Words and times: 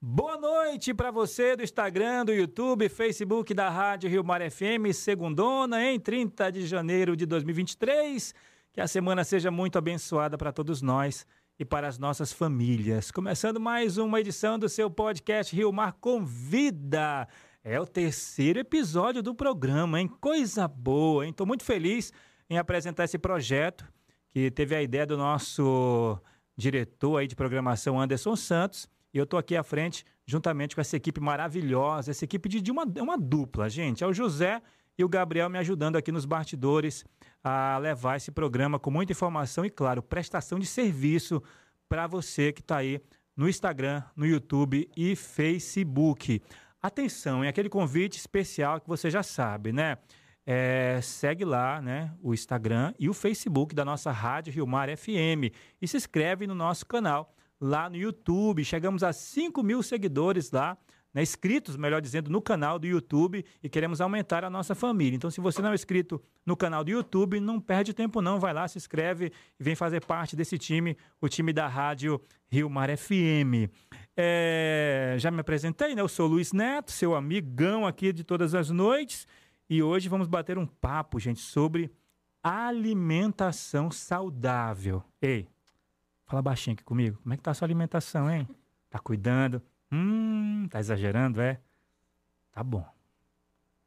Boa 0.00 0.38
noite 0.38 0.94
para 0.94 1.10
você 1.10 1.56
do 1.56 1.64
Instagram, 1.64 2.24
do 2.24 2.32
YouTube, 2.32 2.88
Facebook 2.88 3.52
da 3.52 3.68
Rádio 3.68 4.08
Rio 4.08 4.22
Mar 4.22 4.40
FM, 4.48 4.94
segundona, 4.94 5.82
em 5.90 5.98
30 5.98 6.52
de 6.52 6.68
janeiro 6.68 7.16
de 7.16 7.26
2023. 7.26 8.32
Que 8.72 8.80
a 8.80 8.86
semana 8.86 9.24
seja 9.24 9.50
muito 9.50 9.76
abençoada 9.76 10.38
para 10.38 10.52
todos 10.52 10.82
nós 10.82 11.26
e 11.58 11.64
para 11.64 11.88
as 11.88 11.98
nossas 11.98 12.32
famílias. 12.32 13.10
Começando 13.10 13.58
mais 13.58 13.98
uma 13.98 14.20
edição 14.20 14.56
do 14.56 14.68
seu 14.68 14.88
podcast 14.88 15.54
Rio 15.54 15.72
Mar 15.72 15.94
Convida. 15.94 17.26
É 17.64 17.80
o 17.80 17.84
terceiro 17.84 18.60
episódio 18.60 19.20
do 19.20 19.34
programa, 19.34 20.00
hein? 20.00 20.06
Coisa 20.06 20.68
boa, 20.68 21.24
hein? 21.24 21.32
Estou 21.32 21.44
muito 21.44 21.64
feliz 21.64 22.12
em 22.48 22.56
apresentar 22.56 23.02
esse 23.02 23.18
projeto 23.18 23.84
que 24.28 24.48
teve 24.48 24.76
a 24.76 24.82
ideia 24.82 25.04
do 25.04 25.16
nosso 25.16 26.20
diretor 26.56 27.16
aí 27.16 27.26
de 27.26 27.34
programação 27.34 28.00
Anderson 28.00 28.36
Santos 28.36 28.88
e 29.12 29.18
eu 29.18 29.24
estou 29.24 29.38
aqui 29.38 29.56
à 29.56 29.62
frente, 29.62 30.04
juntamente 30.26 30.74
com 30.74 30.80
essa 30.80 30.96
equipe 30.96 31.20
maravilhosa, 31.20 32.10
essa 32.10 32.24
equipe 32.24 32.48
de, 32.48 32.60
de 32.60 32.70
uma, 32.70 32.84
uma 32.84 33.16
dupla, 33.16 33.68
gente. 33.68 34.04
É 34.04 34.06
o 34.06 34.12
José 34.12 34.60
e 34.98 35.04
o 35.04 35.08
Gabriel 35.08 35.48
me 35.48 35.58
ajudando 35.58 35.96
aqui 35.96 36.12
nos 36.12 36.24
bastidores 36.24 37.04
a 37.42 37.78
levar 37.78 38.16
esse 38.16 38.30
programa 38.30 38.78
com 38.78 38.90
muita 38.90 39.12
informação 39.12 39.64
e, 39.64 39.70
claro, 39.70 40.02
prestação 40.02 40.58
de 40.58 40.66
serviço 40.66 41.42
para 41.88 42.06
você 42.06 42.52
que 42.52 42.60
está 42.60 42.78
aí 42.78 43.00
no 43.36 43.48
Instagram, 43.48 44.02
no 44.16 44.26
YouTube 44.26 44.90
e 44.96 45.14
Facebook. 45.14 46.42
Atenção, 46.82 47.42
é 47.42 47.48
aquele 47.48 47.68
convite 47.68 48.18
especial 48.18 48.80
que 48.80 48.88
você 48.88 49.10
já 49.10 49.22
sabe, 49.22 49.72
né? 49.72 49.98
É, 50.44 50.98
segue 51.02 51.44
lá, 51.44 51.80
né, 51.82 52.10
o 52.22 52.32
Instagram 52.32 52.94
e 52.98 53.06
o 53.06 53.12
Facebook 53.12 53.74
da 53.74 53.84
nossa 53.84 54.10
Rádio 54.10 54.50
Rio 54.50 54.66
Mar 54.66 54.88
FM 54.96 55.52
e 55.80 55.86
se 55.86 55.98
inscreve 55.98 56.46
no 56.46 56.54
nosso 56.54 56.86
canal 56.86 57.34
lá 57.60 57.88
no 57.88 57.96
YouTube. 57.96 58.64
Chegamos 58.64 59.02
a 59.02 59.12
5 59.12 59.62
mil 59.62 59.82
seguidores 59.82 60.50
lá, 60.50 60.76
né, 61.12 61.22
inscritos, 61.22 61.76
melhor 61.76 62.00
dizendo, 62.00 62.30
no 62.30 62.40
canal 62.40 62.78
do 62.78 62.86
YouTube 62.86 63.44
e 63.62 63.68
queremos 63.68 64.00
aumentar 64.00 64.44
a 64.44 64.50
nossa 64.50 64.74
família. 64.74 65.16
Então, 65.16 65.30
se 65.30 65.40
você 65.40 65.62
não 65.62 65.72
é 65.72 65.74
inscrito 65.74 66.22
no 66.44 66.56
canal 66.56 66.84
do 66.84 66.90
YouTube, 66.90 67.40
não 67.40 67.60
perde 67.60 67.92
tempo 67.92 68.20
não, 68.20 68.38
vai 68.38 68.52
lá, 68.52 68.68
se 68.68 68.78
inscreve 68.78 69.32
e 69.58 69.62
vem 69.62 69.74
fazer 69.74 70.04
parte 70.04 70.36
desse 70.36 70.58
time, 70.58 70.96
o 71.20 71.28
time 71.28 71.52
da 71.52 71.66
Rádio 71.66 72.20
Rio 72.50 72.68
Mar 72.68 72.88
FM. 72.96 73.70
É, 74.16 75.16
já 75.18 75.30
me 75.30 75.40
apresentei, 75.40 75.94
né? 75.94 76.02
Eu 76.02 76.08
sou 76.08 76.26
o 76.26 76.30
Luiz 76.30 76.52
Neto, 76.52 76.90
seu 76.90 77.14
amigão 77.14 77.86
aqui 77.86 78.12
de 78.12 78.24
todas 78.24 78.54
as 78.54 78.70
noites 78.70 79.26
e 79.70 79.82
hoje 79.82 80.08
vamos 80.08 80.26
bater 80.26 80.56
um 80.56 80.66
papo, 80.66 81.20
gente, 81.20 81.40
sobre 81.40 81.90
alimentação 82.42 83.90
saudável. 83.90 85.02
Ei, 85.20 85.46
Fala 86.28 86.42
baixinho 86.42 86.74
aqui 86.74 86.84
comigo. 86.84 87.18
Como 87.22 87.32
é 87.32 87.38
que 87.38 87.42
tá 87.42 87.52
a 87.52 87.54
sua 87.54 87.64
alimentação, 87.64 88.30
hein? 88.30 88.46
Tá 88.90 88.98
cuidando? 88.98 89.62
Hum, 89.90 90.68
tá 90.70 90.78
exagerando, 90.78 91.40
é? 91.40 91.58
Tá 92.52 92.62
bom. 92.62 92.86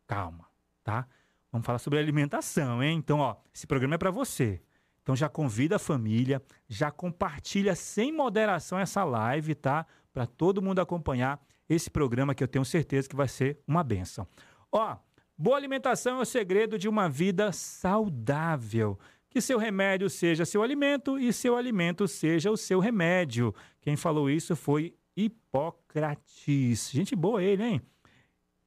Calma, 0.08 0.48
tá? 0.84 1.08
Vamos 1.52 1.68
falar 1.68 1.78
sobre 1.78 2.00
alimentação, 2.00 2.82
hein? 2.82 2.98
Então, 2.98 3.20
ó, 3.20 3.36
esse 3.54 3.68
programa 3.68 3.94
é 3.94 3.98
para 4.00 4.10
você. 4.10 4.60
Então 5.04 5.16
já 5.16 5.30
convida 5.30 5.76
a 5.76 5.80
família, 5.80 6.42
já 6.68 6.90
compartilha 6.90 7.76
sem 7.76 8.12
moderação 8.12 8.80
essa 8.80 9.04
live, 9.04 9.54
tá? 9.54 9.86
Para 10.12 10.26
todo 10.26 10.64
mundo 10.64 10.80
acompanhar 10.80 11.40
esse 11.70 11.92
programa 11.92 12.34
que 12.34 12.44
eu 12.44 12.48
tenho 12.48 12.66
certeza 12.66 13.08
que 13.08 13.16
vai 13.16 13.28
ser 13.28 13.60
uma 13.68 13.84
benção. 13.84 14.28
Ó, 14.72 14.98
boa 15.38 15.58
alimentação 15.58 16.18
é 16.18 16.22
o 16.22 16.26
segredo 16.26 16.80
de 16.80 16.90
uma 16.90 17.08
vida 17.08 17.52
saudável 17.52 18.98
que 19.32 19.40
seu 19.40 19.58
remédio 19.58 20.10
seja 20.10 20.46
seu 20.46 20.62
alimento 20.62 21.18
e 21.18 21.32
seu 21.32 21.56
alimento 21.56 22.06
seja 22.06 22.52
o 22.52 22.58
seu 22.58 22.80
remédio. 22.80 23.56
Quem 23.80 23.96
falou 23.96 24.30
isso 24.30 24.58
foi 24.58 24.94
Hipócrates. 25.16 26.92
Gente 26.92 27.16
boa 27.16 27.42
ele, 27.42 27.64
hein? 27.64 27.82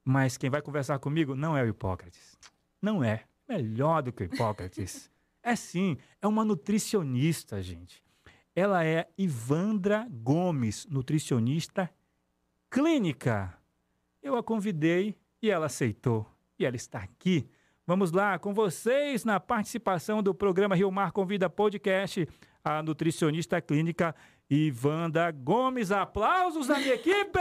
Mas 0.03 0.37
quem 0.37 0.49
vai 0.49 0.63
conversar 0.63 0.97
comigo 0.97 1.35
não 1.35 1.55
é 1.55 1.63
o 1.63 1.67
Hipócrates. 1.67 2.35
Não 2.81 3.03
é. 3.03 3.25
Melhor 3.47 4.01
do 4.01 4.11
que 4.11 4.23
o 4.23 4.25
Hipócrates. 4.25 5.11
é 5.43 5.55
sim, 5.55 5.97
é 6.19 6.27
uma 6.27 6.43
nutricionista, 6.43 7.61
gente. 7.61 8.03
Ela 8.55 8.83
é 8.83 9.07
Ivandra 9.15 10.07
Gomes, 10.09 10.87
nutricionista 10.89 11.89
clínica. 12.71 13.55
Eu 14.23 14.35
a 14.35 14.41
convidei 14.41 15.15
e 15.41 15.51
ela 15.51 15.67
aceitou. 15.67 16.25
E 16.57 16.65
ela 16.65 16.75
está 16.75 16.99
aqui 16.99 17.47
Vamos 17.87 18.11
lá, 18.11 18.39
com 18.39 18.51
vocês 18.51 19.23
na 19.23 19.39
participação 19.39 20.23
do 20.23 20.33
programa 20.33 20.75
Rio 20.75 20.91
Mar 20.91 21.11
Convida 21.11 21.47
Podcast, 21.47 22.27
a 22.63 22.81
nutricionista 22.81 23.61
clínica 23.61 24.15
Ivanda 24.49 25.29
Gomes. 25.29 25.91
Aplausos 25.91 26.65
da 26.65 26.79
minha 26.79 26.95
equipe! 26.95 27.39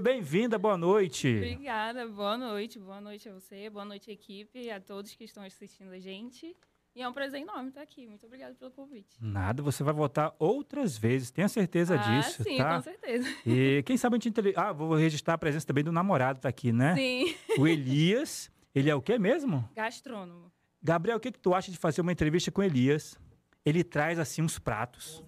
Bem-vinda, 0.00 0.58
boa 0.60 0.78
noite. 0.78 1.34
Obrigada, 1.38 2.06
boa 2.06 2.38
noite, 2.38 2.78
boa 2.78 3.00
noite 3.00 3.28
a 3.28 3.32
você, 3.32 3.68
boa 3.68 3.84
noite 3.84 4.08
equipe, 4.12 4.70
a 4.70 4.80
todos 4.80 5.16
que 5.16 5.24
estão 5.24 5.42
assistindo 5.42 5.90
a 5.90 5.98
gente. 5.98 6.56
E 7.00 7.02
é 7.02 7.08
um 7.08 7.14
prazer 7.14 7.40
enorme 7.40 7.70
estar 7.70 7.80
aqui. 7.80 8.06
Muito 8.06 8.26
obrigada 8.26 8.54
pelo 8.56 8.70
convite. 8.72 9.16
Nada, 9.18 9.62
você 9.62 9.82
vai 9.82 9.94
voltar 9.94 10.34
outras 10.38 10.98
vezes, 10.98 11.30
tenha 11.30 11.48
certeza 11.48 11.94
ah, 11.94 11.96
disso. 11.96 12.42
Sim, 12.42 12.58
tá? 12.58 12.76
com 12.76 12.82
certeza. 12.82 13.28
E 13.46 13.82
quem 13.86 13.96
sabe 13.96 14.16
a 14.16 14.18
gente. 14.18 14.38
Ah, 14.54 14.70
vou 14.70 14.94
registrar 14.94 15.32
a 15.32 15.38
presença 15.38 15.66
também 15.66 15.82
do 15.82 15.90
namorado, 15.90 16.40
tá 16.40 16.50
aqui, 16.50 16.72
né? 16.72 16.94
Sim. 16.94 17.34
O 17.56 17.66
Elias. 17.66 18.52
Ele 18.74 18.90
é 18.90 18.94
o 18.94 19.00
quê 19.00 19.18
mesmo? 19.18 19.66
Gastrônomo. 19.74 20.52
Gabriel, 20.82 21.16
o 21.16 21.20
que, 21.20 21.32
que 21.32 21.38
tu 21.38 21.54
acha 21.54 21.70
de 21.70 21.78
fazer 21.78 22.02
uma 22.02 22.12
entrevista 22.12 22.50
com 22.50 22.60
o 22.60 22.64
Elias? 22.64 23.18
Ele 23.64 23.82
traz 23.82 24.18
assim 24.18 24.42
uns 24.42 24.58
pratos, 24.58 25.24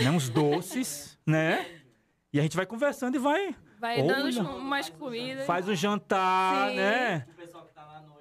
né? 0.00 0.10
uns 0.10 0.28
doces, 0.28 1.16
né? 1.24 1.82
E 2.32 2.40
a 2.40 2.42
gente 2.42 2.56
vai 2.56 2.66
conversando 2.66 3.14
e 3.14 3.18
vai. 3.20 3.54
Vai 3.78 4.02
dando 4.02 4.40
umas 4.56 4.90
comidas. 4.90 5.46
Faz 5.46 5.68
um 5.68 5.74
jantar, 5.76 6.70
Sim. 6.70 6.76
né? 6.76 7.26
O 7.30 7.34
pessoal 7.34 7.64
que 7.64 7.74
tá 7.74 7.84
lá 7.86 7.98
à 7.98 8.02
noite 8.02 8.20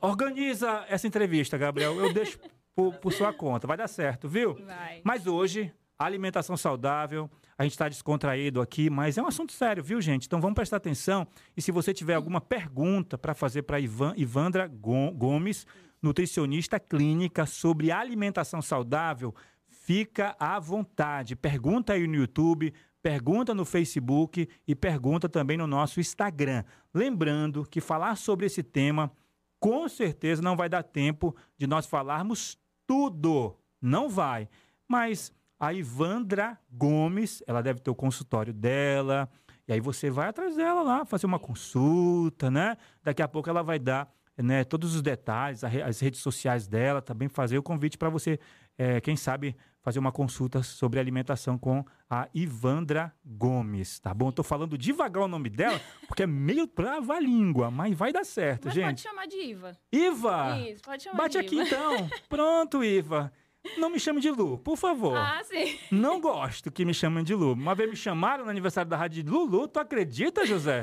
Organiza 0.00 0.84
essa 0.88 1.06
entrevista, 1.06 1.56
Gabriel. 1.56 1.94
Eu 1.98 2.12
deixo 2.12 2.38
por, 2.74 2.94
por 2.94 3.12
sua 3.12 3.32
conta. 3.32 3.66
Vai 3.66 3.76
dar 3.76 3.88
certo, 3.88 4.28
viu? 4.28 4.54
Vai. 4.54 5.00
Mas 5.02 5.26
hoje, 5.26 5.72
alimentação 5.98 6.56
saudável. 6.56 7.30
A 7.58 7.62
gente 7.62 7.72
está 7.72 7.88
descontraído 7.88 8.60
aqui, 8.60 8.90
mas 8.90 9.16
é 9.16 9.22
um 9.22 9.26
assunto 9.26 9.52
sério, 9.52 9.82
viu, 9.82 10.00
gente? 10.00 10.26
Então 10.26 10.40
vamos 10.40 10.54
prestar 10.54 10.76
atenção. 10.76 11.26
E 11.56 11.62
se 11.62 11.72
você 11.72 11.94
tiver 11.94 12.14
alguma 12.14 12.40
pergunta 12.40 13.16
para 13.16 13.34
fazer 13.34 13.62
para 13.62 13.80
Ivan, 13.80 14.12
Ivandra 14.16 14.66
Gomes, 14.68 15.66
nutricionista 16.02 16.78
clínica, 16.78 17.46
sobre 17.46 17.90
alimentação 17.90 18.60
saudável, 18.60 19.34
fica 19.66 20.36
à 20.38 20.60
vontade. 20.60 21.34
Pergunta 21.34 21.94
aí 21.94 22.06
no 22.06 22.16
YouTube, 22.16 22.74
pergunta 23.02 23.54
no 23.54 23.64
Facebook 23.64 24.46
e 24.68 24.74
pergunta 24.74 25.28
também 25.28 25.56
no 25.56 25.66
nosso 25.66 25.98
Instagram. 25.98 26.62
Lembrando 26.92 27.64
que 27.64 27.80
falar 27.80 28.16
sobre 28.16 28.44
esse 28.46 28.62
tema 28.62 29.10
com 29.58 29.88
certeza 29.88 30.42
não 30.42 30.56
vai 30.56 30.68
dar 30.68 30.82
tempo 30.82 31.34
de 31.56 31.66
nós 31.66 31.86
falarmos 31.86 32.58
tudo. 32.86 33.56
Não 33.80 34.08
vai. 34.08 34.48
Mas 34.88 35.32
a 35.58 35.72
Ivandra 35.72 36.58
Gomes, 36.70 37.42
ela 37.46 37.62
deve 37.62 37.80
ter 37.80 37.90
o 37.90 37.94
consultório 37.94 38.52
dela. 38.52 39.28
E 39.66 39.72
aí 39.72 39.80
você 39.80 40.10
vai 40.10 40.28
atrás 40.28 40.54
dela 40.56 40.82
lá, 40.82 41.04
fazer 41.04 41.26
uma 41.26 41.38
consulta, 41.38 42.50
né? 42.50 42.76
Daqui 43.02 43.22
a 43.22 43.28
pouco 43.28 43.50
ela 43.50 43.62
vai 43.62 43.78
dar 43.78 44.12
né, 44.36 44.64
todos 44.64 44.94
os 44.94 45.02
detalhes, 45.02 45.64
as 45.64 46.00
redes 46.00 46.20
sociais 46.20 46.68
dela, 46.68 47.00
também 47.00 47.28
fazer 47.28 47.58
o 47.58 47.62
convite 47.62 47.96
para 47.96 48.10
você, 48.10 48.38
é, 48.76 49.00
quem 49.00 49.16
sabe, 49.16 49.56
fazer 49.86 50.00
uma 50.00 50.10
consulta 50.10 50.64
sobre 50.64 50.98
alimentação 50.98 51.56
com 51.56 51.84
a 52.10 52.28
Ivandra 52.34 53.14
Gomes, 53.24 54.00
tá 54.00 54.12
bom? 54.12 54.30
Estou 54.30 54.44
falando 54.44 54.76
devagar 54.76 55.22
o 55.22 55.28
nome 55.28 55.48
dela, 55.48 55.80
porque 56.08 56.24
é 56.24 56.26
meio 56.26 56.66
trava 56.66 57.14
a 57.14 57.20
língua, 57.20 57.70
mas 57.70 57.96
vai 57.96 58.12
dar 58.12 58.24
certo, 58.24 58.64
mas 58.64 58.74
gente. 58.74 58.84
pode 58.86 59.00
chamar 59.02 59.26
de 59.28 59.36
Iva. 59.36 59.78
Iva! 59.92 60.58
Isso, 60.58 60.82
pode 60.82 61.04
chamar 61.04 61.18
Bate 61.18 61.32
de 61.34 61.38
aqui 61.38 61.54
Iva. 61.54 61.64
então. 61.66 62.10
Pronto, 62.28 62.82
Iva. 62.82 63.32
Não 63.78 63.88
me 63.88 64.00
chame 64.00 64.20
de 64.20 64.28
Lu, 64.28 64.58
por 64.58 64.76
favor. 64.76 65.16
Ah, 65.16 65.40
sim. 65.44 65.78
Não 65.92 66.20
gosto 66.20 66.68
que 66.68 66.84
me 66.84 66.92
chamem 66.92 67.22
de 67.22 67.36
Lu. 67.36 67.52
Uma 67.52 67.76
vez 67.76 67.88
me 67.88 67.94
chamaram 67.94 68.42
no 68.42 68.50
aniversário 68.50 68.90
da 68.90 68.96
rádio 68.96 69.22
de 69.22 69.30
Lulu, 69.30 69.68
tu 69.68 69.78
acredita, 69.78 70.44
José? 70.44 70.82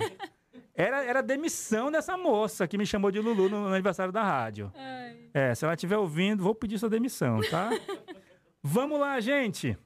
Era, 0.73 1.03
era 1.03 1.21
demissão 1.21 1.91
dessa 1.91 2.15
moça 2.15 2.65
que 2.69 2.77
me 2.77 2.85
chamou 2.85 3.11
de 3.11 3.19
Lulu 3.19 3.49
no, 3.49 3.67
no 3.67 3.73
aniversário 3.73 4.13
da 4.13 4.23
rádio. 4.23 4.71
Ai. 4.73 5.17
É, 5.33 5.53
se 5.53 5.65
ela 5.65 5.73
estiver 5.73 5.97
ouvindo, 5.97 6.41
vou 6.41 6.55
pedir 6.55 6.79
sua 6.79 6.89
demissão, 6.89 7.41
tá? 7.51 7.69
Vamos 8.65 8.97
lá, 8.97 9.19
gente. 9.19 9.77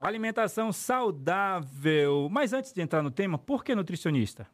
Alimentação 0.00 0.72
saudável. 0.72 2.28
Mas 2.28 2.52
antes 2.52 2.72
de 2.72 2.80
entrar 2.80 3.00
no 3.00 3.12
tema, 3.12 3.38
por 3.38 3.62
que 3.62 3.76
nutricionista? 3.76 4.48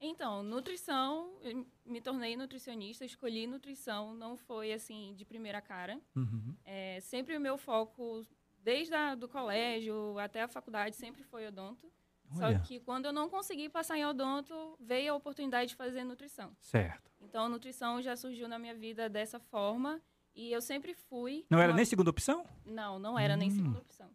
Então, 0.00 0.44
nutrição, 0.44 1.36
eu 1.42 1.66
me 1.84 2.00
tornei 2.00 2.36
nutricionista, 2.36 3.04
escolhi 3.04 3.48
nutrição, 3.48 4.14
não 4.14 4.36
foi 4.36 4.72
assim 4.72 5.12
de 5.16 5.24
primeira 5.24 5.60
cara. 5.60 6.00
Uhum. 6.14 6.54
É, 6.64 7.00
sempre 7.00 7.36
o 7.36 7.40
meu 7.40 7.58
foco, 7.58 8.24
desde 8.62 8.94
o 8.94 9.16
do 9.16 9.28
colégio 9.28 10.16
até 10.18 10.42
a 10.42 10.48
faculdade, 10.48 10.94
sempre 10.94 11.24
foi 11.24 11.48
odonto. 11.48 11.92
Olha. 12.36 12.58
Só 12.58 12.64
que 12.64 12.78
quando 12.78 13.06
eu 13.06 13.12
não 13.12 13.28
consegui 13.28 13.68
passar 13.68 13.98
em 13.98 14.06
odonto, 14.06 14.54
veio 14.78 15.12
a 15.12 15.16
oportunidade 15.16 15.70
de 15.70 15.76
fazer 15.76 16.04
nutrição. 16.04 16.56
Certo. 16.60 17.10
Então, 17.20 17.46
a 17.46 17.48
nutrição 17.48 18.00
já 18.00 18.14
surgiu 18.14 18.48
na 18.48 18.58
minha 18.58 18.74
vida 18.74 19.08
dessa 19.08 19.40
forma 19.40 20.00
e 20.34 20.52
eu 20.52 20.60
sempre 20.60 20.94
fui. 20.94 21.44
Não 21.50 21.58
era 21.58 21.72
uma- 21.72 21.76
nem 21.76 21.84
segunda 21.84 22.10
opção? 22.10 22.44
Não, 22.64 22.98
não 22.98 23.18
era 23.18 23.36
nem 23.36 23.48
Hum. 23.48 23.54
segunda 23.54 23.78
opção. 23.78 24.10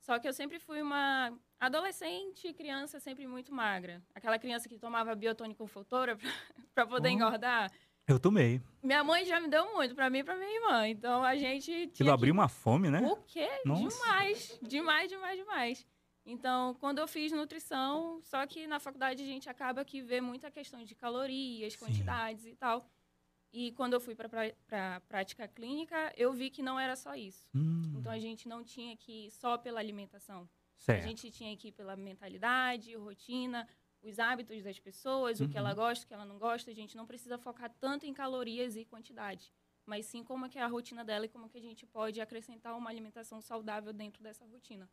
Só 0.00 0.18
que 0.18 0.26
eu 0.26 0.32
sempre 0.32 0.58
fui 0.58 0.80
uma 0.82 1.32
adolescente, 1.58 2.52
criança 2.54 2.98
sempre 2.98 3.26
muito 3.26 3.54
magra. 3.54 4.02
Aquela 4.14 4.38
criança 4.38 4.68
que 4.68 4.78
tomava 4.78 5.14
biotônico 5.14 5.66
fotora 5.66 6.18
para 6.74 6.86
poder 6.86 7.08
oh. 7.08 7.12
engordar. 7.12 7.70
Eu 8.06 8.18
tomei. 8.18 8.60
Minha 8.82 9.04
mãe 9.04 9.24
já 9.24 9.38
me 9.38 9.46
deu 9.46 9.72
muito, 9.72 9.94
para 9.94 10.10
mim 10.10 10.18
e 10.18 10.24
pra 10.24 10.34
minha 10.36 10.52
irmã. 10.52 10.88
Então 10.88 11.22
a 11.22 11.36
gente. 11.36 11.70
Aquilo 11.70 12.08
que... 12.08 12.10
abriu 12.10 12.32
uma 12.34 12.48
fome, 12.48 12.90
né? 12.90 13.00
O 13.02 13.16
quê? 13.16 13.48
Nossa. 13.64 13.96
Demais. 14.02 14.58
Demais, 14.62 15.08
demais, 15.08 15.38
demais. 15.38 15.86
Então, 16.26 16.74
quando 16.74 16.98
eu 16.98 17.06
fiz 17.08 17.30
nutrição, 17.32 18.20
só 18.22 18.46
que 18.46 18.66
na 18.66 18.78
faculdade 18.80 19.22
a 19.22 19.26
gente 19.26 19.48
acaba 19.48 19.84
que 19.84 20.02
vê 20.02 20.20
muita 20.20 20.50
questão 20.50 20.82
de 20.82 20.94
calorias, 20.94 21.74
Sim. 21.74 21.78
quantidades 21.78 22.44
e 22.46 22.54
tal. 22.56 22.84
E 23.52 23.72
quando 23.72 23.94
eu 23.94 24.00
fui 24.00 24.14
para 24.14 24.28
a 24.70 25.00
prática 25.00 25.48
clínica, 25.48 26.12
eu 26.16 26.32
vi 26.32 26.50
que 26.50 26.62
não 26.62 26.78
era 26.78 26.94
só 26.94 27.14
isso. 27.14 27.44
Hum. 27.54 27.94
Então 27.96 28.12
a 28.12 28.18
gente 28.18 28.48
não 28.48 28.62
tinha 28.62 28.96
que 28.96 29.26
ir 29.26 29.30
só 29.30 29.58
pela 29.58 29.80
alimentação. 29.80 30.48
Certo. 30.78 31.04
A 31.04 31.06
gente 31.06 31.30
tinha 31.30 31.56
que 31.56 31.68
ir 31.68 31.72
pela 31.72 31.96
mentalidade, 31.96 32.94
rotina, 32.94 33.68
os 34.02 34.18
hábitos 34.18 34.62
das 34.62 34.78
pessoas, 34.78 35.40
uhum. 35.40 35.46
o 35.46 35.48
que 35.48 35.58
ela 35.58 35.70
uhum. 35.70 35.76
gosta, 35.76 36.04
o 36.04 36.08
que 36.08 36.14
ela 36.14 36.24
não 36.24 36.38
gosta. 36.38 36.70
A 36.70 36.74
gente 36.74 36.96
não 36.96 37.06
precisa 37.06 37.36
focar 37.36 37.70
tanto 37.78 38.06
em 38.06 38.14
calorias 38.14 38.76
e 38.76 38.84
quantidade, 38.84 39.52
mas 39.84 40.06
sim 40.06 40.22
como 40.22 40.46
é 40.46 40.48
que 40.48 40.58
é 40.58 40.62
a 40.62 40.66
rotina 40.66 41.04
dela 41.04 41.26
e 41.26 41.28
como 41.28 41.48
que 41.48 41.58
a 41.58 41.60
gente 41.60 41.84
pode 41.86 42.20
acrescentar 42.20 42.76
uma 42.76 42.88
alimentação 42.88 43.40
saudável 43.40 43.92
dentro 43.92 44.22
dessa 44.22 44.46
rotina. 44.46 44.88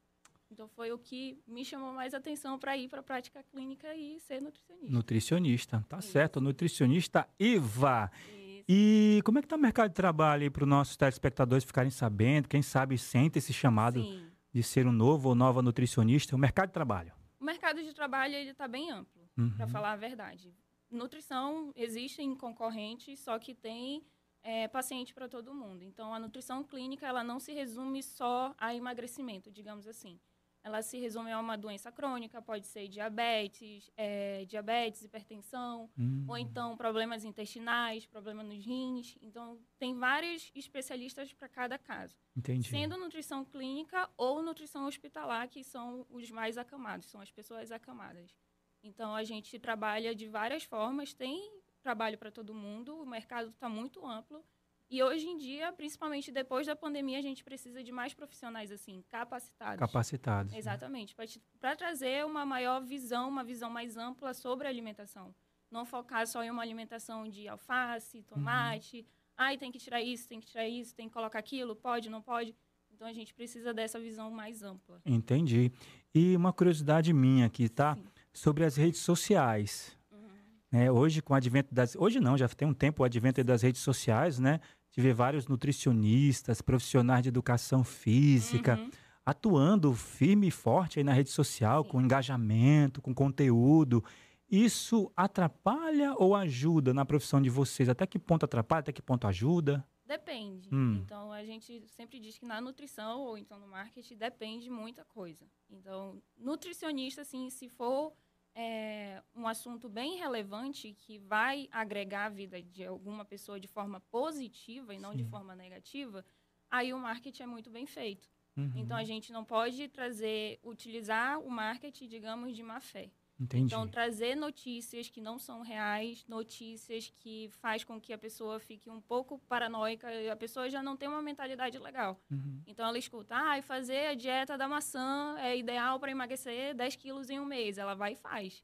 Então 0.49 0.67
foi 0.67 0.91
o 0.91 0.97
que 0.97 1.41
me 1.45 1.63
chamou 1.63 1.93
mais 1.93 2.13
atenção 2.13 2.57
para 2.57 2.75
ir 2.77 2.87
para 2.87 3.01
a 3.01 3.03
prática 3.03 3.43
clínica 3.43 3.93
e 3.95 4.19
ser 4.19 4.41
nutricionista. 4.41 4.93
Nutricionista, 4.93 5.85
tá 5.89 5.99
Isso. 5.99 6.11
certo. 6.11 6.39
Nutricionista 6.39 7.27
Iva. 7.37 8.09
Isso. 8.13 8.36
E 8.67 9.21
como 9.23 9.37
é 9.37 9.41
que 9.41 9.45
está 9.45 9.55
o 9.55 9.59
mercado 9.59 9.89
de 9.89 9.95
trabalho 9.95 10.51
para 10.51 10.63
os 10.63 10.69
nossos 10.69 10.97
telespectadores 10.97 11.63
ficarem 11.63 11.89
sabendo? 11.89 12.49
Quem 12.49 12.61
sabe 12.61 12.97
sente 12.97 13.39
esse 13.39 13.53
chamado 13.53 14.01
Sim. 14.01 14.29
de 14.51 14.61
ser 14.61 14.85
um 14.85 14.91
novo 14.91 15.29
ou 15.29 15.35
nova 15.35 15.61
nutricionista? 15.61 16.35
O 16.35 16.39
mercado 16.39 16.67
de 16.67 16.73
trabalho. 16.73 17.13
O 17.39 17.45
mercado 17.45 17.81
de 17.81 17.93
trabalho 17.93 18.35
ele 18.35 18.49
está 18.49 18.67
bem 18.67 18.91
amplo, 18.91 19.29
uhum. 19.37 19.51
para 19.55 19.67
falar 19.67 19.93
a 19.93 19.95
verdade. 19.95 20.53
Nutrição 20.91 21.71
existem 21.75 22.35
concorrentes, 22.35 23.19
só 23.19 23.39
que 23.39 23.55
tem 23.55 24.03
é, 24.43 24.67
paciente 24.67 25.13
para 25.13 25.29
todo 25.29 25.53
mundo. 25.53 25.83
Então 25.83 26.13
a 26.13 26.19
nutrição 26.19 26.61
clínica 26.63 27.07
ela 27.07 27.23
não 27.23 27.39
se 27.39 27.53
resume 27.53 28.03
só 28.03 28.53
a 28.57 28.75
emagrecimento, 28.75 29.49
digamos 29.49 29.87
assim 29.87 30.19
ela 30.63 30.81
se 30.81 30.99
resume 30.99 31.31
a 31.31 31.39
uma 31.39 31.57
doença 31.57 31.91
crônica, 31.91 32.41
pode 32.41 32.67
ser 32.67 32.87
diabetes, 32.87 33.89
é, 33.95 34.45
diabetes, 34.45 35.03
hipertensão, 35.03 35.89
hum. 35.97 36.25
ou 36.27 36.37
então 36.37 36.75
problemas 36.75 37.23
intestinais, 37.23 38.05
problema 38.05 38.43
nos 38.43 38.65
rins. 38.65 39.17
Então, 39.21 39.59
tem 39.79 39.97
vários 39.97 40.51
especialistas 40.53 41.33
para 41.33 41.47
cada 41.47 41.77
caso. 41.77 42.15
Entendi. 42.35 42.69
Sendo 42.69 42.97
nutrição 42.97 43.45
clínica 43.45 44.09
ou 44.17 44.41
nutrição 44.41 44.85
hospitalar, 44.85 45.47
que 45.47 45.63
são 45.63 46.05
os 46.09 46.29
mais 46.29 46.57
acamados, 46.57 47.07
são 47.07 47.21
as 47.21 47.31
pessoas 47.31 47.71
acamadas. 47.71 48.35
Então, 48.83 49.15
a 49.15 49.23
gente 49.23 49.57
trabalha 49.59 50.13
de 50.13 50.27
várias 50.27 50.63
formas, 50.63 51.13
tem 51.13 51.51
trabalho 51.81 52.17
para 52.17 52.31
todo 52.31 52.53
mundo, 52.53 53.01
o 53.01 53.05
mercado 53.05 53.49
está 53.49 53.69
muito 53.69 54.05
amplo. 54.05 54.43
E 54.89 55.03
hoje 55.03 55.27
em 55.27 55.37
dia, 55.37 55.73
principalmente 55.73 56.31
depois 56.31 56.65
da 56.65 56.75
pandemia, 56.75 57.19
a 57.19 57.21
gente 57.21 57.43
precisa 57.43 57.83
de 57.83 57.91
mais 57.91 58.13
profissionais 58.13 58.71
assim, 58.71 59.03
capacitados. 59.09 59.79
Capacitados. 59.79 60.51
Né? 60.53 60.57
Exatamente, 60.57 61.15
para 61.59 61.75
trazer 61.75 62.25
uma 62.25 62.45
maior 62.45 62.81
visão, 62.81 63.27
uma 63.27 63.43
visão 63.43 63.69
mais 63.69 63.97
ampla 63.97 64.33
sobre 64.33 64.65
a 64.65 64.69
alimentação. 64.69 65.35
Não 65.69 65.85
focar 65.85 66.25
só 66.25 66.41
em 66.41 66.49
uma 66.49 66.61
alimentação 66.61 67.27
de 67.27 67.47
alface, 67.47 68.23
tomate. 68.23 68.99
Uhum. 68.99 69.05
Ai, 69.37 69.57
tem 69.57 69.71
que 69.71 69.77
tirar 69.77 70.01
isso, 70.01 70.27
tem 70.27 70.39
que 70.39 70.47
tirar 70.47 70.67
isso, 70.67 70.95
tem 70.95 71.07
que 71.07 71.13
colocar 71.13 71.39
aquilo, 71.39 71.75
pode, 71.75 72.09
não 72.09 72.21
pode. 72.21 72.55
Então 72.89 73.07
a 73.07 73.13
gente 73.13 73.33
precisa 73.33 73.73
dessa 73.73 73.99
visão 73.99 74.31
mais 74.31 74.63
ampla. 74.63 75.01
Entendi. 75.05 75.71
E 76.15 76.35
uma 76.35 76.53
curiosidade 76.53 77.13
minha 77.13 77.45
aqui, 77.45 77.69
tá? 77.69 77.95
Sim. 77.95 78.05
Sobre 78.33 78.63
as 78.63 78.75
redes 78.75 79.01
sociais. 79.01 79.95
Uhum. 80.11 80.29
É, 80.71 80.91
hoje, 80.91 81.21
com 81.21 81.33
o 81.33 81.35
advento 81.35 81.75
das. 81.75 81.95
Hoje 81.95 82.19
não, 82.19 82.37
já 82.37 82.47
tem 82.47 82.67
um 82.67 82.73
tempo 82.73 83.03
o 83.03 83.05
advento 83.05 83.43
das 83.43 83.61
redes 83.61 83.81
sociais, 83.81 84.39
né? 84.39 84.59
De 84.97 85.03
ver 85.03 85.13
vários 85.13 85.47
nutricionistas, 85.47 86.59
profissionais 86.59 87.21
de 87.21 87.29
educação 87.29 87.83
física, 87.83 88.79
uhum. 88.79 88.89
atuando 89.23 89.93
firme 89.93 90.47
e 90.47 90.51
forte 90.51 90.97
aí 90.97 91.03
na 91.03 91.13
rede 91.13 91.29
social, 91.29 91.83
Sim. 91.83 91.89
com 91.89 92.01
engajamento, 92.01 92.99
com 92.99 93.13
conteúdo. 93.13 94.03
Isso 94.49 95.11
atrapalha 95.15 96.15
ou 96.17 96.33
ajuda 96.33 96.95
na 96.95 97.05
profissão 97.05 97.39
de 97.39 97.49
vocês? 97.49 97.87
Até 97.87 98.07
que 98.07 98.17
ponto 98.17 98.43
atrapalha, 98.43 98.79
até 98.79 98.91
que 98.91 99.01
ponto 99.01 99.27
ajuda? 99.27 99.85
Depende. 100.03 100.67
Hum. 100.73 100.99
Então, 101.05 101.31
a 101.31 101.43
gente 101.43 101.85
sempre 101.89 102.19
diz 102.19 102.39
que 102.39 102.45
na 102.45 102.59
nutrição 102.59 103.19
ou 103.21 103.37
então 103.37 103.59
no 103.59 103.67
marketing 103.67 104.17
depende 104.17 104.67
muita 104.67 105.05
coisa. 105.05 105.45
Então, 105.69 106.19
nutricionista, 106.35 107.21
assim, 107.21 107.51
se 107.51 107.69
for 107.69 108.13
é, 108.59 109.21
um 109.35 109.47
assunto 109.47 109.87
bem 109.87 110.17
relevante 110.17 110.91
que 110.91 111.19
vai 111.19 111.69
agregar 111.71 112.25
a 112.25 112.29
vida 112.29 112.59
de 112.59 112.83
alguma 112.83 113.23
pessoa 113.23 113.59
de 113.59 113.67
forma 113.67 113.99
positiva 114.09 114.95
e 114.95 114.99
não 114.99 115.11
Sim. 115.11 115.17
de 115.17 115.25
forma 115.25 115.55
negativa, 115.55 116.25
aí 116.67 116.91
o 116.91 116.97
marketing 116.97 117.43
é 117.43 117.45
muito 117.45 117.69
bem 117.69 117.85
feito. 117.85 118.27
Uhum. 118.57 118.71
Então 118.75 118.97
a 118.97 119.03
gente 119.03 119.31
não 119.31 119.45
pode 119.45 119.87
trazer, 119.89 120.59
utilizar 120.63 121.39
o 121.39 121.51
marketing, 121.51 122.07
digamos, 122.07 122.55
de 122.55 122.63
má 122.63 122.79
fé. 122.79 123.11
Entendi. 123.39 123.65
Então, 123.65 123.87
trazer 123.87 124.35
notícias 124.35 125.09
que 125.09 125.21
não 125.21 125.37
são 125.37 125.61
reais, 125.61 126.25
notícias 126.27 127.11
que 127.15 127.49
faz 127.49 127.83
com 127.83 128.01
que 128.01 128.11
a 128.11 128.17
pessoa 128.17 128.59
fique 128.59 128.89
um 128.89 128.99
pouco 128.99 129.37
paranoica, 129.47 130.07
a 130.31 130.35
pessoa 130.35 130.69
já 130.69 130.81
não 130.81 130.97
tem 130.97 131.07
uma 131.07 131.21
mentalidade 131.21 131.77
legal. 131.77 132.19
Uhum. 132.31 132.61
Então, 132.65 132.87
ela 132.87 132.97
escuta, 132.97 133.35
ah, 133.35 133.61
fazer 133.61 134.07
a 134.07 134.15
dieta 134.15 134.57
da 134.57 134.67
maçã 134.67 135.35
é 135.39 135.55
ideal 135.55 135.99
para 135.99 136.11
emagrecer 136.11 136.73
10 136.75 136.95
quilos 136.95 137.29
em 137.29 137.39
um 137.39 137.45
mês. 137.45 137.77
Ela 137.77 137.93
vai 137.93 138.13
e 138.13 138.15
faz. 138.15 138.63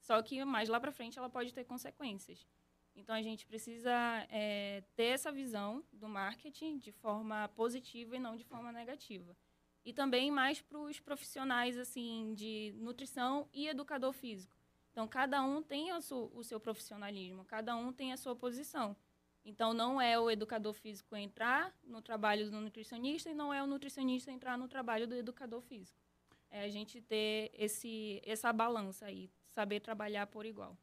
Só 0.00 0.20
que 0.22 0.42
mais 0.44 0.68
lá 0.68 0.80
para 0.80 0.92
frente 0.92 1.18
ela 1.18 1.28
pode 1.28 1.52
ter 1.52 1.64
consequências. 1.64 2.46
Então, 2.96 3.14
a 3.14 3.22
gente 3.22 3.44
precisa 3.46 3.92
é, 4.30 4.82
ter 4.94 5.06
essa 5.06 5.30
visão 5.30 5.84
do 5.92 6.08
marketing 6.08 6.78
de 6.78 6.92
forma 6.92 7.48
positiva 7.48 8.16
e 8.16 8.18
não 8.18 8.36
de 8.36 8.44
forma 8.44 8.72
negativa 8.72 9.36
e 9.84 9.92
também 9.92 10.30
mais 10.30 10.60
para 10.60 10.78
os 10.78 10.98
profissionais 10.98 11.76
assim 11.78 12.32
de 12.34 12.74
nutrição 12.78 13.48
e 13.52 13.68
educador 13.68 14.12
físico. 14.12 14.56
Então, 14.90 15.08
cada 15.08 15.42
um 15.42 15.60
tem 15.60 15.92
o 15.92 16.00
seu, 16.00 16.30
o 16.34 16.44
seu 16.44 16.60
profissionalismo, 16.60 17.44
cada 17.44 17.74
um 17.76 17.92
tem 17.92 18.12
a 18.12 18.16
sua 18.16 18.36
posição. 18.36 18.96
Então, 19.44 19.74
não 19.74 20.00
é 20.00 20.18
o 20.18 20.30
educador 20.30 20.72
físico 20.72 21.16
entrar 21.16 21.74
no 21.84 22.00
trabalho 22.00 22.48
do 22.48 22.60
nutricionista 22.60 23.28
e 23.28 23.34
não 23.34 23.52
é 23.52 23.62
o 23.62 23.66
nutricionista 23.66 24.30
entrar 24.30 24.56
no 24.56 24.68
trabalho 24.68 25.06
do 25.06 25.14
educador 25.14 25.60
físico. 25.60 25.98
É 26.48 26.62
a 26.62 26.68
gente 26.68 27.00
ter 27.00 27.50
esse, 27.52 28.22
essa 28.24 28.52
balança 28.52 29.06
aí, 29.06 29.28
saber 29.50 29.80
trabalhar 29.80 30.28
por 30.28 30.46
igual. 30.46 30.78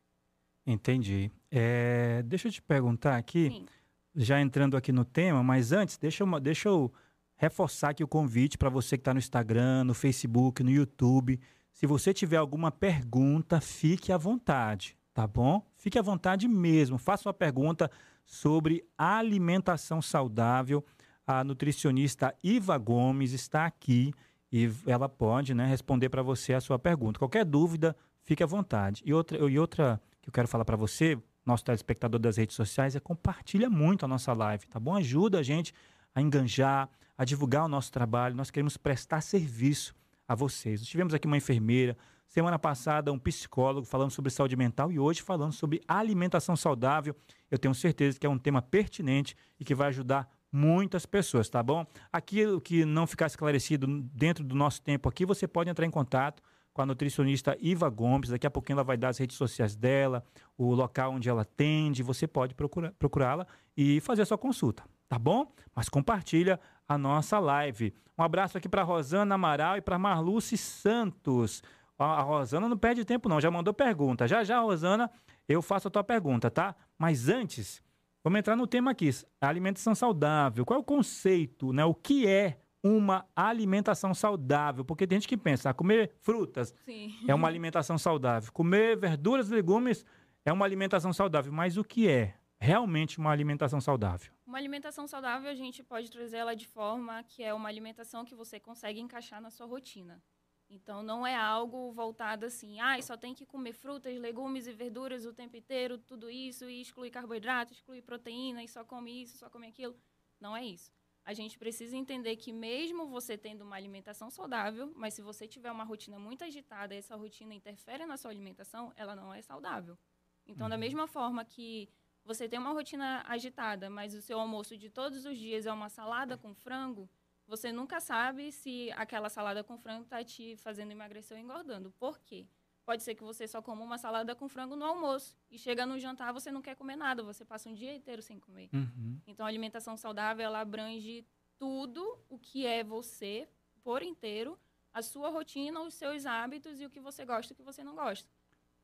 Entendi. 0.68 1.32
É, 1.50 2.22
deixa 2.24 2.50
eu 2.50 2.52
te 2.52 2.62
perguntar 2.62 3.16
aqui, 3.16 3.50
Sim. 3.50 3.66
já 4.14 4.42
entrando 4.42 4.76
aqui 4.76 4.92
no 4.92 5.06
tema, 5.06 5.42
mas 5.42 5.72
antes, 5.72 5.98
deixa 5.98 6.24
eu, 6.24 6.40
deixa 6.40 6.68
eu 6.68 6.94
reforçar 7.42 7.90
aqui 7.90 8.04
o 8.04 8.08
convite 8.08 8.56
para 8.56 8.70
você 8.70 8.96
que 8.96 9.02
está 9.02 9.16
no 9.16 9.18
Instagram, 9.18 9.84
no 9.84 9.96
Facebook, 9.96 10.62
no 10.62 10.70
YouTube. 10.70 11.40
Se 11.74 11.88
você 11.88 12.14
tiver 12.14 12.38
alguma 12.38 12.72
pergunta, 12.72 13.60
fique 13.60 14.12
à 14.12 14.18
vontade, 14.18 14.96
tá 15.12 15.26
bom? 15.26 15.66
Fique 15.76 15.98
à 15.98 16.04
vontade 16.04 16.48
mesmo. 16.48 17.00
Faça 17.00 17.28
uma 17.28 17.34
pergunta 17.34 17.90
sobre 18.24 18.86
alimentação 18.96 20.04
saudável. 20.04 20.86
A 21.26 21.44
nutricionista 21.44 22.36
Iva 22.44 22.78
Gomes 22.78 23.32
está 23.34 23.66
aqui 23.66 24.14
e 24.52 24.70
ela 24.86 25.10
pode 25.10 25.56
né, 25.56 25.66
responder 25.66 26.10
para 26.10 26.22
você 26.22 26.54
a 26.54 26.62
sua 26.62 26.78
pergunta. 26.78 27.18
Qualquer 27.18 27.44
dúvida, 27.44 27.96
fique 28.22 28.44
à 28.44 28.46
vontade. 28.46 29.02
E 29.04 29.16
outra, 29.16 29.50
e 29.50 29.58
outra 29.58 30.00
que 30.22 30.30
eu 30.30 30.34
quero 30.34 30.48
falar 30.48 30.64
para 30.64 30.78
você, 30.78 31.18
nosso 31.44 31.66
telespectador 31.66 32.20
das 32.20 32.38
redes 32.38 32.56
sociais, 32.56 32.96
é 32.96 33.00
compartilha 33.00 33.68
muito 33.68 34.06
a 34.06 34.08
nossa 34.08 34.32
live, 34.32 34.68
tá 34.68 34.80
bom? 34.80 34.96
Ajuda 34.96 35.40
a 35.40 35.44
gente 35.44 35.74
a 36.14 36.22
enganjar, 36.22 36.90
a 37.18 37.26
divulgar 37.26 37.66
o 37.66 37.68
nosso 37.68 37.92
trabalho. 37.92 38.36
Nós 38.36 38.52
queremos 38.52 38.78
prestar 38.78 39.22
serviço 39.22 39.94
a 40.28 40.36
vocês. 40.36 40.82
Nós 40.82 40.90
tivemos 40.90 41.14
aqui 41.14 41.28
uma 41.28 41.38
enfermeira, 41.38 41.98
semana 42.28 42.58
passada 42.58 43.12
um 43.12 43.20
psicólogo 43.20 43.86
falando 43.86 44.12
sobre 44.12 44.32
saúde 44.32 44.56
mental 44.56 44.92
e 44.92 45.00
hoje 45.00 45.22
falando 45.22 45.54
sobre 45.54 45.82
alimentação 45.88 46.56
saudável. 46.56 47.16
Eu 47.50 47.58
tenho 47.58 47.76
certeza 47.76 48.20
que 48.20 48.26
é 48.26 48.30
um 48.30 48.38
tema 48.38 48.62
pertinente 48.62 49.36
e 49.60 49.66
que 49.66 49.76
vai 49.76 49.90
ajudar 49.90 50.30
muitas 50.52 51.06
pessoas, 51.06 51.50
tá 51.50 51.64
bom? 51.64 51.86
Aquilo 52.12 52.60
que 52.60 52.84
não 52.86 53.08
ficar 53.08 53.28
esclarecido 53.28 53.88
dentro 54.14 54.44
do 54.44 54.56
nosso 54.56 54.82
tempo 54.82 55.08
aqui, 55.08 55.26
você 55.26 55.48
pode 55.48 55.70
entrar 55.70 55.86
em 55.86 55.92
contato 55.92 56.42
com 56.74 56.82
a 56.82 56.86
nutricionista 56.86 57.58
Iva 57.60 57.90
Gomes. 57.90 58.30
Daqui 58.30 58.48
a 58.48 58.52
pouquinho 58.52 58.76
ela 58.76 58.84
vai 58.84 58.98
dar 58.98 59.10
as 59.10 59.18
redes 59.18 59.38
sociais 59.38 59.76
dela, 59.76 60.24
o 60.58 60.74
local 60.74 61.14
onde 61.14 61.30
ela 61.30 61.42
atende. 61.44 62.04
Você 62.04 62.28
pode 62.28 62.56
procurá-la 62.56 63.46
e 63.76 64.00
fazer 64.02 64.24
a 64.24 64.26
sua 64.26 64.38
consulta, 64.38 64.84
tá 65.12 65.20
bom? 65.20 65.46
Mas 65.76 65.90
compartilha 65.90 66.58
a 66.88 66.98
nossa 66.98 67.38
live. 67.38 67.94
Um 68.18 68.24
abraço 68.24 68.58
aqui 68.58 68.70
para 68.70 68.82
Rosana 68.82 69.36
Amaral 69.36 69.76
e 69.76 69.82
para 69.82 70.00
Marluce 70.00 70.56
Santos. 70.56 71.62
A 72.00 72.22
Rosana 72.22 72.70
não 72.70 72.78
perde 72.78 73.04
tempo 73.04 73.28
não, 73.28 73.42
já 73.42 73.52
mandou 73.52 73.74
pergunta. 73.74 74.26
Já 74.26 74.42
já, 74.42 74.62
Rosana, 74.62 75.12
eu 75.50 75.62
faço 75.62 75.90
a 75.90 75.92
tua 75.92 76.02
pergunta, 76.02 76.50
tá? 76.50 76.74
Mas 76.98 77.28
antes, 77.28 77.84
vamos 78.24 78.40
entrar 78.40 78.56
no 78.56 78.66
tema 78.66 78.92
aqui, 78.92 79.10
alimentação 79.42 79.94
saudável. 79.94 80.66
Qual 80.66 80.78
é 80.78 80.82
o 80.82 80.86
conceito, 80.86 81.74
né? 81.74 81.84
O 81.84 81.94
que 81.94 82.26
é 82.26 82.60
uma 82.82 83.26
alimentação 83.36 84.14
saudável? 84.14 84.86
Porque 84.86 85.06
tem 85.06 85.18
gente 85.18 85.28
que 85.28 85.36
pensa, 85.36 85.72
ah, 85.72 85.74
comer 85.74 86.14
frutas 86.22 86.74
Sim. 86.86 87.14
é 87.28 87.36
uma 87.36 87.50
alimentação 87.50 87.98
saudável, 87.98 88.50
comer 88.54 88.96
verduras 88.96 89.52
e 89.52 89.56
legumes 89.56 90.06
é 90.46 90.54
uma 90.54 90.64
alimentação 90.64 91.12
saudável. 91.12 91.52
Mas 91.52 91.76
o 91.76 91.84
que 91.84 92.08
é 92.08 92.36
realmente 92.62 93.20
uma 93.20 93.32
alimentação 93.32 93.82
saudável? 93.82 94.32
Uma 94.52 94.58
alimentação 94.58 95.08
saudável, 95.08 95.50
a 95.50 95.56
gente 95.56 95.82
pode 95.82 96.12
trazer 96.12 96.36
ela 96.36 96.54
de 96.54 96.68
forma 96.68 97.24
que 97.24 97.42
é 97.42 97.54
uma 97.54 97.70
alimentação 97.70 98.26
que 98.26 98.36
você 98.36 98.60
consegue 98.60 99.00
encaixar 99.00 99.40
na 99.40 99.50
sua 99.50 99.66
rotina. 99.66 100.22
Então, 100.70 101.02
não 101.02 101.26
é 101.26 101.34
algo 101.34 101.90
voltado 101.94 102.46
assim, 102.46 102.78
ah, 102.82 103.02
só 103.02 103.16
tem 103.16 103.34
que 103.34 103.46
comer 103.46 103.72
frutas, 103.72 104.14
legumes 104.20 104.68
e 104.68 104.74
verduras 104.74 105.26
o 105.26 105.32
tempo 105.32 105.56
inteiro, 105.56 105.98
tudo 105.98 106.30
isso, 106.30 106.70
e 106.70 106.82
excluir 106.82 107.12
carboidrato, 107.12 107.72
excluir 107.72 108.02
proteína, 108.02 108.62
e 108.62 108.68
só 108.68 108.84
come 108.84 109.24
isso, 109.24 109.38
só 109.38 109.50
come 109.50 109.68
aquilo. 109.68 109.96
Não 110.38 110.54
é 110.54 110.66
isso. 110.66 110.92
A 111.24 111.34
gente 111.34 111.58
precisa 111.58 111.96
entender 111.96 112.36
que 112.36 112.52
mesmo 112.52 113.08
você 113.08 113.38
tendo 113.38 113.62
uma 113.62 113.78
alimentação 113.78 114.30
saudável, 114.30 114.92
mas 114.98 115.14
se 115.14 115.22
você 115.22 115.48
tiver 115.48 115.72
uma 115.72 115.86
rotina 115.86 116.20
muito 116.20 116.44
agitada 116.44 116.94
e 116.94 116.98
essa 116.98 117.16
rotina 117.16 117.54
interfere 117.54 118.06
na 118.06 118.18
sua 118.18 118.32
alimentação, 118.32 118.92
ela 118.98 119.16
não 119.16 119.34
é 119.34 119.42
saudável. 119.42 119.98
Então, 120.46 120.68
da 120.68 120.78
mesma 120.78 121.08
forma 121.08 121.46
que 121.46 121.88
você 122.24 122.48
tem 122.48 122.60
uma 122.60 122.72
rotina 122.72 123.24
agitada, 123.28 123.90
mas 123.90 124.14
o 124.14 124.22
seu 124.22 124.40
almoço 124.40 124.78
de 124.78 124.90
todos 124.90 125.26
os 125.26 125.38
dias 125.38 125.66
é 125.66 125.72
uma 125.72 125.90
salada 125.90 126.38
com 126.38 126.54
frango, 126.54 127.10
você 127.52 127.70
nunca 127.70 128.00
sabe 128.00 128.50
se 128.50 128.90
aquela 128.94 129.28
salada 129.30 129.62
com 129.62 129.78
frango 129.78 130.04
está 130.04 130.24
te 130.24 130.56
fazendo 130.56 130.92
emagrecer 130.92 131.36
ou 131.36 131.44
engordando. 131.44 131.92
Por 132.00 132.18
quê? 132.20 132.48
Pode 132.86 133.04
ser 133.04 133.14
que 133.14 133.24
você 133.24 133.46
só 133.46 133.62
coma 133.62 133.84
uma 133.84 133.98
salada 133.98 134.34
com 134.34 134.48
frango 134.48 134.76
no 134.76 134.86
almoço 134.86 135.36
e 135.50 135.58
chega 135.58 135.86
no 135.86 136.00
jantar 136.00 136.32
você 136.32 136.50
não 136.50 136.62
quer 136.62 136.76
comer 136.76 136.96
nada, 136.96 137.22
você 137.22 137.44
passa 137.44 137.68
um 137.68 137.74
dia 137.74 137.94
inteiro 137.94 138.22
sem 138.22 138.40
comer. 138.40 138.70
Uhum. 138.74 139.20
Então 139.28 139.46
a 139.46 139.50
alimentação 139.50 139.98
saudável 139.98 140.46
ela 140.46 140.62
abrange 140.62 141.26
tudo 141.60 142.18
o 142.30 142.40
que 142.40 142.66
é 142.66 142.84
você 142.84 143.50
por 143.84 144.02
inteiro, 144.02 144.58
a 144.94 145.02
sua 145.02 145.30
rotina, 145.30 145.82
os 145.82 145.94
seus 145.94 146.26
hábitos 146.26 146.80
e 146.80 146.86
o 146.86 146.90
que 146.90 147.02
você 147.02 147.26
gosta 147.26 147.52
e 147.52 147.54
o 147.54 147.58
que 147.58 147.64
você 147.64 147.84
não 147.84 147.96
gosta. 147.96 148.30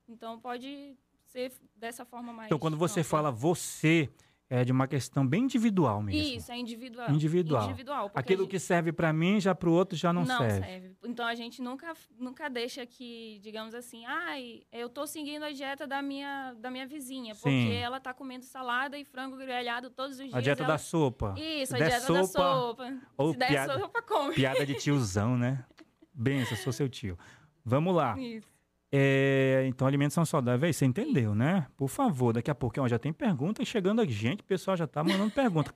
Então 0.10 0.40
pode 0.40 0.98
ser 1.28 1.52
dessa 1.76 2.06
forma 2.06 2.34
mais. 2.34 2.48
Então, 2.48 2.60
quando 2.60 2.78
você 2.78 3.02
ampla. 3.02 3.10
fala 3.10 3.32
você, 3.32 4.10
é 4.50 4.64
de 4.64 4.72
uma 4.72 4.88
questão 4.88 5.28
bem 5.28 5.44
individual 5.44 6.02
mesmo. 6.02 6.22
Isso, 6.38 6.50
é 6.52 6.58
individual. 6.58 7.12
Individual. 7.12 7.66
Individual. 7.66 8.10
porque 8.10 8.20
Aquilo 8.20 8.44
gente- 8.44 8.52
que 8.52 8.60
serve 8.60 8.94
para 8.94 9.12
mim, 9.12 9.42
já 9.42 9.54
para 9.54 9.68
o 9.70 9.74
outro 9.74 9.98
já 9.98 10.14
não, 10.14 10.26
serve. 10.26 10.66
serve. 10.66 10.96
Então 11.06 11.26
a 11.28 11.36
gente 11.36 11.62
nunca, 11.62 11.94
nunca 12.18 12.50
deixa 12.50 12.86
que, 12.86 13.40
digamos 13.42 13.76
assim, 13.76 14.06
ai, 14.06 14.62
eu 14.72 14.88
tô 14.88 15.06
seguindo 15.06 15.44
a 15.44 15.52
dieta 15.52 15.86
da 15.86 16.02
minha, 16.02 16.54
da 16.54 16.72
minha 16.72 16.88
vizinha, 16.88 17.36
porque 17.36 17.50
Sim. 17.50 17.74
ela 17.74 18.00
tá 18.00 18.14
comendo 18.14 18.46
salada 18.46 18.98
e 18.98 19.04
frango 19.04 19.36
grelhado 19.36 19.90
todos 19.90 20.14
os 20.18 20.24
dias. 20.24 20.34
A 20.34 20.40
dieta 20.40 20.64
ela... 20.64 20.74
da 20.74 20.78
sopa. 20.78 21.36
Isso, 21.38 21.76
Se 21.76 21.84
a 21.84 21.86
dieta 21.86 22.14
da 22.14 22.24
sopa, 22.24 22.26
sopa. 22.26 22.98
ou 23.18 23.34
Se 23.34 23.38
der 23.40 23.48
piada- 23.50 23.80
sopa, 23.80 24.02
come. 24.02 24.34
Piada 24.34 24.66
de 24.66 24.76
tiozão, 24.76 25.38
né? 25.38 25.66
Benção, 26.14 26.58
sou 26.58 26.72
seu 26.72 26.88
tio. 26.88 27.18
Vamos 27.66 27.94
lá. 27.94 28.18
Isso. 28.18 28.48
É, 28.92 29.66
então, 29.68 29.88
alimentos 29.88 30.14
são 30.14 30.26
saudáveis. 30.26 30.76
Você 30.76 30.86
entendeu, 30.86 31.36
né? 31.36 31.68
Por 31.76 31.88
favor, 31.90 32.34
daqui 32.34 32.50
a 32.50 32.56
pouco 32.56 32.80
ó, 32.82 32.88
já 32.88 32.98
tem 32.98 33.12
pergunta 33.12 33.64
chegando 33.66 34.02
aqui. 34.02 34.12
Gente, 34.14 34.42
o 34.42 34.46
pessoal 34.46 34.78
já 34.78 34.88
tá 34.88 35.04
mandando 35.04 35.32
pergunta. 35.32 35.74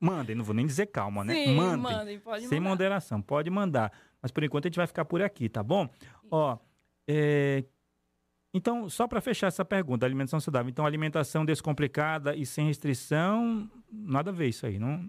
Mandem, 0.00 0.36
não 0.36 0.44
vou 0.44 0.54
nem 0.54 0.66
dizer 0.66 0.86
calma, 0.86 1.24
né? 1.24 1.34
Sim, 1.34 1.56
Mandem. 1.56 1.78
mandem, 1.78 2.18
pode 2.20 2.46
Sem 2.46 2.60
mandar. 2.60 2.70
moderação, 2.70 3.20
pode 3.20 3.50
mandar. 3.50 3.92
Mas 4.22 4.30
por 4.30 4.44
enquanto 4.44 4.66
a 4.66 4.68
gente 4.68 4.76
vai 4.76 4.86
ficar 4.86 5.04
por 5.04 5.20
aqui, 5.22 5.48
tá 5.48 5.62
bom? 5.62 5.88
Ó, 6.30 6.56
é, 7.08 7.64
então, 8.54 8.88
só 8.88 9.06
para 9.06 9.20
fechar 9.20 9.48
essa 9.48 9.64
pergunta, 9.64 10.06
alimentação 10.06 10.40
saudável. 10.40 10.70
Então, 10.70 10.86
alimentação 10.86 11.44
descomplicada 11.44 12.34
e 12.34 12.46
sem 12.46 12.66
restrição, 12.66 13.68
nada 13.90 14.30
a 14.30 14.32
ver 14.32 14.48
isso 14.48 14.66
aí, 14.66 14.78
não, 14.78 15.08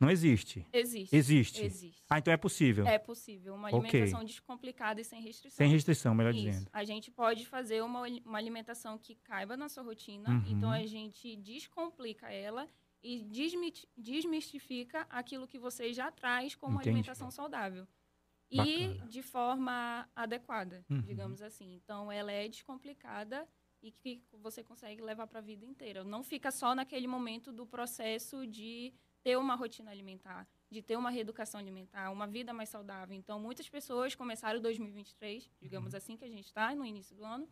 não 0.00 0.10
existe. 0.10 0.66
Existe. 0.72 1.14
Existe. 1.16 1.62
Existe. 1.62 2.04
Ah, 2.10 2.18
então 2.18 2.32
é 2.32 2.36
possível. 2.36 2.86
É 2.86 2.98
possível. 2.98 3.54
Uma 3.54 3.68
alimentação 3.68 4.24
descomplicada 4.24 5.00
e 5.00 5.04
sem 5.04 5.22
restrição. 5.22 5.56
Sem 5.56 5.70
restrição, 5.70 6.14
melhor 6.14 6.34
Isso. 6.34 6.44
dizendo. 6.44 6.70
A 6.72 6.84
gente 6.84 7.10
pode 7.10 7.46
fazer 7.46 7.82
uma, 7.82 8.02
uma 8.24 8.38
alimentação 8.38 8.98
que 8.98 9.14
caiba 9.14 9.56
na 9.56 9.68
sua 9.68 9.82
rotina. 9.82 10.28
Uhum. 10.30 10.44
Então 10.48 10.70
a 10.70 10.84
gente 10.86 11.36
descomplica 11.36 12.30
ela 12.30 12.68
e 13.02 13.22
desmistifica 13.96 15.06
aquilo 15.10 15.46
que 15.46 15.58
você 15.58 15.92
já 15.92 16.10
traz 16.10 16.54
como 16.54 16.74
Entendi. 16.76 16.88
alimentação 16.90 17.30
saudável. 17.30 17.86
E 18.50 18.56
Bacana. 18.88 19.06
de 19.08 19.22
forma 19.22 20.08
adequada, 20.14 20.84
Uhum. 20.90 21.00
digamos 21.02 21.42
assim. 21.42 21.74
Então 21.74 22.10
ela 22.12 22.30
é 22.30 22.48
descomplicada 22.48 23.48
e 23.82 23.90
que 23.90 24.22
você 24.32 24.62
consegue 24.62 25.02
levar 25.02 25.26
para 25.26 25.40
a 25.40 25.42
vida 25.42 25.64
inteira. 25.64 26.04
Não 26.04 26.22
fica 26.22 26.50
só 26.50 26.74
naquele 26.74 27.06
momento 27.06 27.52
do 27.52 27.66
processo 27.66 28.46
de 28.46 28.92
ter 29.24 29.36
uma 29.38 29.54
rotina 29.56 29.90
alimentar, 29.90 30.46
de 30.70 30.82
ter 30.82 30.96
uma 30.96 31.08
reeducação 31.10 31.58
alimentar, 31.58 32.10
uma 32.10 32.26
vida 32.26 32.52
mais 32.52 32.68
saudável. 32.68 33.16
Então, 33.16 33.40
muitas 33.40 33.68
pessoas 33.68 34.14
começaram 34.14 34.60
2023, 34.60 35.50
digamos 35.60 35.92
Uhum. 35.94 35.96
assim, 35.98 36.16
que 36.16 36.24
a 36.24 36.28
gente 36.28 36.44
está 36.46 36.74
no 36.74 36.84
início 36.84 37.16
do 37.16 37.24
ano, 37.24 37.48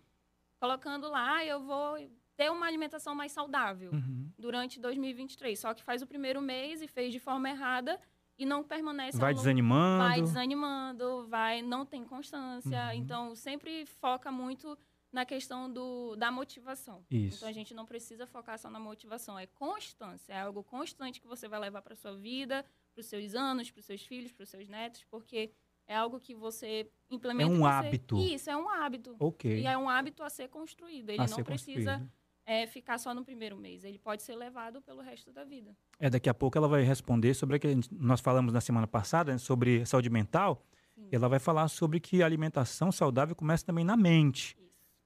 colocando 0.61 1.09
lá, 1.09 1.37
"Ah, 1.39 1.45
eu 1.45 1.61
vou 1.63 1.97
ter 2.37 2.51
uma 2.51 2.67
alimentação 2.67 3.15
mais 3.15 3.33
saudável 3.33 3.91
Uhum. 3.93 4.31
durante 4.39 4.79
2023. 4.79 5.59
Só 5.59 5.73
que 5.75 5.83
faz 5.83 6.03
o 6.03 6.07
primeiro 6.07 6.41
mês 6.43 6.83
e 6.83 6.87
fez 6.89 7.11
de 7.13 7.19
forma 7.19 7.49
errada 7.49 7.99
e 8.39 8.45
não 8.45 8.63
permanece 8.63 9.19
Vai 9.19 9.31
longo 9.33 9.41
desanimando. 9.43 10.05
vai 10.05 10.21
desanimando, 10.23 11.27
vai 11.29 11.63
não 11.63 11.85
tem 11.87 12.05
constância. 12.05 12.87
Uhum. 12.87 12.93
Então, 12.93 13.35
sempre 13.35 13.87
foca 13.87 14.31
muito 14.31 14.79
na 15.13 15.27
questão 15.27 15.71
do, 15.71 16.17
da 16.17 16.31
motivação. 16.33 17.05
Isso. 17.11 17.37
Então, 17.37 17.49
a 17.49 17.53
gente 17.53 17.75
não 17.75 17.85
precisa 17.85 18.27
focar 18.27 18.59
só 18.59 18.71
na 18.71 18.81
motivação, 18.81 19.39
é 19.39 19.47
constância, 19.47 20.33
é 20.33 20.41
algo 20.41 20.65
constante 20.65 21.21
que 21.21 21.27
você 21.27 21.47
vai 21.47 21.61
levar 21.61 21.83
para 21.83 21.95
sua 21.95 22.17
vida, 22.17 22.65
para 22.95 23.01
os 23.01 23.07
seus 23.07 23.35
anos, 23.35 23.71
para 23.71 23.81
os 23.81 23.85
seus 23.85 24.03
filhos, 24.03 24.33
para 24.33 24.45
os 24.45 24.49
seus 24.49 24.69
netos, 24.69 25.05
porque 25.11 25.53
é 25.87 25.95
algo 25.95 26.19
que 26.19 26.35
você 26.35 26.91
implementa. 27.11 27.51
É 27.51 27.55
um 27.55 27.59
você- 27.59 27.69
hábito. 27.69 28.17
Isso, 28.19 28.51
é 28.51 28.57
um 28.57 28.69
hábito. 28.69 29.15
Ok. 29.21 29.61
E 29.61 29.67
é 29.67 29.77
um 29.77 29.89
hábito 29.89 30.23
a 30.23 30.31
ser 30.31 30.49
construído. 30.49 31.11
Ele 31.11 31.21
a 31.21 31.27
não 31.27 31.45
precisa 31.45 32.03
é, 32.47 32.67
ficar 32.67 32.99
só 32.99 33.13
no 33.13 33.25
primeiro 33.25 33.57
mês. 33.57 33.85
Ele 33.85 33.99
pode 33.99 34.23
ser 34.23 34.35
levado 34.35 34.81
pelo 34.81 35.03
resto 35.03 35.31
da 35.31 35.45
vida. 35.45 35.77
É, 35.99 36.09
daqui 36.09 36.29
a 36.31 36.35
pouco 36.35 36.57
ela 36.57 36.69
vai 36.69 36.83
responder 36.83 37.35
sobre 37.35 37.57
o 37.57 37.61
que 37.61 37.69
nós 37.91 38.21
falamos 38.21 38.53
na 38.53 38.61
semana 38.61 38.87
passada, 38.87 39.33
né, 39.33 39.39
sobre 39.39 39.85
saúde 39.85 40.09
mental. 40.09 40.65
Sim. 40.95 41.09
Ela 41.13 41.29
vai 41.29 41.39
falar 41.39 41.69
sobre 41.69 42.01
que 42.01 42.23
a 42.23 42.27
alimentação 42.27 42.91
saudável 42.93 43.35
começa 43.35 43.65
também 43.65 43.85
na 43.85 43.97
mente. 43.97 44.57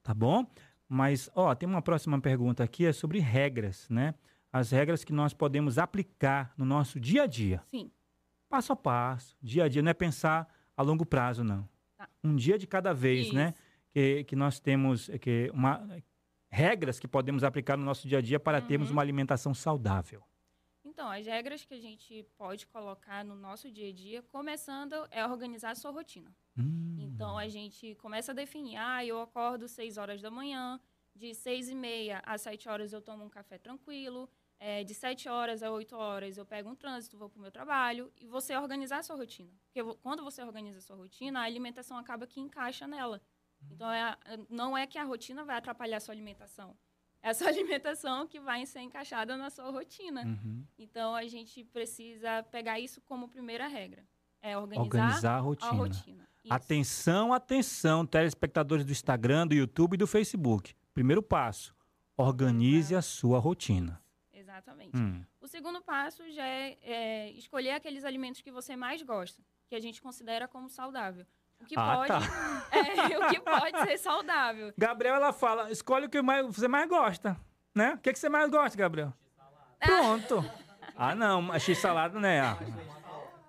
Tá 0.06 0.14
bom? 0.14 0.46
Mas, 0.88 1.28
ó, 1.34 1.52
tem 1.52 1.68
uma 1.68 1.82
próxima 1.82 2.20
pergunta 2.20 2.62
aqui, 2.62 2.86
é 2.86 2.92
sobre 2.92 3.18
regras, 3.18 3.88
né? 3.90 4.14
As 4.52 4.70
regras 4.70 5.02
que 5.02 5.12
nós 5.12 5.34
podemos 5.34 5.78
aplicar 5.78 6.54
no 6.56 6.64
nosso 6.64 7.00
dia 7.00 7.24
a 7.24 7.26
dia. 7.26 7.60
Sim. 7.66 7.90
Passo 8.48 8.72
a 8.72 8.76
passo, 8.76 9.36
dia 9.42 9.64
a 9.64 9.68
dia, 9.68 9.82
não 9.82 9.90
é 9.90 9.94
pensar 9.94 10.48
a 10.76 10.82
longo 10.82 11.04
prazo, 11.04 11.42
não. 11.42 11.68
Tá. 11.96 12.08
Um 12.22 12.36
dia 12.36 12.56
de 12.56 12.68
cada 12.68 12.92
vez, 12.94 13.32
né? 13.32 13.48
Isso. 13.48 13.62
Que, 13.92 14.24
que 14.24 14.36
nós 14.36 14.60
temos 14.60 15.10
que 15.20 15.50
uma, 15.52 15.84
regras 16.48 17.00
que 17.00 17.08
podemos 17.08 17.42
aplicar 17.42 17.76
no 17.76 17.84
nosso 17.84 18.06
dia 18.06 18.18
a 18.18 18.22
dia 18.22 18.38
para 18.38 18.60
termos 18.60 18.88
Uhum. 18.88 18.92
uma 18.94 19.02
alimentação 19.02 19.52
saudável. 19.52 20.22
Então, 20.84 21.10
as 21.10 21.26
regras 21.26 21.64
que 21.64 21.74
a 21.74 21.80
gente 21.80 22.24
pode 22.38 22.64
colocar 22.68 23.24
no 23.24 23.34
nosso 23.34 23.70
dia 23.70 23.88
a 23.88 23.92
dia, 23.92 24.22
começando, 24.22 24.94
é 25.10 25.26
organizar 25.26 25.70
a 25.72 25.74
sua 25.74 25.90
rotina. 25.90 26.32
Hum, 26.58 26.96
Então, 27.00 27.36
a 27.38 27.48
gente 27.48 27.94
começa 27.96 28.32
a 28.32 28.34
definir, 28.34 28.76
ah, 28.76 29.04
eu 29.04 29.20
acordo 29.20 29.68
6 29.68 29.96
horas 29.98 30.20
da 30.22 30.30
manhã, 30.30 30.80
de 31.14 31.34
6 31.34 31.68
e 31.68 31.74
meia 31.74 32.22
às 32.24 32.42
7 32.42 32.68
horas 32.68 32.92
eu 32.92 33.00
tomo 33.00 33.24
um 33.24 33.28
café 33.28 33.58
tranquilo, 33.58 34.28
é, 34.58 34.82
de 34.84 34.94
7 34.94 35.28
horas 35.28 35.62
a 35.62 35.70
8 35.70 35.94
horas 35.96 36.36
eu 36.38 36.46
pego 36.46 36.70
um 36.70 36.74
trânsito, 36.74 37.16
vou 37.18 37.28
para 37.28 37.38
o 37.38 37.42
meu 37.42 37.50
trabalho, 37.50 38.12
e 38.20 38.26
você 38.26 38.56
organizar 38.56 38.98
a 38.98 39.02
sua 39.02 39.16
rotina. 39.16 39.52
Porque 39.66 39.82
quando 40.02 40.22
você 40.24 40.42
organiza 40.42 40.78
a 40.78 40.82
sua 40.82 40.96
rotina, 40.96 41.40
a 41.40 41.42
alimentação 41.44 41.96
acaba 41.98 42.26
que 42.26 42.40
encaixa 42.40 42.86
nela. 42.86 43.20
Então, 43.70 43.90
é 43.90 44.16
não 44.48 44.76
é 44.76 44.86
que 44.86 44.98
a 44.98 45.04
rotina 45.04 45.44
vai 45.44 45.56
atrapalhar 45.56 45.96
a 45.96 46.00
sua 46.00 46.14
alimentação. 46.14 46.76
É 47.22 47.30
a 47.30 47.34
sua 47.34 47.48
alimentação 47.48 48.26
que 48.26 48.38
vai 48.40 48.64
ser 48.66 48.80
encaixada 48.80 49.36
na 49.36 49.50
sua 49.50 49.70
rotina. 49.70 50.22
uhum. 50.24 50.64
Então, 50.78 51.14
a 51.14 51.26
gente 51.26 51.64
precisa 51.64 52.42
pegar 52.44 52.78
isso 52.78 53.00
como 53.02 53.28
primeira 53.28 53.66
regra. 53.66 54.06
É 54.40 54.56
organizar, 54.56 54.84
Organizar 54.84 55.34
a 55.34 55.68
a 55.68 55.72
rotina. 55.72 56.28
Isso. 56.46 56.52
Atenção, 56.54 57.32
atenção, 57.32 58.06
telespectadores 58.06 58.84
do 58.84 58.92
Instagram, 58.92 59.46
do 59.46 59.54
YouTube 59.54 59.94
e 59.94 59.96
do 59.96 60.06
Facebook. 60.06 60.74
Primeiro 60.94 61.22
passo: 61.22 61.74
organize 62.16 62.94
a 62.94 63.02
sua 63.02 63.38
rotina. 63.38 64.00
Exatamente. 64.32 64.96
Hum, 64.96 65.22
O 65.40 65.46
segundo 65.48 65.80
passo 65.82 66.22
já 66.32 66.44
é, 66.46 66.76
é 66.82 67.30
escolher 67.32 67.72
aqueles 67.72 68.04
alimentos 68.04 68.40
que 68.40 68.50
você 68.50 68.74
mais 68.76 69.02
gosta, 69.02 69.42
que 69.68 69.74
a 69.74 69.80
gente 69.80 70.00
considera 70.00 70.46
como 70.48 70.68
saudável. 70.68 71.26
O 71.60 71.64
que, 71.64 71.74
Ah, 71.78 71.94
pode, 71.96 72.08
tá. 72.08 72.66
é, 72.70 73.18
o 73.18 73.28
que 73.28 73.40
pode 73.40 73.80
ser 73.84 73.98
saudável. 73.98 74.72
Gabriel, 74.76 75.16
ela 75.16 75.32
fala: 75.32 75.70
escolhe 75.70 76.06
o 76.06 76.10
que 76.10 76.20
mais, 76.22 76.46
você 76.46 76.68
mais 76.68 76.88
gosta, 76.88 77.36
né? 77.74 77.94
O 77.94 77.98
que, 77.98 78.12
que 78.12 78.18
você 78.18 78.28
mais 78.28 78.50
gosta, 78.50 78.76
Gabriel? 78.76 79.12
Pronto. 79.80 80.44
ah, 80.96 81.14
não, 81.14 81.52
x-salada, 81.58 82.18
né? 82.20 82.40
Ah, 82.40 82.56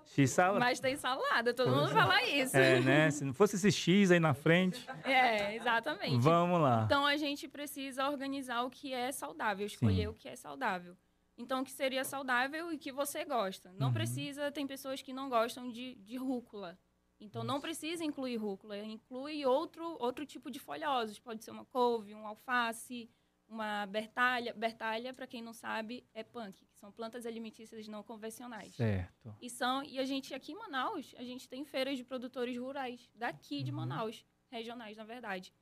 X-salada. 0.08 0.58
Mas 0.58 0.80
tem 0.80 0.96
salada, 0.96 1.52
todo 1.54 1.70
mundo 1.70 1.90
fala 1.90 2.22
isso. 2.24 2.56
É, 2.56 2.80
né? 2.80 3.10
Se 3.10 3.24
não 3.24 3.34
fosse 3.34 3.56
esse 3.56 3.70
X 3.70 4.10
aí 4.10 4.20
na 4.20 4.34
frente. 4.34 4.84
É, 5.04 5.56
exatamente. 5.56 6.18
Vamos 6.18 6.60
lá. 6.60 6.82
Então 6.84 7.06
a 7.06 7.16
gente 7.16 7.46
precisa 7.46 8.08
organizar 8.08 8.62
o 8.62 8.70
que 8.70 8.92
é 8.92 9.12
saudável, 9.12 9.66
escolher 9.66 10.02
Sim. 10.02 10.06
o 10.08 10.14
que 10.14 10.28
é 10.28 10.36
saudável. 10.36 10.96
Então, 11.38 11.62
que 11.62 11.70
seria 11.70 12.04
saudável 12.04 12.72
e 12.72 12.76
que 12.76 12.90
você 12.90 13.24
gosta. 13.24 13.72
Não 13.78 13.88
uhum. 13.88 13.92
precisa, 13.92 14.50
tem 14.50 14.66
pessoas 14.66 15.00
que 15.00 15.12
não 15.12 15.28
gostam 15.28 15.70
de, 15.70 15.94
de 15.94 16.16
rúcula. 16.16 16.76
Então, 17.20 17.44
Nossa. 17.44 17.54
não 17.54 17.60
precisa 17.60 18.04
incluir 18.04 18.36
rúcula. 18.36 18.76
Inclui 18.78 19.46
outro, 19.46 19.96
outro 20.00 20.26
tipo 20.26 20.50
de 20.50 20.58
folhosos. 20.58 21.20
Pode 21.20 21.44
ser 21.44 21.52
uma 21.52 21.64
couve, 21.64 22.12
um 22.12 22.26
alface, 22.26 23.08
uma 23.48 23.86
bertalha. 23.86 24.52
Bertalha, 24.54 25.14
para 25.14 25.26
quem 25.26 25.42
não 25.42 25.52
sabe, 25.52 26.06
é 26.12 26.22
punk, 26.22 26.66
que 26.66 26.76
são 26.76 26.92
plantas 26.92 27.24
alimentícias 27.26 27.88
não 27.88 28.02
convencionais. 28.02 28.74
Certo. 28.74 29.34
E 29.40 29.48
são 29.48 29.82
e 29.82 29.98
a 29.98 30.04
gente 30.04 30.34
aqui 30.34 30.52
em 30.52 30.58
Manaus, 30.58 31.14
a 31.16 31.24
gente 31.24 31.48
tem 31.48 31.64
feiras 31.64 31.96
de 31.96 32.04
produtores 32.04 32.56
rurais 32.56 33.08
daqui 33.14 33.62
de 33.62 33.70
uhum. 33.70 33.78
Manaus, 33.78 34.24
regionais, 34.50 34.96
na 34.96 35.04
verdade. 35.04 35.52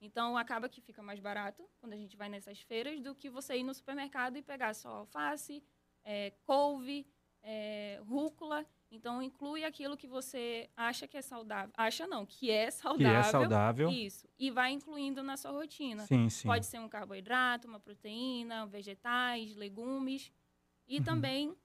Então, 0.00 0.36
acaba 0.36 0.68
que 0.68 0.80
fica 0.80 1.02
mais 1.02 1.20
barato 1.20 1.66
quando 1.78 1.94
a 1.94 1.96
gente 1.96 2.16
vai 2.16 2.28
nessas 2.28 2.60
feiras 2.60 3.00
do 3.00 3.14
que 3.14 3.30
você 3.30 3.56
ir 3.56 3.62
no 3.62 3.72
supermercado 3.72 4.36
e 4.36 4.42
pegar 4.42 4.74
só 4.74 4.88
alface, 4.88 5.64
é, 6.04 6.32
couve, 6.44 7.06
é, 7.42 8.00
rúcula. 8.04 8.66
Então, 8.90 9.20
inclui 9.20 9.64
aquilo 9.64 9.96
que 9.96 10.06
você 10.06 10.70
acha 10.76 11.08
que 11.08 11.16
é 11.16 11.22
saudável. 11.22 11.72
Acha 11.76 12.06
não, 12.06 12.24
que 12.24 12.50
é 12.50 12.70
saudável. 12.70 13.10
Que 13.10 13.26
é 13.26 13.30
saudável. 13.30 13.90
Isso. 13.90 14.28
E 14.38 14.50
vai 14.50 14.72
incluindo 14.72 15.22
na 15.22 15.36
sua 15.36 15.50
rotina. 15.50 16.06
Sim, 16.06 16.28
sim. 16.28 16.46
Pode 16.46 16.66
ser 16.66 16.78
um 16.78 16.88
carboidrato, 16.88 17.66
uma 17.66 17.80
proteína, 17.80 18.64
vegetais, 18.66 19.56
legumes. 19.56 20.30
E 20.86 20.98
uhum. 20.98 21.04
também 21.04 21.56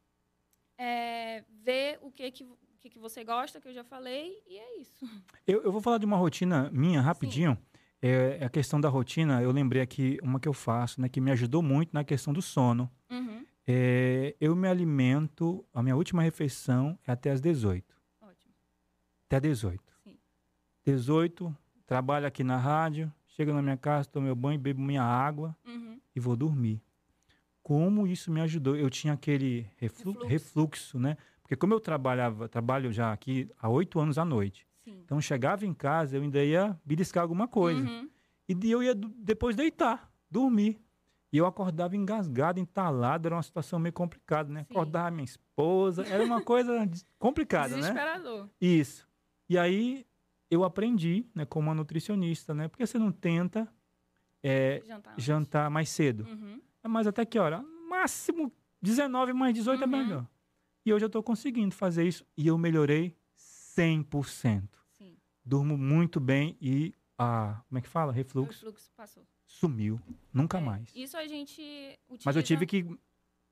é, 0.78 1.44
ver 1.50 2.00
o 2.02 2.12
que 2.12 2.32
que, 2.32 2.48
que 2.80 2.90
que 2.90 3.00
você 3.00 3.24
gosta, 3.24 3.62
que 3.62 3.68
eu 3.68 3.74
já 3.74 3.84
falei, 3.84 4.42
e 4.48 4.58
é 4.58 4.82
isso. 4.82 5.06
Eu, 5.46 5.62
eu 5.64 5.72
vou 5.72 5.82
falar 5.82 6.00
de 6.00 6.06
uma 6.06 6.18
rotina 6.18 6.70
minha, 6.72 7.02
rapidinho. 7.02 7.56
Sim. 7.56 7.72
É, 8.04 8.44
a 8.44 8.50
questão 8.50 8.82
da 8.82 8.90
rotina, 8.90 9.44
eu 9.44 9.52
lembrei 9.52 9.80
aqui 9.80 10.18
uma 10.24 10.40
que 10.40 10.48
eu 10.48 10.54
faço, 10.54 11.00
né, 11.00 11.08
que 11.08 11.22
me 11.22 11.30
ajudou 11.32 11.62
muito 11.62 11.94
na 11.94 12.04
questão 12.04 12.34
do 12.34 12.42
sono. 12.42 12.90
Uhum. 13.12 13.41
É, 13.68 14.36
eu 14.40 14.56
me 14.56 14.68
alimento, 14.68 15.66
a 15.74 15.84
minha 15.84 15.96
última 15.96 16.22
refeição 16.22 16.98
é 17.06 17.12
até 17.12 17.32
às 17.32 17.40
18. 17.40 17.96
Ótimo. 18.22 18.54
Até 19.28 19.40
18. 19.40 19.82
Sim. 20.04 20.18
18, 20.84 21.56
trabalho 21.86 22.26
aqui 22.26 22.44
na 22.44 22.58
rádio, 22.58 23.12
chego 23.28 23.54
na 23.54 23.62
minha 23.62 23.78
casa, 23.78 24.10
tomo 24.10 24.26
meu 24.26 24.36
banho, 24.36 24.60
bebo 24.60 24.82
minha 24.82 25.04
água 25.04 25.56
uhum. 25.66 26.00
e 26.16 26.20
vou 26.20 26.36
dormir. 26.36 26.82
Como 27.62 28.08
isso 28.08 28.32
me 28.32 28.42
ajudou? 28.42 28.76
Eu 28.76 28.90
tinha 28.90 29.14
aquele 29.14 29.68
reflu 29.78 30.12
refluxo. 30.14 30.28
refluxo, 30.28 31.00
né? 31.00 31.16
Porque 31.42 31.56
como 31.56 31.74
eu 31.74 31.80
trabalhava, 31.80 32.50
trabalho 32.50 32.92
já 32.92 33.12
aqui 33.12 33.50
há 33.60 33.70
oito 33.70 34.00
anos 34.00 34.18
à 34.18 34.26
noite, 34.26 34.68
Sim. 34.84 35.02
Então 35.06 35.22
chegava 35.22 35.66
em 35.66 35.74
casa, 35.74 36.18
eu 36.18 36.22
ainda 36.22 36.44
ia 36.44 36.80
beliscar 36.84 37.22
alguma 37.22 37.48
coisa. 37.48 37.88
Uhum. 37.88 38.10
E 38.48 38.72
eu 38.72 38.84
ia 38.84 38.96
depois 38.96 39.56
deitar, 39.56 40.12
dormir. 40.30 40.80
E 41.32 41.38
eu 41.38 41.46
acordava 41.46 41.96
engasgado, 41.96 42.60
entalado, 42.60 43.28
era 43.28 43.36
uma 43.36 43.44
situação 43.44 43.80
meio 43.80 43.94
complicada, 43.94 44.52
né? 44.52 44.66
Sim. 44.66 44.74
Acordava 44.74 45.12
minha 45.12 45.24
esposa, 45.24 46.06
era 46.06 46.24
uma 46.24 46.42
coisa 46.42 46.90
complicada, 47.18 47.76
né? 47.76 47.82
Desesperador. 47.82 48.50
Isso. 48.60 49.08
E 49.48 49.58
aí 49.58 50.06
eu 50.50 50.66
aprendi, 50.66 51.26
né, 51.34 51.46
como 51.46 51.70
uma 51.70 51.76
nutricionista, 51.76 52.54
né? 52.54 52.68
Porque 52.68 52.86
você 52.86 53.00
não 53.00 53.12
tenta 53.12 53.68
é, 54.44 54.82
jantar, 54.86 55.14
jantar, 55.18 55.70
mais 55.70 55.90
cedo. 55.90 56.26
Uhum. 56.26 56.62
É 56.84 56.88
mais 56.88 57.08
até 57.08 57.26
que 57.26 57.40
hora? 57.40 57.64
Máximo 57.90 58.52
19 58.82 59.32
mais 59.34 59.54
18 59.54 59.84
é 59.84 59.88
uhum. 59.88 59.94
é 59.94 60.04
melhor. 60.04 60.28
E 60.86 60.94
hoje 60.94 61.06
eu 61.06 61.08
estou 61.08 61.24
conseguindo 61.24 61.74
fazer 61.74 62.06
isso 62.06 62.26
e 62.36 62.48
eu 62.48 62.58
melhorei 62.58 63.16
100%. 63.38 64.68
Sim. 64.98 65.16
Durmo 65.46 65.78
muito 65.78 66.20
bem 66.20 66.58
e 66.60 66.94
a, 67.22 67.62
como 67.68 67.78
é 67.78 67.82
que 67.82 67.88
fala? 67.88 68.12
Refluxo. 68.12 68.66
Refluxo 68.66 68.92
passou. 68.96 69.24
Sumiu, 69.46 70.02
nunca 70.34 70.58
é, 70.58 70.62
mais. 70.62 70.96
Isso 70.96 71.18
a 71.18 71.28
gente 71.28 71.62
utiliza... 72.08 72.24
Mas 72.26 72.36
eu 72.36 72.44
tive 72.44 72.66
que 72.66 72.86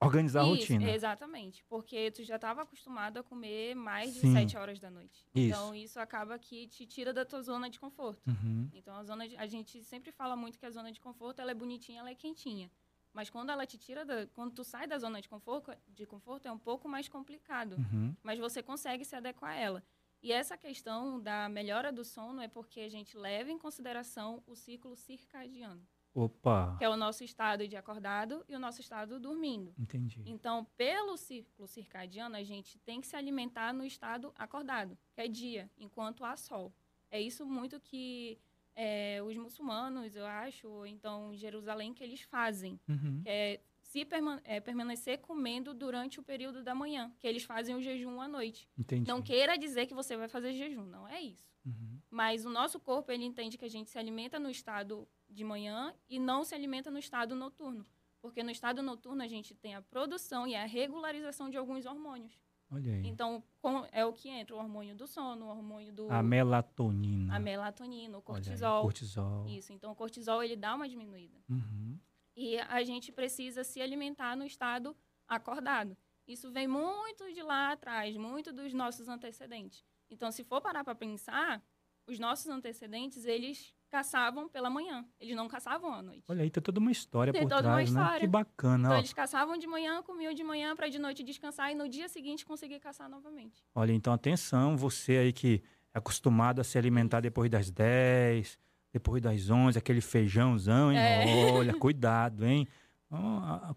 organizar 0.01 0.41
isso, 0.43 0.49
a 0.49 0.55
rotina. 0.55 0.91
Exatamente, 0.91 1.63
porque 1.65 2.09
tu 2.11 2.23
já 2.23 2.37
estava 2.37 2.61
acostumado 2.61 3.17
a 3.17 3.23
comer 3.23 3.75
mais 3.75 4.13
de 4.13 4.21
Sim. 4.21 4.33
7 4.33 4.57
horas 4.57 4.79
da 4.79 4.89
noite. 4.89 5.27
Isso. 5.35 5.47
Então 5.47 5.75
isso 5.75 5.99
acaba 5.99 6.39
que 6.39 6.67
te 6.67 6.85
tira 6.85 7.13
da 7.13 7.25
tua 7.25 7.41
zona 7.41 7.69
de 7.69 7.79
conforto. 7.79 8.27
Uhum. 8.27 8.69
Então 8.73 8.95
a 8.95 9.03
zona 9.03 9.27
de, 9.27 9.35
a 9.35 9.45
gente 9.45 9.83
sempre 9.83 10.11
fala 10.11 10.35
muito 10.35 10.57
que 10.57 10.65
a 10.65 10.71
zona 10.71 10.91
de 10.91 11.01
conforto 11.01 11.41
ela 11.41 11.51
é 11.51 11.55
bonitinha, 11.55 11.99
ela 11.99 12.09
é 12.09 12.15
quentinha. 12.15 12.71
Mas 13.13 13.29
quando 13.29 13.49
ela 13.49 13.65
te 13.65 13.77
tira 13.77 14.05
da, 14.05 14.27
quando 14.27 14.53
tu 14.53 14.63
sai 14.63 14.87
da 14.87 14.97
zona 14.97 15.19
de 15.19 15.27
conforto, 15.27 15.75
de 15.87 16.05
conforto 16.05 16.47
é 16.47 16.51
um 16.51 16.59
pouco 16.59 16.87
mais 16.87 17.09
complicado. 17.09 17.73
Uhum. 17.73 18.15
Mas 18.23 18.39
você 18.39 18.63
consegue 18.63 19.03
se 19.03 19.15
adequar 19.15 19.51
a 19.51 19.55
ela. 19.55 19.83
E 20.21 20.31
essa 20.31 20.57
questão 20.57 21.19
da 21.19 21.47
melhora 21.47 21.91
do 21.91 22.03
sono 22.03 22.41
é 22.41 22.47
porque 22.47 22.81
a 22.81 22.89
gente 22.89 23.17
leva 23.17 23.51
em 23.51 23.57
consideração 23.57 24.43
o 24.45 24.55
ciclo 24.55 24.95
circadiano. 24.95 25.81
Opa! 26.13 26.75
Que 26.77 26.83
é 26.83 26.89
o 26.89 26.97
nosso 26.97 27.23
estado 27.23 27.67
de 27.67 27.77
acordado 27.77 28.43
e 28.49 28.55
o 28.55 28.59
nosso 28.59 28.81
estado 28.81 29.19
dormindo. 29.19 29.73
Entendi. 29.77 30.21
Então, 30.25 30.65
pelo 30.75 31.15
ciclo 31.15 31.67
circadiano, 31.67 32.35
a 32.35 32.43
gente 32.43 32.77
tem 32.79 32.99
que 32.99 33.07
se 33.07 33.15
alimentar 33.15 33.73
no 33.73 33.85
estado 33.85 34.33
acordado, 34.35 34.97
que 35.13 35.21
é 35.21 35.27
dia, 35.27 35.69
enquanto 35.77 36.25
há 36.25 36.35
sol. 36.35 36.73
É 37.09 37.21
isso 37.21 37.45
muito 37.45 37.79
que 37.79 38.37
é, 38.75 39.21
os 39.23 39.35
muçulmanos, 39.37 40.15
eu 40.15 40.25
acho, 40.25 40.67
ou 40.67 40.85
então 40.85 41.35
Jerusalém, 41.35 41.93
que 41.93 42.03
eles 42.03 42.21
fazem. 42.21 42.79
Uhum. 42.87 43.21
Que 43.23 43.29
é 43.29 43.61
se 43.89 44.05
perma 44.05 44.39
é, 44.43 44.59
permanecer 44.59 45.17
comendo 45.17 45.73
durante 45.73 46.19
o 46.19 46.23
período 46.23 46.61
da 46.61 46.75
manhã, 46.75 47.11
que 47.17 47.27
eles 47.27 47.43
fazem 47.43 47.75
o 47.75 47.81
jejum 47.81 48.21
à 48.21 48.27
noite. 48.27 48.69
Entendi. 48.77 49.07
Não 49.07 49.19
queira 49.19 49.57
dizer 49.57 49.87
que 49.87 49.95
você 49.95 50.15
vai 50.15 50.27
fazer 50.27 50.53
jejum, 50.53 50.85
não 50.85 51.07
é 51.07 51.19
isso. 51.19 51.49
Uhum. 51.65 51.99
Mas 52.07 52.45
o 52.45 52.51
nosso 52.51 52.79
corpo, 52.79 53.11
ele 53.11 53.25
entende 53.25 53.57
que 53.57 53.65
a 53.65 53.69
gente 53.69 53.89
se 53.89 53.97
alimenta 53.97 54.39
no 54.39 54.49
estado 54.49 55.07
de 55.27 55.43
manhã 55.43 55.91
e 56.07 56.19
não 56.19 56.43
se 56.43 56.53
alimenta 56.53 56.91
no 56.91 56.99
estado 56.99 57.33
noturno. 57.35 57.83
Porque 58.21 58.43
no 58.43 58.51
estado 58.51 58.83
noturno 58.83 59.23
a 59.23 59.27
gente 59.27 59.55
tem 59.55 59.73
a 59.73 59.81
produção 59.81 60.45
e 60.45 60.55
a 60.55 60.65
regularização 60.67 61.49
de 61.49 61.57
alguns 61.57 61.87
hormônios. 61.87 62.39
Olha 62.71 62.93
aí. 62.93 63.07
Então, 63.07 63.43
com, 63.59 63.87
é 63.91 64.05
o 64.05 64.13
que 64.13 64.29
entra 64.29 64.55
o 64.55 64.59
hormônio 64.59 64.95
do 64.95 65.07
sono, 65.07 65.47
o 65.47 65.49
hormônio 65.49 65.91
do... 65.91 66.11
A 66.11 66.21
melatonina. 66.21 67.35
A 67.35 67.39
melatonina, 67.39 68.15
o 68.19 68.21
cortisol. 68.21 68.77
Aí, 68.77 68.83
cortisol. 68.83 69.47
Isso, 69.47 69.73
então 69.73 69.91
o 69.91 69.95
cortisol, 69.95 70.43
ele 70.43 70.55
dá 70.55 70.75
uma 70.75 70.87
diminuída. 70.87 71.39
Uhum. 71.49 71.97
E 72.41 72.57
a 72.57 72.81
gente 72.85 73.11
precisa 73.11 73.65
se 73.65 73.81
alimentar 73.81 74.33
no 74.33 74.45
estado 74.45 74.95
acordado. 75.27 75.97
Isso 76.25 76.49
vem 76.53 76.69
muito 76.69 77.33
de 77.33 77.43
lá 77.43 77.73
atrás, 77.73 78.15
muito 78.15 78.53
dos 78.53 78.73
nossos 78.73 79.09
antecedentes. 79.09 79.83
Então, 80.09 80.31
se 80.31 80.45
for 80.45 80.61
parar 80.61 80.85
para 80.85 80.95
pensar, 80.95 81.61
os 82.07 82.17
nossos 82.17 82.47
antecedentes, 82.47 83.25
eles 83.25 83.75
caçavam 83.89 84.47
pela 84.47 84.69
manhã. 84.69 85.05
Eles 85.19 85.35
não 85.35 85.49
caçavam 85.49 85.93
à 85.93 86.01
noite. 86.01 86.23
Olha 86.29 86.43
aí, 86.43 86.49
tem 86.49 86.63
toda 86.63 86.79
uma 86.79 86.91
história 86.91 87.33
tem 87.33 87.41
por 87.41 87.49
toda 87.49 87.63
trás, 87.63 87.75
uma 87.75 87.83
história. 87.83 88.13
né? 88.13 88.19
Que 88.21 88.27
bacana. 88.27 88.87
Então, 88.87 88.95
ó. 88.95 88.99
eles 88.99 89.11
caçavam 89.11 89.57
de 89.57 89.67
manhã, 89.67 90.01
comiam 90.01 90.33
de 90.33 90.43
manhã 90.43 90.73
para 90.77 90.87
de 90.87 90.97
noite 90.97 91.23
descansar 91.23 91.73
e 91.73 91.75
no 91.75 91.89
dia 91.89 92.07
seguinte 92.07 92.45
conseguir 92.45 92.79
caçar 92.79 93.09
novamente. 93.09 93.61
Olha, 93.75 93.91
então 93.91 94.13
atenção, 94.13 94.77
você 94.77 95.17
aí 95.17 95.33
que 95.33 95.61
é 95.93 95.97
acostumado 95.97 96.61
a 96.61 96.63
se 96.63 96.77
alimentar 96.77 97.19
depois 97.19 97.49
das 97.49 97.69
10, 97.69 98.57
depois 98.91 99.21
das 99.21 99.49
11, 99.49 99.77
aquele 99.77 100.01
feijãozão, 100.01 100.91
hein? 100.91 100.97
É. 100.97 101.51
Olha, 101.51 101.73
cuidado, 101.77 102.45
hein? 102.45 102.67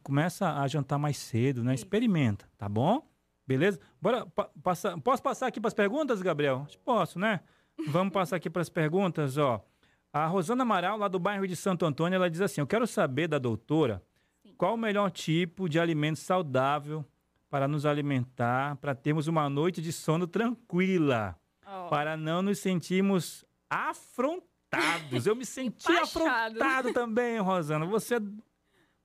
começa 0.02 0.60
a 0.60 0.68
jantar 0.68 0.98
mais 0.98 1.16
cedo, 1.16 1.64
né? 1.64 1.74
Experimenta, 1.74 2.46
tá 2.58 2.68
bom? 2.68 3.02
Beleza? 3.46 3.80
Bora, 4.00 4.26
pa 4.26 4.50
passa, 4.62 4.98
posso 4.98 5.22
passar 5.22 5.46
aqui 5.46 5.60
para 5.60 5.68
as 5.68 5.74
perguntas, 5.74 6.20
Gabriel? 6.20 6.66
Posso, 6.84 7.18
né? 7.18 7.40
Vamos 7.88 8.12
passar 8.12 8.36
aqui 8.36 8.50
para 8.50 8.62
as 8.62 8.68
perguntas, 8.68 9.38
ó. 9.38 9.64
A 10.12 10.26
Rosana 10.26 10.62
Amaral, 10.62 10.98
lá 10.98 11.08
do 11.08 11.18
bairro 11.18 11.46
de 11.46 11.56
Santo 11.56 11.86
Antônio, 11.86 12.16
ela 12.16 12.28
diz 12.28 12.42
assim: 12.42 12.60
Eu 12.60 12.66
quero 12.66 12.86
saber 12.86 13.26
da 13.26 13.38
doutora 13.38 14.02
Sim. 14.42 14.54
qual 14.58 14.74
o 14.74 14.78
melhor 14.78 15.10
tipo 15.10 15.68
de 15.68 15.80
alimento 15.80 16.18
saudável 16.18 17.04
para 17.48 17.66
nos 17.66 17.86
alimentar, 17.86 18.76
para 18.76 18.94
termos 18.94 19.26
uma 19.26 19.48
noite 19.48 19.80
de 19.80 19.92
sono 19.92 20.26
tranquila, 20.26 21.36
oh. 21.66 21.88
para 21.88 22.16
não 22.16 22.42
nos 22.42 22.58
sentirmos 22.58 23.44
afrontados 23.68 24.51
afrontados. 24.72 25.26
Eu 25.26 25.36
me 25.36 25.44
senti 25.44 25.92
afrontado 25.92 26.92
também, 26.92 27.38
Rosana. 27.38 27.86
Você, 27.86 28.16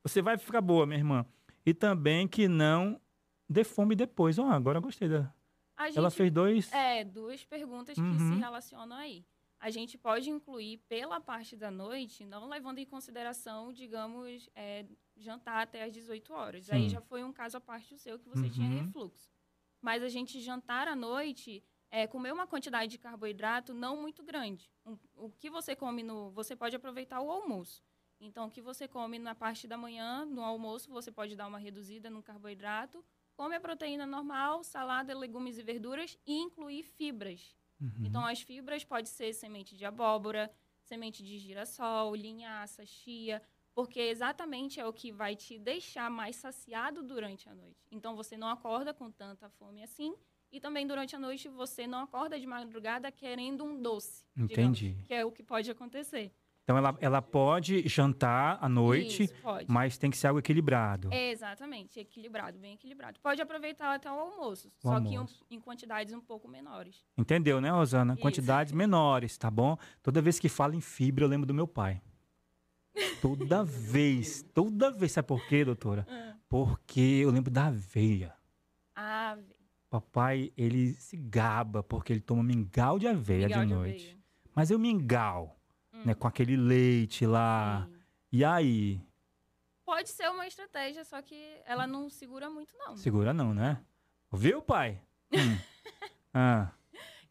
você 0.04 0.22
vai 0.22 0.38
ficar 0.38 0.62
boa, 0.62 0.86
minha 0.86 1.00
irmã. 1.00 1.26
E 1.66 1.74
também 1.74 2.28
que 2.28 2.48
não 2.48 3.00
dê 3.50 3.64
fome 3.64 3.96
depois. 3.96 4.40
Oh, 4.40 4.46
agora 4.46 4.78
eu 4.78 4.82
gostei 4.82 5.10
da. 5.10 5.34
Gente, 5.86 5.98
Ela 5.98 6.10
fez 6.10 6.32
dois. 6.32 6.74
É, 6.74 7.04
duas 7.04 7.44
perguntas 7.44 7.98
uhum. 7.98 8.12
que 8.12 8.18
se 8.18 8.40
relacionam 8.40 8.98
aí. 8.98 9.26
A 9.60 9.70
gente 9.70 9.98
pode 9.98 10.30
incluir 10.30 10.78
pela 10.88 11.20
parte 11.20 11.56
da 11.56 11.72
noite, 11.72 12.26
não 12.26 12.48
levando 12.48 12.78
em 12.78 12.86
consideração, 12.86 13.74
digamos, 13.74 14.50
é, 14.56 14.86
jantar 15.16 15.64
até 15.64 15.84
às 15.84 15.92
18 15.92 16.34
horas. 16.34 16.66
Sim. 16.66 16.76
Aí 16.76 16.90
já 16.90 17.02
foi 17.02 17.24
um 17.24 17.34
caso 17.34 17.58
à 17.58 17.62
parte 17.62 17.94
do 17.94 18.00
seu 18.00 18.20
que 18.20 18.30
você 18.30 18.44
uhum. 18.44 18.50
tinha 18.50 18.70
refluxo. 18.70 19.30
Mas 19.82 20.04
a 20.04 20.10
gente 20.10 20.40
jantar 20.40 20.88
à 20.88 20.96
noite 20.96 21.64
é, 21.90 22.06
comer 22.08 22.34
uma 22.34 22.48
quantidade 22.48 22.92
de 22.92 22.98
carboidrato 22.98 23.74
não 23.74 24.02
muito 24.02 24.24
grande. 24.24 24.70
Um, 24.86 24.98
o 25.16 25.30
que 25.30 25.50
você 25.50 25.76
come 25.76 26.04
no. 26.04 26.32
Você 26.32 26.56
pode 26.56 26.76
aproveitar 26.76 27.22
o 27.22 27.32
almoço. 27.32 27.84
Então, 28.20 28.48
o 28.48 28.52
que 28.52 28.62
você 28.62 28.88
come 28.88 29.20
na 29.20 29.36
parte 29.36 29.68
da 29.68 29.78
manhã, 29.78 30.26
no 30.26 30.44
almoço, 30.44 30.90
você 30.92 31.12
pode 31.12 31.36
dar 31.36 31.48
uma 31.48 31.60
reduzida 31.60 32.10
no 32.10 32.24
carboidrato. 32.24 33.06
Come 33.36 33.56
a 33.56 33.62
proteína 33.62 34.08
normal, 34.08 34.64
salada, 34.64 35.16
legumes 35.16 35.58
e 35.60 35.62
verduras 35.62 36.18
e 36.26 36.36
incluir 36.36 36.82
fibras. 36.84 37.56
Uhum. 37.80 38.06
Então, 38.06 38.26
as 38.26 38.42
fibras 38.42 38.84
pode 38.84 39.08
ser 39.08 39.34
semente 39.34 39.78
de 39.78 39.86
abóbora, 39.86 40.52
semente 40.82 41.24
de 41.24 41.38
girassol, 41.38 42.16
linhaça, 42.16 42.84
chia, 42.86 43.40
porque 43.78 44.00
exatamente 44.00 44.80
é 44.80 44.88
o 44.88 44.92
que 44.92 45.12
vai 45.12 45.36
te 45.36 45.60
deixar 45.60 46.10
mais 46.10 46.38
saciado 46.38 47.04
durante 47.04 47.48
a 47.48 47.54
noite. 47.54 47.86
Então 47.92 48.16
você 48.16 48.36
não 48.36 48.50
acorda 48.50 48.92
com 48.92 49.12
tanta 49.12 49.50
fome 49.52 49.84
assim 49.84 50.16
e 50.52 50.60
também 50.60 50.86
durante 50.88 51.16
a 51.16 51.20
noite 51.20 51.48
você 51.50 51.86
não 51.88 52.00
acorda 52.00 52.40
de 52.40 52.46
madrugada 52.48 53.12
querendo 53.12 53.64
um 53.64 53.82
doce. 53.82 54.24
Entendi. 54.36 54.90
Digamos, 54.90 55.08
que 55.08 55.14
é 55.14 55.26
o 55.26 55.32
que 55.32 55.44
pode 55.44 55.70
acontecer. 55.70 56.32
Então 56.64 56.78
ela, 56.78 56.98
ela 57.00 57.22
pode 57.22 57.88
jantar 57.88 58.58
à 58.62 58.68
noite, 58.68 59.24
Isso, 59.24 59.36
pode. 59.42 59.72
mas 59.72 59.98
tem 59.98 60.12
que 60.12 60.18
ser 60.18 60.28
algo 60.28 60.40
equilibrado. 60.40 61.08
É, 61.14 61.32
exatamente, 61.32 61.98
equilibrado, 61.98 62.60
bem 62.60 62.74
equilibrado. 62.74 63.18
Pode 63.22 63.42
aproveitar 63.42 63.96
até 63.96 64.12
o 64.12 64.20
almoço, 64.20 64.68
O 64.84 64.88
só 64.90 65.00
que 65.00 65.08
em, 65.08 65.16
almoço. 65.16 65.46
em 65.50 65.62
quantidades 65.62 66.14
um 66.14 66.20
pouco 66.20 66.46
menores. 66.46 67.06
Entendeu, 67.18 67.62
né, 67.62 67.70
Rosana? 67.70 68.14
Isso. 68.16 68.22
Quantidades 68.22 68.74
menores, 68.74 69.38
tá 69.38 69.50
bom? 69.50 69.78
Toda 70.04 70.22
vez 70.22 70.40
que 70.40 70.50
fala 70.50 70.76
em 70.76 70.82
fibra, 70.82 71.24
eu 71.24 71.30
lembro 71.30 71.48
do 71.48 71.54
meu 71.54 71.70
pai. 71.70 72.02
Toda 73.22 73.64
vez, 73.64 74.44
toda 74.54 74.92
vez. 74.92 75.14
Sabe 75.14 75.28
por 75.28 75.48
quê, 75.48 75.64
doutora? 75.64 76.06
Ah, 76.10 76.36
Porque 76.50 77.00
eu 77.00 77.30
lembro 77.32 77.50
da 77.50 77.68
aveia. 77.68 78.34
Ah, 78.94 79.36
velho. 79.36 79.57
Papai, 80.02 80.52
ele 80.56 80.94
se 80.94 81.18
gaba 81.18 81.82
porque 81.82 82.14
ele 82.14 82.22
toma 82.22 82.44
mingau 82.44 83.00
de 83.00 83.08
aveia 83.08 83.48
Mingau 83.48 83.62
de 83.64 83.68
de 83.68 83.74
noite. 83.74 84.04
aveia. 84.06 84.18
Mas 84.56 84.70
eu 84.72 84.78
mingau, 84.80 85.60
Hum. 85.94 86.04
né? 86.06 86.14
Com 86.14 86.28
aquele 86.28 86.56
leite 86.56 87.26
lá. 87.26 87.88
Sim. 87.90 87.98
E 88.32 88.46
aí? 88.46 89.02
Pode 89.86 90.10
ser 90.10 90.30
uma 90.30 90.46
estratégia, 90.46 91.04
só 91.04 91.22
que 91.22 91.36
ela 91.66 91.88
não 91.88 92.10
segura 92.10 92.50
muito, 92.50 92.76
não. 92.78 92.96
Segura 92.98 93.34
não, 93.34 93.54
né? 93.54 93.82
Viu, 94.32 94.62
pai? 94.62 95.02
Hum. 95.34 95.38
Ah, 96.34 96.72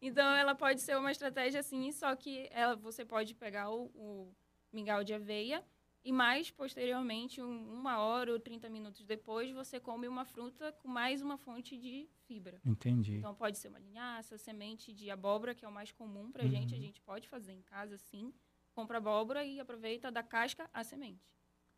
Então, 0.01 0.29
ela 0.35 0.53
pode 0.53 0.81
ser 0.81 0.97
uma 0.97 1.11
estratégia 1.11 1.61
assim, 1.61 1.91
só 1.93 2.13
que 2.15 2.49
ela, 2.51 2.75
você 2.75 3.05
pode 3.05 3.33
pegar 3.33 3.69
o, 3.69 3.85
o 3.95 4.33
mingau 4.73 5.01
de 5.03 5.13
aveia 5.13 5.63
e 6.03 6.11
mais 6.11 6.49
posteriormente, 6.51 7.41
um- 7.41 7.73
uma 7.73 7.99
hora 7.99 8.31
ou 8.31 8.39
30 8.39 8.69
minutos 8.69 9.05
depois, 9.05 9.51
você 9.51 9.79
come 9.79 10.07
uma 10.07 10.23
fruta 10.25 10.71
com 10.71 10.87
mais 10.87 11.21
uma 11.21 11.37
fonte 11.37 11.77
de 11.77 12.07
fibra. 12.25 12.59
entendi. 12.65 13.15
Então, 13.17 13.33
pode 13.35 13.57
ser 13.57 13.67
uma 13.69 13.79
linhaça, 13.79 14.37
semente 14.37 14.93
de 14.93 15.09
abóbora, 15.09 15.53
que 15.55 15.63
é 15.65 15.67
o 15.67 15.71
mais 15.71 15.91
comum 15.91 16.31
pra 16.31 16.43
Uhum. 16.43 16.49
gente. 16.49 16.73
A 16.75 16.77
gente 16.77 17.01
pode 17.01 17.27
fazer 17.27 17.53
em 17.53 17.61
casa, 17.61 17.97
sim. 17.97 18.33
Compra 18.73 18.97
abóbora 18.99 19.43
e 19.43 19.59
aproveita 19.59 20.11
da 20.11 20.21
casca 20.23 20.69
a 20.73 20.83
semente. 20.83 21.25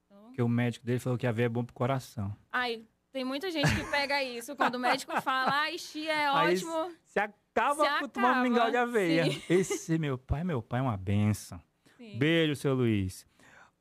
Então, 0.06 0.24
Porque 0.26 0.42
o 0.42 0.50
médico 0.50 0.86
dele 0.86 1.00
falou 1.00 1.18
que 1.18 1.28
aveia 1.28 1.46
é 1.46 1.50
bom 1.50 1.64
pro 1.64 1.74
coração. 1.74 2.36
ai, 2.52 2.84
tem 3.12 3.24
muita 3.24 3.50
gente 3.52 3.74
que 3.76 3.84
pega 3.90 4.24
isso. 4.24 4.56
Quando 4.56 4.76
o 4.76 4.80
médico 4.80 5.20
fala, 5.22 5.52
ai, 5.52 5.78
chia 5.78 6.12
é 6.12 6.28
Aí 6.28 6.54
ótimo. 6.56 6.92
Se 7.04 7.20
acaba 7.20 7.84
Se 7.86 8.00
com 8.02 8.08
tomar 8.10 8.28
um 8.28 8.32
acaba, 8.32 8.44
mingau 8.44 8.72
de 8.72 8.78
aveia. 8.78 9.32
sim. 9.32 9.42
Esse 9.50 9.98
meu 10.00 10.18
pai, 10.18 10.44
meu 10.44 10.62
pai 10.62 10.80
é 10.80 10.84
uma 10.84 10.98
benção. 10.98 11.62
Sim. 11.98 12.18
Beijo, 12.18 12.56
seu 12.56 12.74
Luiz. 12.74 13.26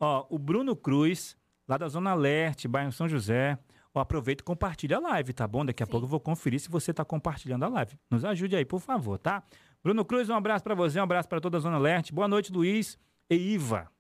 Ó, 0.01 0.27
o 0.31 0.39
Bruno 0.39 0.77
Cruz, 0.77 1.37
lá 1.67 1.77
da 1.77 1.89
Zona 1.89 2.15
Leste, 2.15 2.69
bairro 2.69 2.93
São 2.93 3.09
José. 3.09 3.59
Ó, 3.95 4.01
aproveita 4.01 4.43
e 4.43 4.45
compartilha 4.45 4.97
a 4.97 5.01
live, 5.01 5.33
tá 5.33 5.47
bom? 5.47 5.65
Daqui 5.65 5.83
a 5.83 5.87
Sim. 5.87 5.93
pouco 5.93 6.05
eu 6.07 6.11
vou 6.11 6.21
conferir 6.21 6.61
se 6.61 6.69
você 6.71 6.93
tá 6.93 7.05
compartilhando 7.05 7.65
a 7.65 7.69
live. 7.69 7.99
Nos 8.11 8.25
ajude 8.25 8.57
aí, 8.57 8.65
por 8.65 8.81
favor, 8.81 9.19
tá? 9.19 9.43
Bruno 9.83 10.05
Cruz, 10.05 10.29
um 10.29 10.35
abraço 10.35 10.65
para 10.65 10.75
você, 10.75 10.99
um 11.01 11.03
abraço 11.03 11.29
para 11.29 11.41
toda 11.41 11.57
a 11.57 11.61
Zona 11.61 11.79
Leste. 11.79 12.13
Boa 12.13 12.29
noite, 12.29 12.53
Luiz 12.53 12.99
e 13.31 13.35
Iva. 13.35 13.91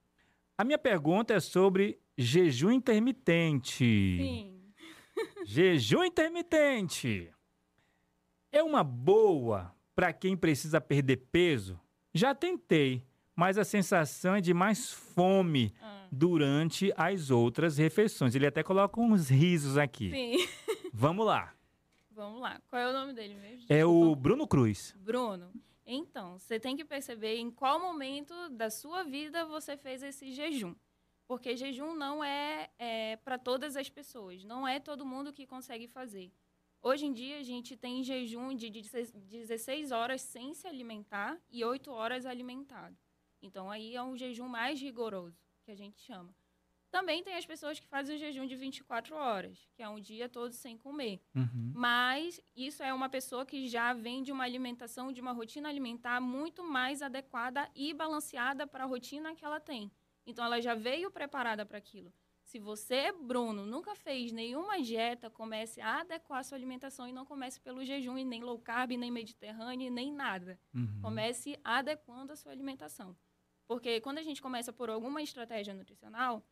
A 0.56 0.64
minha 0.64 0.78
pergunta 0.78 1.34
é 1.34 1.40
sobre 1.40 2.00
jejum 2.16 2.70
intermitente. 2.70 3.84
Sim. 3.84 4.54
Jejum 5.44 6.04
intermitente 6.04 7.32
é 8.52 8.62
uma 8.62 8.82
boa 8.82 9.74
para 9.94 10.12
quem 10.12 10.36
precisa 10.36 10.80
perder 10.80 11.16
peso? 11.30 11.80
Já 12.14 12.34
tentei, 12.34 13.06
mas 13.38 13.56
a 13.56 13.62
sensação 13.62 14.34
é 14.34 14.40
de 14.40 14.52
mais 14.52 14.90
fome 14.90 15.72
Ah, 15.80 16.08
durante 16.10 16.92
as 16.96 17.30
outras 17.30 17.78
refeições. 17.78 18.34
Ele 18.34 18.48
até 18.48 18.64
coloca 18.64 19.00
uns 19.00 19.28
risos 19.28 19.78
aqui. 19.78 20.10
sim. 20.10 20.36
Vamos 20.92 21.24
lá. 21.24 21.54
Vamos 22.10 22.40
lá. 22.40 22.60
Qual 22.68 22.82
é 22.82 22.90
o 22.90 22.92
nome 22.92 23.12
dele 23.12 23.34
mesmo? 23.34 23.64
É 23.68 23.86
o. 23.86 24.16
Bruno 24.16 24.44
Cruz. 24.48 24.92
Bruno. 24.98 25.52
Então, 25.86 26.36
você 26.36 26.58
tem 26.58 26.76
que 26.76 26.84
perceber 26.84 27.36
em 27.36 27.48
qual 27.48 27.78
momento 27.78 28.34
da 28.48 28.70
sua 28.70 29.04
vida 29.04 29.44
você 29.44 29.76
fez 29.76 30.02
esse 30.02 30.32
jejum. 30.32 30.74
Porque 31.28 31.56
jejum 31.56 31.94
não 31.94 32.24
é, 32.24 32.68
para 33.24 33.38
todas 33.38 33.76
as 33.76 33.88
pessoas. 33.88 34.42
Não 34.42 34.66
é 34.66 34.80
todo 34.80 35.06
mundo 35.06 35.32
que 35.32 35.46
consegue 35.46 35.86
fazer. 35.86 36.32
Hoje 36.82 37.06
em 37.06 37.12
dia, 37.12 37.38
a 37.38 37.44
gente 37.44 37.76
tem 37.76 38.02
jejum 38.02 38.52
de 38.52 38.68
16 38.68 39.92
horas 39.92 40.22
sem 40.22 40.54
se 40.54 40.66
alimentar 40.66 41.38
e 41.52 41.64
8 41.64 41.88
horas 41.92 42.26
alimentado. 42.26 42.96
Então, 43.42 43.70
aí 43.70 43.94
é 43.94 44.02
um 44.02 44.16
jejum 44.16 44.48
mais 44.48 44.80
rigoroso, 44.80 45.38
que 45.64 45.70
a 45.70 45.76
gente 45.76 46.00
chama. 46.00 46.34
Também 46.90 47.22
tem 47.22 47.34
as 47.34 47.44
pessoas 47.44 47.78
que 47.78 47.86
fazem 47.86 48.16
o 48.16 48.18
jejum 48.18 48.46
de 48.46 48.56
24 48.56 49.14
horas, 49.14 49.68
que 49.74 49.82
é 49.82 49.88
um 49.88 50.00
dia 50.00 50.28
todo 50.28 50.52
sem 50.52 50.76
comer. 50.76 51.20
Uhum. 51.34 51.72
Mas 51.74 52.40
isso 52.56 52.82
é 52.82 52.92
uma 52.94 53.10
pessoa 53.10 53.44
que 53.44 53.68
já 53.68 53.92
vem 53.92 54.22
de 54.22 54.32
uma 54.32 54.44
alimentação, 54.44 55.12
de 55.12 55.20
uma 55.20 55.32
rotina 55.32 55.68
alimentar 55.68 56.18
muito 56.20 56.64
mais 56.64 57.02
adequada 57.02 57.68
e 57.74 57.92
balanceada 57.92 58.66
para 58.66 58.84
a 58.84 58.86
rotina 58.86 59.34
que 59.34 59.44
ela 59.44 59.60
tem. 59.60 59.90
Então 60.26 60.44
ela 60.44 60.60
já 60.62 60.74
veio 60.74 61.10
preparada 61.10 61.66
para 61.66 61.76
aquilo. 61.76 62.12
Se 62.42 62.58
você, 62.58 63.12
Bruno, 63.12 63.66
nunca 63.66 63.94
fez 63.94 64.32
nenhuma 64.32 64.80
dieta, 64.80 65.28
comece 65.28 65.82
a 65.82 66.00
adequar 66.00 66.38
a 66.38 66.42
sua 66.42 66.56
alimentação 66.56 67.06
e 67.06 67.12
não 67.12 67.26
comece 67.26 67.60
pelo 67.60 67.84
jejum 67.84 68.16
e 68.16 68.24
nem 68.24 68.42
low 68.42 68.58
carb, 68.58 68.92
nem 68.92 69.10
mediterrâneo, 69.10 69.90
nem 69.90 70.10
nada. 70.10 70.58
Uhum. 70.74 71.00
Comece 71.02 71.58
adequando 71.62 72.32
a 72.32 72.36
sua 72.36 72.50
alimentação. 72.50 73.14
Porque 73.68 74.00
quando 74.00 74.18
a 74.18 74.22
gente 74.22 74.40
começa 74.40 74.72
por 74.72 74.88
alguma 74.88 75.22
estratégia 75.22 75.74
nutricional, 75.74 76.42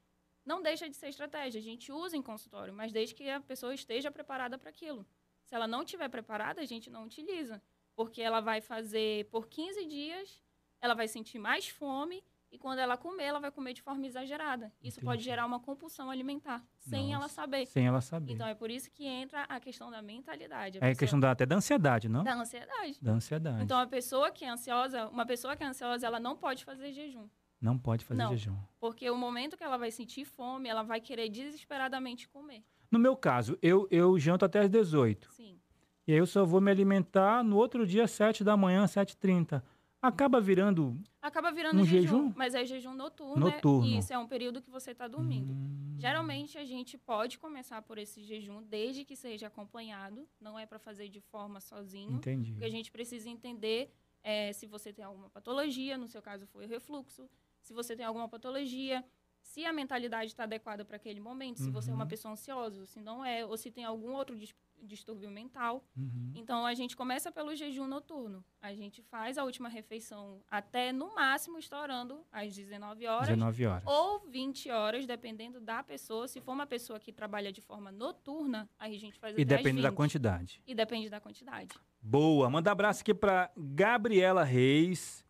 não 0.44 0.62
deixa 0.62 0.88
de 0.88 0.94
ser 0.94 1.08
estratégia. 1.08 1.58
A 1.58 1.64
gente 1.64 1.90
usa 1.90 2.16
em 2.16 2.22
consultório, 2.22 2.72
mas 2.72 2.92
desde 2.92 3.14
que 3.14 3.28
a 3.28 3.40
pessoa 3.40 3.74
esteja 3.74 4.12
preparada 4.12 4.58
para 4.58 4.70
aquilo. 4.70 5.04
Se 5.44 5.54
ela 5.54 5.66
não 5.66 5.82
estiver 5.82 6.08
preparada, 6.08 6.60
a 6.60 6.66
gente 6.66 6.90
não 6.90 7.04
utiliza. 7.04 7.60
Porque 7.96 8.20
ela 8.20 8.40
vai 8.40 8.60
fazer 8.60 9.28
por 9.30 9.48
15 9.48 9.86
dias, 9.86 10.42
ela 10.80 10.94
vai 10.94 11.08
sentir 11.08 11.38
mais 11.38 11.66
fome 11.68 12.22
e 12.56 12.58
quando 12.58 12.78
ela 12.78 12.96
comer, 12.96 13.24
ela 13.24 13.38
vai 13.38 13.50
comer 13.50 13.74
de 13.74 13.82
forma 13.82 14.06
exagerada. 14.06 14.72
Isso 14.82 14.98
pode 15.00 15.16
Entendi. 15.18 15.24
gerar 15.24 15.44
uma 15.44 15.60
compulsão 15.60 16.10
alimentar, 16.10 16.64
sem 16.78 17.12
ela 17.12 17.22
Nossa, 17.24 17.34
saber. 17.34 17.66
Sem 17.66 17.86
ela 17.86 18.00
saber. 18.00 18.32
Então 18.32 18.46
é 18.46 18.54
por 18.54 18.70
isso 18.70 18.90
que 18.90 19.04
entra 19.06 19.42
a 19.42 19.60
questão 19.60 19.90
da 19.90 20.00
mentalidade. 20.00 20.78
A 20.78 20.80
é 20.86 20.88
pessoa- 20.88 20.98
questão 20.98 21.20
da, 21.20 21.30
até 21.32 21.44
da 21.44 21.54
ansiedade, 21.56 22.08
não? 22.08 22.24
da 22.24 22.34
ansiedade. 22.34 22.98
Da 23.02 23.12
ansiedade. 23.12 23.62
Então, 23.62 23.78
a 23.78 23.86
pessoa 23.86 24.30
que 24.30 24.44
é 24.44 24.48
ansiosa, 24.48 25.06
uma 25.08 25.26
pessoa 25.26 25.54
que 25.54 25.62
é 25.62 25.66
ansiosa, 25.66 26.06
ela 26.06 26.18
não 26.18 26.34
pode 26.34 26.64
fazer 26.64 26.92
jejum. 26.92 27.28
não 27.60 27.78
pode 27.78 28.04
fazer 28.04 28.22
Não. 28.22 28.30
jejum. 28.30 28.56
Porque 28.80 29.08
o 29.10 29.16
momento 29.16 29.56
que 29.56 29.64
ela 29.64 29.76
vai 29.76 29.90
sentir 29.90 30.24
fome, 30.24 30.68
ela 30.68 30.82
vai 30.82 31.00
querer 31.00 31.28
desesperadamente 31.28 32.28
comer. 32.28 32.64
No 32.90 32.98
meu 32.98 33.16
caso, 33.16 33.58
eu, 33.60 33.86
eu 33.90 34.18
janto 34.18 34.44
até 34.44 34.60
às 34.60 34.70
18. 34.70 35.30
Sim. 35.32 35.58
E 36.06 36.12
aí 36.12 36.18
eu 36.18 36.26
só 36.26 36.44
vou 36.44 36.60
me 36.60 36.70
alimentar 36.70 37.42
no 37.42 37.56
outro 37.56 37.84
dia, 37.86 38.06
7 38.06 38.44
da 38.44 38.56
manhã, 38.56 38.84
7h30. 38.86 39.62
Acaba 40.02 40.40
virando. 40.40 41.00
Acaba 41.20 41.50
virando 41.50 41.80
Um 41.80 41.84
jejum, 41.84 42.02
jejum? 42.02 42.32
mas 42.36 42.54
é 42.54 42.64
jejum 42.64 42.94
noturno. 42.94 43.46
Noturno. 43.50 43.90
Né? 43.90 43.98
Isso 43.98 44.12
é 44.12 44.18
um 44.18 44.26
período 44.28 44.62
que 44.62 44.70
você 44.70 44.92
está 44.92 45.08
dormindo. 45.08 45.52
Hum, 45.52 45.96
Geralmente 45.98 46.58
a 46.58 46.64
gente 46.64 46.96
pode 46.98 47.38
começar 47.38 47.80
por 47.82 47.96
esse 47.98 48.22
jejum 48.22 48.62
desde 48.62 49.04
que 49.04 49.16
seja 49.16 49.46
acompanhado, 49.46 50.28
não 50.38 50.58
é 50.58 50.66
para 50.66 50.78
fazer 50.78 51.08
de 51.08 51.20
forma 51.20 51.58
sozinho, 51.60 52.16
Entendi. 52.16 52.50
porque 52.52 52.66
a 52.66 52.70
gente 52.70 52.92
precisa 52.92 53.28
entender 53.30 53.90
eh, 54.22 54.52
se 54.52 54.66
você 54.66 54.92
tem 54.92 55.04
alguma 55.04 55.30
patologia, 55.30 55.96
no 55.96 56.06
seu 56.06 56.20
caso 56.20 56.46
foi 56.46 56.66
o 56.66 56.68
refluxo, 56.68 57.28
se 57.62 57.72
você 57.72 57.96
tem 57.96 58.04
alguma 58.04 58.28
patologia, 58.28 59.02
se 59.40 59.64
a 59.64 59.72
mentalidade 59.72 60.32
está 60.32 60.42
adequada 60.44 60.84
para 60.84 60.96
aquele 60.96 61.18
momento, 61.20 61.60
se 61.60 61.70
você 61.70 61.90
é 61.90 61.94
uma 61.94 62.04
Uhum. 62.04 62.08
pessoa 62.08 62.32
ansiosa, 62.32 62.84
se 62.84 63.00
não 63.00 63.24
é, 63.24 63.44
ou 63.46 63.56
se 63.56 63.70
tem 63.70 63.84
algum 63.84 64.12
outro 64.12 64.36
distúrbio 64.82 65.30
mental. 65.30 65.84
Uhum. 65.96 66.32
Então 66.34 66.64
a 66.66 66.74
gente 66.74 66.96
começa 66.96 67.30
pelo 67.32 67.54
jejum 67.54 67.86
noturno. 67.86 68.44
A 68.60 68.74
gente 68.74 69.02
faz 69.02 69.38
a 69.38 69.44
última 69.44 69.68
refeição 69.68 70.40
até 70.50 70.92
no 70.92 71.14
máximo 71.14 71.58
estourando 71.58 72.20
às 72.32 72.54
19 72.54 73.06
horas 73.06 73.28
19 73.28 73.66
horas. 73.66 73.82
ou 73.86 74.20
20 74.28 74.70
horas, 74.70 75.06
dependendo 75.06 75.60
da 75.60 75.82
pessoa. 75.82 76.28
Se 76.28 76.40
for 76.40 76.52
uma 76.52 76.66
pessoa 76.66 76.98
que 77.00 77.12
trabalha 77.12 77.52
de 77.52 77.60
forma 77.60 77.90
noturna, 77.92 78.68
aí 78.78 78.94
a 78.94 78.98
gente 78.98 79.18
faz 79.18 79.36
E 79.36 79.42
até 79.42 79.56
depende 79.56 79.82
da 79.82 79.90
20. 79.90 79.96
quantidade. 79.96 80.62
E 80.66 80.74
depende 80.74 81.08
da 81.08 81.20
quantidade. 81.20 81.70
Boa. 82.00 82.48
Manda 82.48 82.70
abraço 82.70 83.00
aqui 83.02 83.14
para 83.14 83.50
Gabriela 83.56 84.44
Reis. 84.44 85.24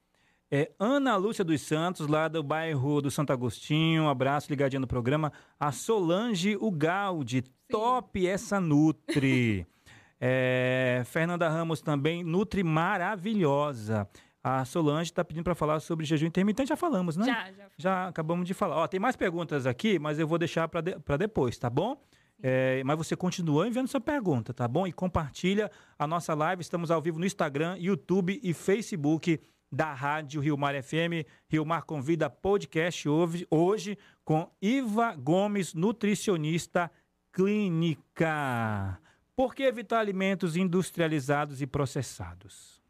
É, 0.48 0.70
Ana 0.78 1.16
Lúcia 1.16 1.42
dos 1.44 1.60
Santos, 1.60 2.06
lá 2.06 2.28
do 2.28 2.40
bairro 2.40 3.02
do 3.02 3.10
Santo 3.10 3.32
Agostinho. 3.32 4.04
Um 4.04 4.08
abraço 4.08 4.48
ligadinho 4.48 4.80
no 4.80 4.86
programa. 4.86 5.32
A 5.58 5.72
Solange 5.72 6.56
Ugaldi. 6.56 7.42
Top 7.68 8.26
essa 8.26 8.60
Nutri. 8.60 9.66
É, 10.18 11.02
Fernanda 11.04 11.46
Ramos 11.46 11.82
também. 11.82 12.24
Nutri 12.24 12.64
maravilhosa. 12.64 14.08
A 14.42 14.64
Solange 14.64 15.10
está 15.10 15.22
pedindo 15.22 15.44
para 15.44 15.54
falar 15.54 15.78
sobre 15.80 16.06
jejum 16.06 16.26
intermitente. 16.26 16.70
Já 16.70 16.76
falamos, 16.76 17.18
né? 17.18 17.26
Já, 17.26 17.52
já. 17.52 17.68
Já 17.76 18.08
acabamos 18.08 18.46
de 18.46 18.54
falar. 18.54 18.76
Ó, 18.76 18.86
tem 18.88 18.98
mais 18.98 19.14
perguntas 19.14 19.66
aqui, 19.66 19.98
mas 19.98 20.18
eu 20.18 20.26
vou 20.26 20.38
deixar 20.38 20.68
para 20.68 20.80
de, 20.80 20.98
pra 21.00 21.18
depois, 21.18 21.58
tá 21.58 21.68
bom? 21.68 22.00
É, 22.42 22.82
mas 22.84 22.96
você 22.96 23.14
continua 23.14 23.68
enviando 23.68 23.88
sua 23.88 24.00
pergunta, 24.00 24.54
tá 24.54 24.66
bom? 24.66 24.86
E 24.86 24.92
compartilha 24.92 25.70
a 25.98 26.06
nossa 26.06 26.32
live. 26.32 26.62
Estamos 26.62 26.90
ao 26.90 27.02
vivo 27.02 27.18
no 27.18 27.26
Instagram, 27.26 27.76
YouTube 27.78 28.40
e 28.42 28.54
Facebook 28.54 29.38
da 29.70 29.92
Rádio 29.92 30.40
Rio 30.40 30.56
Mar 30.56 30.80
FM. 30.82 31.26
Rio 31.48 31.66
Mar 31.66 31.82
convida 31.82 32.30
podcast 32.30 33.08
hoje, 33.08 33.46
hoje 33.50 33.98
com 34.24 34.50
Iva 34.62 35.14
Gomes, 35.14 35.74
nutricionista 35.74 36.90
clínica. 37.36 38.98
Por 39.34 39.54
que 39.54 39.62
evitar 39.64 40.00
alimentos 40.00 40.56
industrializados 40.56 41.60
e 41.60 41.66
processados? 41.66 42.82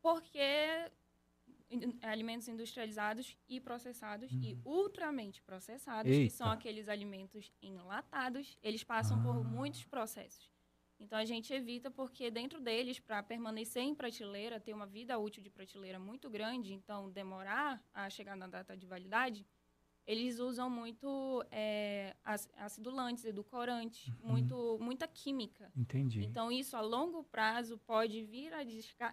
Porque 0.00 0.88
alimentos 2.02 2.46
industrializados 2.46 3.36
e 3.48 3.60
processados 3.60 4.30
e 4.32 4.56
ultramente 4.64 5.42
processados, 5.42 6.10
Eita. 6.10 6.24
que 6.24 6.30
são 6.30 6.48
aqueles 6.48 6.88
alimentos 6.88 7.52
enlatados, 7.60 8.56
eles 8.62 8.84
passam 8.84 9.18
ah. 9.18 9.22
por 9.24 9.44
muitos 9.44 9.84
processos. 9.84 10.48
Então 11.00 11.18
a 11.18 11.24
gente 11.24 11.52
evita 11.52 11.90
porque 11.90 12.30
dentro 12.30 12.60
deles, 12.60 13.00
para 13.00 13.22
permanecer 13.24 13.82
em 13.82 13.94
prateleira, 13.94 14.60
ter 14.60 14.72
uma 14.72 14.86
vida 14.86 15.18
útil 15.18 15.42
de 15.42 15.50
prateleira 15.50 15.98
muito 15.98 16.30
grande, 16.30 16.72
então 16.72 17.10
demorar 17.10 17.82
a 17.92 18.08
chegar 18.08 18.36
na 18.36 18.46
data 18.46 18.76
de 18.76 18.86
validade, 18.86 19.44
eles 20.06 20.38
usam 20.38 20.68
muito 20.68 21.44
é, 21.50 22.16
acidulantes, 22.56 23.24
edulcorantes, 23.24 24.08
uhum. 24.08 24.32
muito, 24.32 24.78
muita 24.80 25.06
química. 25.06 25.70
Entendi. 25.76 26.24
Então 26.24 26.50
isso 26.50 26.76
a 26.76 26.80
longo 26.80 27.22
prazo 27.24 27.78
pode 27.78 28.24
vir 28.24 28.52
a 28.52 28.60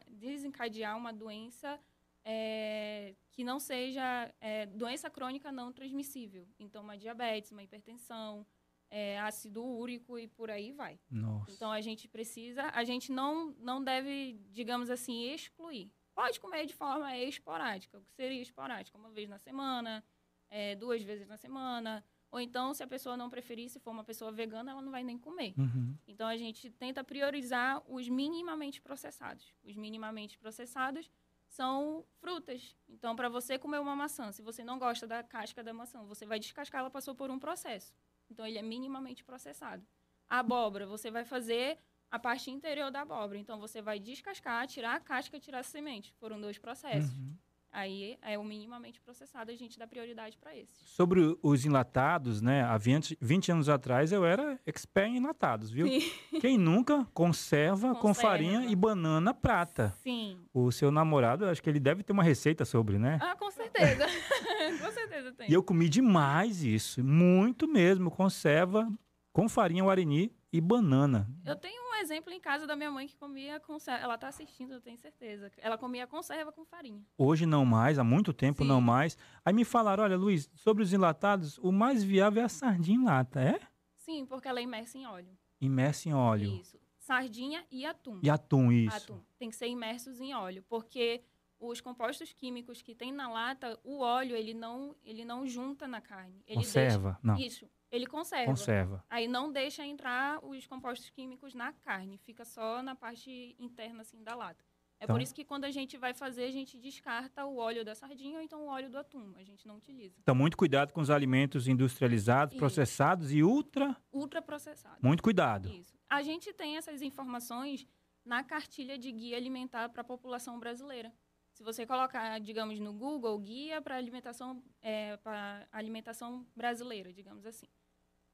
desencadear 0.07 0.97
uma 0.97 1.13
doença 1.13 1.79
é, 2.25 3.15
que 3.31 3.43
não 3.43 3.59
seja 3.59 4.33
é, 4.41 4.65
doença 4.65 5.09
crônica 5.09 5.51
não 5.51 5.71
transmissível. 5.71 6.47
Então 6.59 6.83
uma 6.83 6.97
diabetes, 6.97 7.51
uma 7.51 7.63
hipertensão, 7.63 8.45
é, 8.89 9.19
ácido 9.19 9.63
úrico 9.63 10.17
e 10.17 10.27
por 10.27 10.49
aí 10.49 10.71
vai. 10.71 10.99
Nossa. 11.09 11.51
Então 11.51 11.71
a 11.71 11.81
gente 11.81 12.07
precisa, 12.07 12.69
a 12.73 12.83
gente 12.83 13.11
não, 13.11 13.55
não 13.59 13.83
deve, 13.83 14.39
digamos 14.51 14.89
assim, 14.89 15.31
excluir. 15.31 15.91
Pode 16.13 16.39
comer 16.39 16.65
de 16.65 16.73
forma 16.73 17.15
esporádica, 17.15 17.97
o 17.97 18.01
que 18.01 18.11
seria 18.11 18.41
esporádica? 18.41 18.97
Uma 18.97 19.11
vez 19.11 19.29
na 19.29 19.37
semana, 19.37 20.03
é, 20.49 20.75
duas 20.75 21.01
vezes 21.01 21.27
na 21.27 21.37
semana. 21.37 22.03
Ou 22.31 22.39
então, 22.39 22.73
se 22.73 22.83
a 22.83 22.87
pessoa 22.87 23.15
não 23.15 23.29
preferir, 23.29 23.69
se 23.69 23.79
for 23.79 23.91
uma 23.91 24.03
pessoa 24.03 24.31
vegana, 24.31 24.71
ela 24.71 24.81
não 24.81 24.91
vai 24.91 25.03
nem 25.03 25.17
comer. 25.17 25.53
Uhum. 25.57 25.95
Então 26.07 26.27
a 26.27 26.35
gente 26.35 26.69
tenta 26.71 27.03
priorizar 27.03 27.81
os 27.87 28.09
minimamente 28.09 28.81
processados. 28.81 29.53
Os 29.63 29.75
minimamente 29.75 30.37
processados 30.37 31.09
são 31.47 32.05
frutas. 32.19 32.75
Então, 32.87 33.15
para 33.15 33.29
você 33.29 33.57
comer 33.57 33.79
uma 33.79 33.95
maçã, 33.95 34.31
se 34.31 34.41
você 34.41 34.63
não 34.63 34.77
gosta 34.77 35.07
da 35.07 35.23
casca 35.23 35.63
da 35.63 35.73
maçã, 35.73 36.03
você 36.03 36.25
vai 36.25 36.39
descascar, 36.39 36.81
ela 36.81 36.89
passou 36.89 37.15
por 37.15 37.31
um 37.31 37.39
processo. 37.39 37.93
Então, 38.29 38.45
ele 38.45 38.57
é 38.57 38.61
minimamente 38.61 39.23
processado. 39.23 39.85
A 40.29 40.39
abóbora, 40.39 40.85
você 40.85 41.09
vai 41.09 41.23
fazer 41.23 41.77
a 42.11 42.19
parte 42.19 42.51
interior 42.51 42.91
da 42.91 43.01
abóbora. 43.01 43.39
Então, 43.39 43.57
você 43.57 43.81
vai 43.81 43.99
descascar, 43.99 44.67
tirar 44.67 44.95
a 44.95 44.99
casca, 44.99 45.39
tirar 45.39 45.59
a 45.59 45.63
semente. 45.63 46.13
Foram 46.19 46.39
dois 46.39 46.57
processos. 46.57 47.17
Uhum. 47.17 47.37
Aí 47.71 48.17
é 48.21 48.37
o 48.37 48.43
minimamente 48.43 48.99
processado, 49.01 49.51
a 49.51 49.55
gente 49.55 49.77
dá 49.77 49.85
prioridade 49.85 50.37
para 50.37 50.55
esse. 50.55 50.73
Sobre 50.85 51.37
os 51.41 51.65
enlatados, 51.65 52.41
né? 52.41 52.63
Há 52.63 52.77
20, 52.77 53.17
20, 53.21 53.51
anos 53.51 53.69
atrás 53.69 54.11
eu 54.11 54.25
era 54.25 54.59
expert 54.65 55.09
em 55.09 55.17
enlatados, 55.17 55.69
viu? 55.69 55.87
Sim. 55.87 55.99
Quem 56.41 56.57
nunca 56.57 57.05
conserva, 57.13 57.89
conserva, 57.89 57.99
com 57.99 58.13
farinha 58.13 58.65
e 58.65 58.75
banana 58.75 59.33
prata? 59.33 59.93
Sim. 60.01 60.39
O 60.53 60.71
seu 60.71 60.91
namorado, 60.91 61.45
acho 61.45 61.61
que 61.61 61.69
ele 61.69 61.79
deve 61.79 62.03
ter 62.03 62.13
uma 62.13 62.23
receita 62.23 62.65
sobre, 62.65 62.97
né? 62.97 63.19
Ah, 63.21 63.35
com 63.35 63.51
certeza. 63.51 64.05
com 64.81 64.91
certeza 64.91 65.31
tem. 65.33 65.49
E 65.49 65.53
eu 65.53 65.61
comi 65.61 65.89
demais 65.89 66.63
isso, 66.63 67.03
muito 67.03 67.67
mesmo. 67.67 68.09
Conserva 68.09 68.89
com 69.31 69.47
farinha 69.47 69.83
guarani 69.83 70.31
e 70.51 70.59
banana. 70.59 71.29
Eu 71.45 71.55
tenho 71.55 71.86
exemplo 72.01 72.31
em 72.31 72.39
casa 72.39 72.65
da 72.65 72.75
minha 72.75 72.91
mãe 72.91 73.07
que 73.07 73.15
comia 73.15 73.59
conserva. 73.59 74.03
Ela 74.03 74.15
está 74.15 74.27
assistindo, 74.27 74.73
eu 74.73 74.81
tenho 74.81 74.97
certeza. 74.97 75.51
Ela 75.57 75.77
comia 75.77 76.07
conserva 76.07 76.51
com 76.51 76.65
farinha. 76.65 77.05
Hoje 77.17 77.45
não 77.45 77.65
mais, 77.65 77.99
há 77.99 78.03
muito 78.03 78.33
tempo 78.33 78.63
Sim. 78.63 78.69
não 78.69 78.81
mais. 78.81 79.17
Aí 79.43 79.53
me 79.53 79.65
falaram, 79.65 80.03
olha, 80.03 80.17
Luiz, 80.17 80.49
sobre 80.55 80.83
os 80.83 80.93
enlatados, 80.93 81.57
o 81.59 81.71
mais 81.71 82.03
viável 82.03 82.41
é 82.41 82.45
a 82.45 82.49
sardinha 82.49 82.97
em 82.97 83.03
lata, 83.03 83.41
é? 83.41 83.59
Sim, 83.97 84.25
porque 84.25 84.47
ela 84.47 84.59
é 84.59 84.63
imersa 84.63 84.97
em 84.97 85.05
óleo. 85.05 85.37
Imersa 85.59 86.09
em 86.09 86.13
óleo. 86.13 86.59
Isso. 86.61 86.79
Sardinha 86.97 87.65
e 87.71 87.85
atum. 87.85 88.19
E 88.21 88.29
atum, 88.29 88.71
isso. 88.71 88.95
Atum. 88.95 89.21
Tem 89.39 89.49
que 89.49 89.55
ser 89.55 89.67
imersos 89.67 90.19
em 90.19 90.33
óleo, 90.33 90.63
porque 90.67 91.23
os 91.59 91.81
compostos 91.81 92.31
químicos 92.33 92.81
que 92.81 92.93
tem 92.93 93.11
na 93.11 93.29
lata, 93.29 93.79
o 93.83 93.99
óleo, 93.99 94.35
ele 94.35 94.53
não, 94.53 94.95
ele 95.03 95.25
não 95.25 95.47
junta 95.47 95.87
na 95.87 96.01
carne. 96.01 96.43
Ele 96.45 96.57
Conserva, 96.57 97.11
deixa, 97.11 97.19
não. 97.23 97.37
Isso, 97.37 97.69
ele 97.91 98.05
conserva. 98.05 98.45
Conserva. 98.45 99.05
Aí 99.09 99.27
não 99.27 99.51
deixa 99.51 99.85
entrar 99.85 100.43
os 100.43 100.65
compostos 100.67 101.09
químicos 101.09 101.53
na 101.53 101.73
carne, 101.73 102.17
fica 102.17 102.45
só 102.45 102.81
na 102.81 102.95
parte 102.95 103.55
interna 103.59 104.01
assim 104.01 104.23
da 104.23 104.35
lata. 104.35 104.63
É 104.99 105.03
então, 105.03 105.15
por 105.15 105.21
isso 105.21 105.33
que 105.33 105.45
quando 105.45 105.65
a 105.65 105.69
gente 105.69 105.95
vai 105.95 106.11
fazer, 106.11 106.45
a 106.45 106.51
gente 106.51 106.75
descarta 106.77 107.45
o 107.45 107.57
óleo 107.57 107.85
da 107.85 107.93
sardinha 107.93 108.37
ou 108.37 108.43
então 108.43 108.63
o 108.63 108.67
óleo 108.67 108.89
do 108.89 108.97
atum. 108.97 109.31
A 109.35 109.43
gente 109.43 109.67
não 109.67 109.77
utiliza. 109.77 110.15
Então, 110.19 110.33
muito 110.33 110.57
cuidado 110.57 110.91
com 110.91 110.99
os 110.99 111.11
alimentos 111.11 111.67
industrializados, 111.67 112.53
isso. 112.53 112.59
processados 112.59 113.31
e 113.31 113.43
ultra... 113.43 113.95
Ultra 114.11 114.41
processados. 114.41 114.99
Muito 114.99 115.21
cuidado. 115.21 115.69
Isso. 115.69 115.95
A 116.09 116.23
gente 116.23 116.51
tem 116.51 116.77
essas 116.77 117.03
informações 117.03 117.87
na 118.25 118.43
cartilha 118.43 118.97
de 118.97 119.11
guia 119.11 119.37
alimentar 119.37 119.89
para 119.89 120.01
a 120.01 120.03
população 120.03 120.59
brasileira. 120.59 121.13
Se 121.57 121.63
você 121.63 121.87
colocar, 121.87 122.39
digamos, 122.39 122.79
no 122.79 122.93
Google, 122.93 123.37
guia 123.39 123.81
para 123.81 123.95
alimentação, 123.97 124.63
é, 124.79 125.17
para 125.17 125.67
alimentação 125.71 126.45
brasileira, 126.55 127.11
digamos 127.11 127.45
assim 127.45 127.67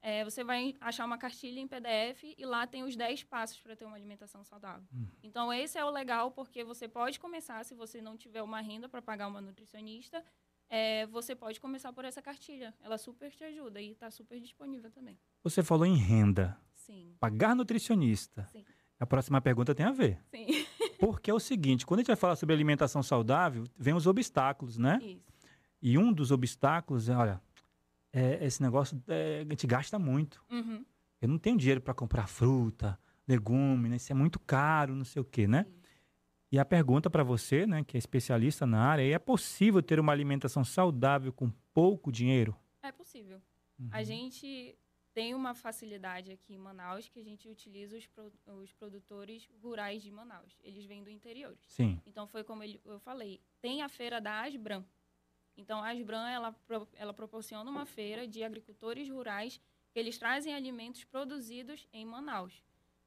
é, 0.03 0.21
você 0.25 0.43
vai 0.43 0.75
achar 0.81 1.05
uma 1.05 1.17
cartilha 1.17 1.61
em 1.61 1.67
PDF 1.67 2.35
e 2.37 2.45
lá 2.45 2.67
tem 2.67 2.83
os 2.83 2.93
10 2.93 3.23
passos 3.23 3.61
para 3.61 3.73
ter 3.73 3.85
uma 3.85 3.95
alimentação 3.95 4.43
saudável. 4.43 4.85
Hum. 4.93 5.07
Então, 5.23 5.51
esse 5.51 5.77
é 5.77 5.85
o 5.85 5.89
legal, 5.89 6.29
porque 6.29 6.61
você 6.61 6.89
pode 6.89 7.17
começar, 7.17 7.63
se 7.63 7.73
você 7.73 8.01
não 8.01 8.17
tiver 8.17 8.43
uma 8.43 8.59
renda 8.59 8.89
para 8.89 9.01
pagar 9.01 9.29
uma 9.29 9.39
nutricionista, 9.39 10.21
é, 10.69 11.05
você 11.07 11.33
pode 11.33 11.61
começar 11.61 11.93
por 11.93 12.03
essa 12.03 12.21
cartilha. 12.21 12.73
Ela 12.81 12.97
super 12.97 13.31
te 13.31 13.45
ajuda 13.45 13.81
e 13.81 13.91
está 13.91 14.11
super 14.11 14.41
disponível 14.41 14.91
também. 14.91 15.17
Você 15.41 15.63
falou 15.63 15.85
em 15.85 15.95
renda. 15.95 16.59
Sim. 16.73 17.15
Pagar 17.17 17.55
nutricionista. 17.55 18.45
Sim. 18.51 18.65
A 18.99 19.05
próxima 19.05 19.39
pergunta 19.39 19.73
tem 19.73 19.85
a 19.85 19.91
ver. 19.91 20.19
Sim. 20.31 20.47
Porque 21.05 21.29
é 21.29 21.33
o 21.33 21.39
seguinte, 21.39 21.85
quando 21.85 21.99
a 21.99 22.01
gente 22.01 22.07
vai 22.07 22.15
falar 22.15 22.37
sobre 22.37 22.55
alimentação 22.55 23.03
saudável, 23.03 23.65
vem 23.77 23.93
os 23.93 24.07
obstáculos, 24.07 24.77
né? 24.77 24.99
Isso. 25.01 25.21
E 25.81 25.97
um 25.97 26.13
dos 26.13 26.31
obstáculos 26.31 27.09
é, 27.09 27.15
olha, 27.15 27.41
é, 28.13 28.45
esse 28.45 28.61
negócio 28.61 28.97
é, 29.09 29.41
a 29.41 29.49
gente 29.49 29.67
gasta 29.67 29.99
muito. 29.99 30.41
Uhum. 30.49 30.85
Eu 31.21 31.27
não 31.27 31.37
tenho 31.37 31.57
dinheiro 31.57 31.81
para 31.81 31.93
comprar 31.93 32.27
fruta, 32.27 32.97
legume, 33.27 33.89
né? 33.89 33.97
Isso 33.97 34.13
é 34.13 34.15
muito 34.15 34.39
caro, 34.39 34.95
não 34.95 35.03
sei 35.03 35.21
o 35.21 35.25
quê, 35.25 35.45
né? 35.45 35.65
E 36.49 36.57
a 36.57 36.63
pergunta 36.63 37.09
para 37.09 37.23
você, 37.23 37.67
né, 37.67 37.83
que 37.83 37.97
é 37.97 37.99
especialista 37.99 38.65
na 38.65 38.79
área, 38.79 39.03
é 39.03 39.19
possível 39.19 39.83
ter 39.83 39.99
uma 39.99 40.13
alimentação 40.13 40.63
saudável 40.63 41.33
com 41.33 41.51
pouco 41.73 42.13
dinheiro? 42.13 42.55
É 42.81 42.93
possível. 42.93 43.41
Uhum. 43.77 43.89
A 43.91 44.03
gente 44.03 44.77
tem 45.13 45.33
uma 45.35 45.53
facilidade 45.53 46.31
aqui 46.31 46.53
em 46.53 46.57
Manaus 46.57 47.07
que 47.07 47.19
a 47.19 47.23
gente 47.23 47.47
utiliza 47.47 47.97
os, 47.97 48.07
pro, 48.07 48.31
os 48.61 48.73
produtores 48.73 49.49
rurais 49.61 50.01
de 50.01 50.11
Manaus. 50.11 50.57
Eles 50.63 50.85
vêm 50.85 51.03
do 51.03 51.09
interior. 51.09 51.57
Sim. 51.67 52.01
Então 52.05 52.27
foi 52.27 52.43
como 52.43 52.63
eu 52.63 52.99
falei, 52.99 53.39
tem 53.61 53.81
a 53.81 53.89
feira 53.89 54.19
da 54.19 54.41
Asbram, 54.41 54.85
então, 55.57 55.83
a 55.83 55.89
Asbran, 55.89 56.27
ela, 56.29 56.55
ela 56.95 57.13
proporciona 57.13 57.69
uma 57.69 57.85
feira 57.85 58.27
de 58.27 58.43
agricultores 58.43 59.09
rurais 59.09 59.59
que 59.91 59.99
eles 59.99 60.17
trazem 60.17 60.53
alimentos 60.53 61.03
produzidos 61.03 61.87
em 61.93 62.05
Manaus. 62.05 62.63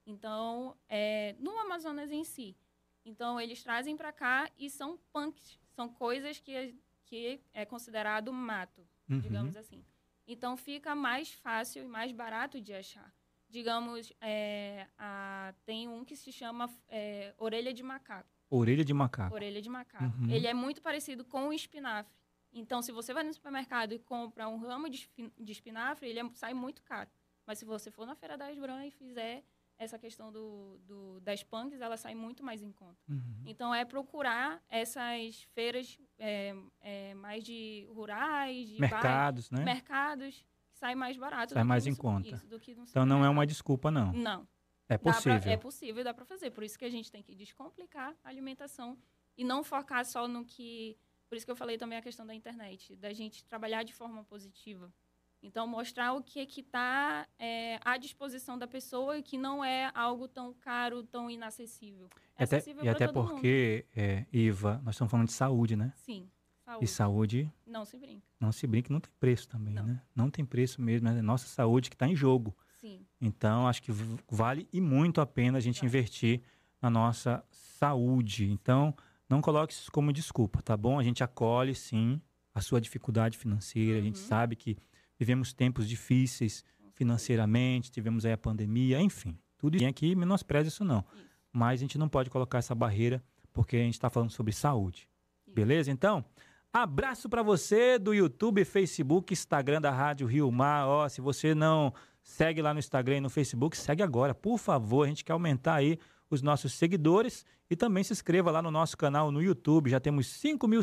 Então, 0.07 0.77
é, 0.89 1.35
no 1.39 1.59
Amazonas 1.59 2.13
em 2.13 2.23
si. 2.23 2.57
Então, 3.05 3.41
eles 3.41 3.63
trazem 3.63 3.97
para 3.97 4.13
cá 4.13 4.51
e 4.57 4.71
são 4.71 4.97
punks, 5.13 5.59
são 5.75 5.89
coisas 5.89 6.39
que, 6.39 6.75
que 7.05 7.41
é 7.53 7.65
considerado 7.65 8.33
mato, 8.33 8.87
uhum. 9.09 9.19
digamos 9.21 9.57
assim. 9.57 9.85
Então, 10.27 10.57
fica 10.57 10.95
mais 10.95 11.33
fácil 11.33 11.85
e 11.85 11.87
mais 11.87 12.13
barato 12.13 12.61
de 12.61 12.73
achar. 12.73 13.13
Digamos, 13.49 14.13
é, 14.21 14.87
a, 14.99 15.55
tem 15.65 15.89
um 15.89 16.05
que 16.05 16.17
se 16.17 16.33
chama 16.33 16.69
é, 16.89 17.33
orelha 17.39 17.73
de 17.73 17.83
macaco. 17.83 18.29
Orelha 18.51 18.85
de 18.85 18.93
macaco. 18.93 19.35
Orelha 19.35 19.63
de 19.63 19.69
macaco. 19.69 20.05
Uhum. 20.05 20.31
Ele 20.31 20.47
é 20.47 20.55
muito 20.55 20.83
parecido 20.83 21.25
com 21.25 21.49
o 21.49 21.53
espinafre. 21.53 22.13
Então, 22.53 22.81
se 22.81 22.91
você 22.91 23.13
vai 23.13 23.23
no 23.23 23.33
supermercado 23.33 23.93
e 23.93 23.99
compra 23.99 24.49
um 24.49 24.57
ramo 24.57 24.89
de, 24.89 25.09
espinafre, 25.47 26.09
ele 26.09 26.21
é, 26.21 26.31
sai 26.35 26.55
muito 26.55 26.83
caro. 26.83 27.11
Mas 27.47 27.59
se 27.59 27.65
você 27.65 27.91
for 27.91 28.07
na 28.07 28.15
Feira 28.15 28.37
da 28.37 28.51
Esbran 28.51 28.85
e 28.87 28.91
fizer 28.91 29.45
essa 29.79 29.99
questão 29.99 30.33
do, 30.33 30.79
do, 30.87 31.21
das 31.21 31.43
punks, 31.43 31.81
ela 31.81 31.97
sai 31.97 32.15
muito 32.15 32.43
mais 32.43 32.63
em 32.63 32.73
conta. 32.73 32.99
Uhum. 33.09 33.43
Então, 33.45 33.75
é 33.75 33.85
procurar 33.85 34.63
essas 34.69 35.43
feiras 35.55 35.99
é, 36.19 36.55
é, 36.81 37.15
mais 37.15 37.45
de 37.45 37.87
rurais, 37.91 38.69
de 38.69 38.81
mercados, 38.81 39.49
bairros, 39.49 39.51
né? 39.51 39.65
Mercados, 39.65 40.47
que 40.71 40.79
sai 40.79 40.95
mais 40.95 41.17
barato. 41.17 41.53
Sai 41.53 41.65
mais 41.65 41.87
em 41.87 41.95
conta. 41.95 42.29
Isso, 42.29 42.47
então, 42.91 43.05
não 43.05 43.25
é 43.25 43.29
uma 43.29 43.47
desculpa, 43.47 43.91
não. 43.91 44.13
Não. 44.13 44.49
É 44.89 44.97
possível. 44.97 45.41
Pra, 45.41 45.51
é 45.51 45.57
possível, 45.57 46.05
dá 46.05 46.15
para 46.15 46.25
fazer. 46.25 46.51
Por 46.51 46.63
isso 46.63 46.79
que 46.79 46.85
a 46.85 46.91
gente 46.91 47.11
tem 47.11 47.23
que 47.23 47.35
descomplicar 47.35 48.15
a 48.23 48.29
alimentação 48.29 48.97
e 49.37 49.45
não 49.45 49.65
focar 49.65 50.05
só 50.05 50.29
no 50.29 50.45
que 50.45 50.97
por 51.29 51.37
isso 51.37 51.45
que 51.45 51.51
eu 51.51 51.57
falei 51.57 51.77
também 51.77 51.99
a 51.99 52.03
questão 52.03 52.27
da 52.27 52.35
internet, 52.35 52.95
da 52.97 53.13
gente 53.13 53.45
trabalhar 53.45 53.83
de 53.83 53.93
forma 53.93 54.23
positiva. 54.25 54.93
Então, 55.43 55.67
mostrar 55.67 56.13
o 56.15 56.23
que 56.23 56.41
está 56.41 57.27
é, 57.39 57.79
à 57.85 57.97
disposição 57.97 58.59
da 58.59 58.67
pessoa 58.67 59.19
e 59.19 59.23
que 59.23 59.39
não 59.39 59.65
é 59.65 59.91
algo 59.95 60.27
tão 60.27 60.53
caro, 60.55 61.03
tão 61.05 61.31
inacessível. 61.31 62.09
É 62.37 62.45
até, 62.45 62.63
e 62.83 62.89
até 62.89 63.07
porque, 63.07 63.87
é, 63.95 64.27
Iva, 64.33 64.81
nós 64.85 64.95
estamos 64.95 65.11
falando 65.11 65.29
de 65.29 65.33
saúde, 65.33 65.77
né? 65.77 65.93
Sim. 65.97 66.29
Saúde. 66.65 66.85
E 66.85 66.89
saúde. 66.89 67.53
Não 67.65 67.85
se 67.85 67.97
brinca. 67.97 68.27
Não 68.41 68.51
se 68.51 68.67
brinca, 68.67 68.93
não 68.93 68.99
tem 68.99 69.13
preço 69.21 69.49
também, 69.49 69.75
não. 69.75 69.85
né? 69.85 70.03
Não 70.15 70.29
tem 70.29 70.45
preço 70.45 70.83
mesmo, 70.83 71.09
é 71.09 71.23
nossa 71.23 71.47
saúde 71.47 71.89
que 71.89 71.95
está 71.95 72.09
em 72.09 72.17
jogo. 72.17 72.57
Sim. 72.81 73.07
Então, 73.21 73.69
acho 73.69 73.81
que 73.83 73.93
vale 74.29 74.69
e 74.73 74.81
muito 74.81 75.21
a 75.21 75.27
pena 75.27 75.59
a 75.59 75.61
gente 75.61 75.77
vale. 75.77 75.87
investir 75.87 76.43
na 76.83 76.91
nossa 76.91 77.45
saúde. 77.51 78.51
Então, 78.51 78.95
não 79.29 79.41
coloque 79.41 79.73
isso 79.73 79.93
como 79.93 80.13
desculpa, 80.13 80.61
tá 80.61 80.77
bom? 80.77 80.99
A 80.99 81.05
gente 81.05 81.23
acolhe, 81.23 81.75
sim, 81.75 82.21
a 82.53 82.61
sua 82.61 82.81
dificuldade 82.81 83.39
financeira. 83.39 83.93
Uhum. 83.93 83.99
A 83.99 84.03
gente 84.03 84.21
uhum. 84.21 84.27
sabe 84.27 84.57
que 84.57 84.77
vivemos 85.19 85.53
tempos 85.53 85.89
difíceis 85.89 86.65
financeiramente, 86.95 87.91
tivemos 87.91 88.25
aí 88.25 88.33
a 88.33 88.39
pandemia, 88.39 89.01
enfim. 89.01 89.39
Tudo 89.59 89.77
isso 89.77 89.87
aqui 89.87 90.15
menospreza 90.15 90.69
isso 90.69 90.85
não. 90.85 91.05
Isso. 91.15 91.27
Mas 91.53 91.81
a 91.81 91.83
gente 91.83 91.99
não 91.99 92.09
pode 92.09 92.31
colocar 92.31 92.59
essa 92.59 92.75
barreira 92.75 93.23
porque 93.53 93.77
a 93.77 93.81
gente 93.81 93.95
está 93.95 94.11
falando 94.11 94.31
sobre 94.31 94.53
saúde. 94.53 95.09
Isso. 95.47 95.55
Beleza? 95.55 95.91
Então, 95.91 96.25
abraço 96.73 97.29
para 97.29 97.43
você 97.43 97.99
do 97.99 98.15
YouTube, 98.15 98.65
Facebook, 98.65 99.33
Instagram 99.33 99.81
da 99.81 99.91
Rádio 99.91 100.27
Rio 100.27 100.51
Mar. 100.51 100.87
Ó, 100.87 101.09
se 101.09 101.21
você 101.21 101.55
não 101.55 101.93
segue 102.23 102.61
lá 102.61 102.73
no 102.73 102.81
Instagram 102.81 103.19
e 103.19 103.21
no 103.21 103.31
Facebook, 103.31 103.77
segue 103.77 104.03
agora, 104.03 104.35
por 104.35 104.59
favor. 104.59 105.05
A 105.05 105.09
gente 105.09 105.25
quer 105.25 105.33
aumentar 105.33 105.77
aí 105.77 105.99
os 106.29 106.43
nossos 106.43 106.73
seguidores 106.73 107.45
e 107.71 107.77
também 107.77 108.03
se 108.05 108.13
inscreva 108.13 108.51
lá 108.51 108.61
no 108.61 108.71
nosso 108.71 108.97
canal 108.97 109.31
no 109.31 109.43
YouTube. 109.43 109.91
Já 109.91 110.01
temos 110.01 110.27
5 110.27 110.67
mil 110.67 110.81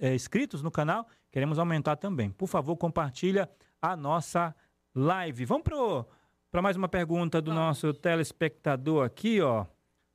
é, 0.00 0.14
inscritos 0.14 0.62
no 0.62 0.70
canal, 0.70 1.06
queremos 1.30 1.58
aumentar 1.58 1.96
também. 1.96 2.30
Por 2.30 2.46
favor, 2.46 2.76
compartilha 2.76 3.48
a 3.80 3.96
nossa 3.96 4.54
live. 4.94 5.44
Vamos 5.44 5.64
para 6.50 6.62
mais 6.62 6.76
uma 6.76 6.88
pergunta 6.88 7.40
do 7.40 7.52
nosso 7.52 7.94
telespectador 7.94 9.04
aqui, 9.04 9.40
ó. 9.40 9.66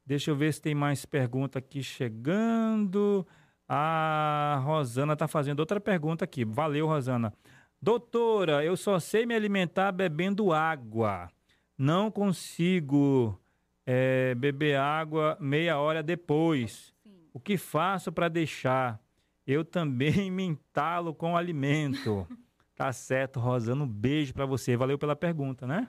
Deixa 0.06 0.30
eu 0.30 0.36
ver 0.36 0.54
se 0.54 0.62
tem 0.62 0.76
mais 0.76 1.06
pergunta 1.06 1.60
aqui 1.60 1.82
chegando. 1.82 3.26
A 3.68 4.62
Rosana 4.64 5.14
está 5.14 5.28
fazendo 5.28 5.60
outra 5.60 5.80
pergunta 5.80 6.24
aqui. 6.26 6.46
Valeu, 6.46 6.86
Rosana. 6.86 7.34
Doutora, 7.82 8.64
eu 8.64 8.78
só 8.78 9.00
sei 9.00 9.26
me 9.26 9.34
alimentar 9.34 9.92
bebendo 9.92 10.54
água. 10.54 11.30
Não 11.78 12.12
consigo 12.12 13.40
é, 13.86 14.36
beber 14.36 14.78
água 14.78 15.38
meia 15.40 15.80
hora 15.80 16.04
depois. 16.04 16.94
O 17.34 17.40
que 17.40 17.58
faço 17.58 18.12
para 18.12 18.30
deixar? 18.30 19.00
Eu 19.46 19.66
também 19.66 20.30
me 20.32 20.44
entalo 20.44 21.14
com 21.14 21.36
alimento. 21.36 22.28
Tá 22.76 22.92
certo, 22.94 23.40
Rosana. 23.40 23.84
Um 23.84 23.88
beijo 23.88 24.34
para 24.34 24.46
você. 24.46 24.76
Valeu 24.76 24.98
pela 24.98 25.16
pergunta, 25.16 25.66
né? 25.66 25.88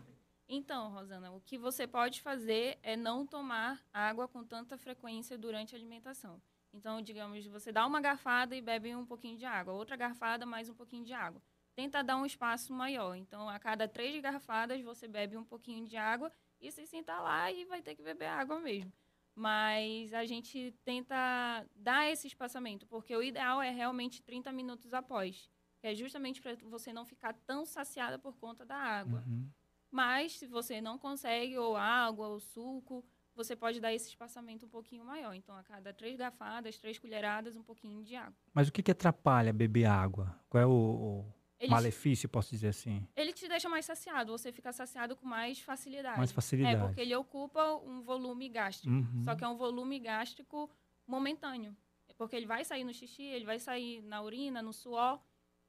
Então, 0.49 0.91
Rosana, 0.91 1.33
o 1.33 1.41
que 1.41 1.59
você 1.59 1.87
pode 1.87 2.23
fazer 2.23 2.79
é 2.83 2.97
não 2.97 3.27
tomar 3.27 3.83
água 3.93 4.29
com 4.29 4.45
tanta 4.45 4.79
frequência 4.79 5.37
durante 5.37 5.75
a 5.75 5.79
alimentação. 5.79 6.41
Então, 6.73 7.03
digamos, 7.03 7.45
você 7.47 7.73
dá 7.73 7.85
uma 7.87 8.01
garfada 8.01 8.55
e 8.55 8.61
bebe 8.61 8.95
um 8.95 9.05
pouquinho 9.05 9.37
de 9.37 9.45
água, 9.45 9.73
outra 9.73 9.97
garfada, 9.97 10.47
mais 10.47 10.69
um 10.69 10.75
pouquinho 10.75 11.05
de 11.05 11.13
água. 11.13 11.43
Tenta 11.75 12.03
dar 12.03 12.17
um 12.17 12.25
espaço 12.25 12.73
maior. 12.73 13.17
Então, 13.17 13.49
a 13.49 13.59
cada 13.59 13.89
três 13.89 14.21
garfadas, 14.23 14.81
você 14.83 15.09
bebe 15.09 15.37
um 15.37 15.45
pouquinho 15.45 15.85
de 15.85 15.97
água 15.97 16.31
e 16.61 16.71
se 16.71 16.87
sentar 16.87 17.23
lá 17.23 17.51
e 17.51 17.65
vai 17.65 17.83
ter 17.83 17.95
que 17.95 18.03
beber 18.03 18.27
água 18.27 18.61
mesmo. 18.61 18.93
Mas 19.35 20.15
a 20.15 20.25
gente 20.25 20.75
tenta 20.85 21.67
dar 21.75 22.11
esse 22.11 22.27
espaçamento, 22.27 22.87
porque 22.87 23.15
o 23.15 23.23
ideal 23.23 23.61
é 23.61 23.71
realmente 23.71 24.23
30 24.23 24.53
minutos 24.53 24.95
após, 24.95 25.51
que 25.87 25.93
é 25.93 25.95
justamente 25.95 26.41
para 26.41 26.57
você 26.65 26.93
não 26.93 27.05
ficar 27.05 27.33
tão 27.47 27.65
saciada 27.65 28.19
por 28.19 28.37
conta 28.37 28.67
da 28.67 28.77
água. 28.77 29.23
Uhum. 29.25 29.49
Mas 29.89 30.33
se 30.33 30.47
você 30.47 30.81
não 30.81 30.99
consegue, 30.99 31.57
ou 31.57 31.77
água, 31.77 32.27
ou 32.27 32.41
suco, 32.41 33.05
você 33.37 33.55
pode 33.55 33.81
dar 33.81 33.95
esse 33.95 34.09
espaçamento 34.09 34.67
um 34.67 34.69
pouquinho 34.69 35.05
maior. 35.05 35.33
Então, 35.33 35.55
a 35.57 35.63
cada 35.63 35.93
três 35.93 36.17
garfadas, 36.17 36.77
três 36.77 36.99
colheradas, 36.99 37.55
um 37.55 37.63
pouquinho 37.63 38.03
de 38.03 38.17
água. 38.17 38.35
Mas 38.53 38.67
o 38.67 38.73
que, 38.73 38.83
que 38.83 38.91
atrapalha 38.91 39.53
beber 39.53 39.85
água? 39.85 40.37
Qual 40.49 40.61
é 40.61 40.67
o, 40.67 41.25
ele 41.61 41.71
Malefício, 41.71 42.29
te, 42.29 42.33
posso 42.33 42.51
dizer 42.51 42.69
assim. 42.69 43.07
Ele 43.15 43.33
te 43.33 43.47
deixa 43.47 43.69
mais 43.69 43.85
saciado, 43.85 44.33
você 44.33 44.51
fica 44.51 44.73
saciado 44.73 45.15
com 45.15 45.25
mais 45.25 45.61
facilidade. 45.61 46.19
Mais 46.19 46.33
facilidade. 46.33 46.75
É, 46.75 46.81
porque 46.81 47.01
ele 47.01 47.15
ocupa 47.15 47.77
um 47.77 48.03
volume 48.03 48.49
gástrico. 48.49 48.93
Uhum. 48.93 49.23
Só 49.23 49.37
que 49.37 49.45
é 49.45 49.49
um 49.49 49.57
volume 49.57 50.01
gástrico 50.01 50.69
momentâneo. 51.07 51.77
Porque 52.19 52.35
ele 52.35 52.47
vai 52.47 52.65
sair 52.65 52.83
no 52.83 52.93
xixi, 52.93 53.23
ele 53.23 53.45
vai 53.45 53.61
sair 53.61 54.03
na 54.03 54.21
urina, 54.23 54.61
no 54.63 54.73
suor. 54.73 55.21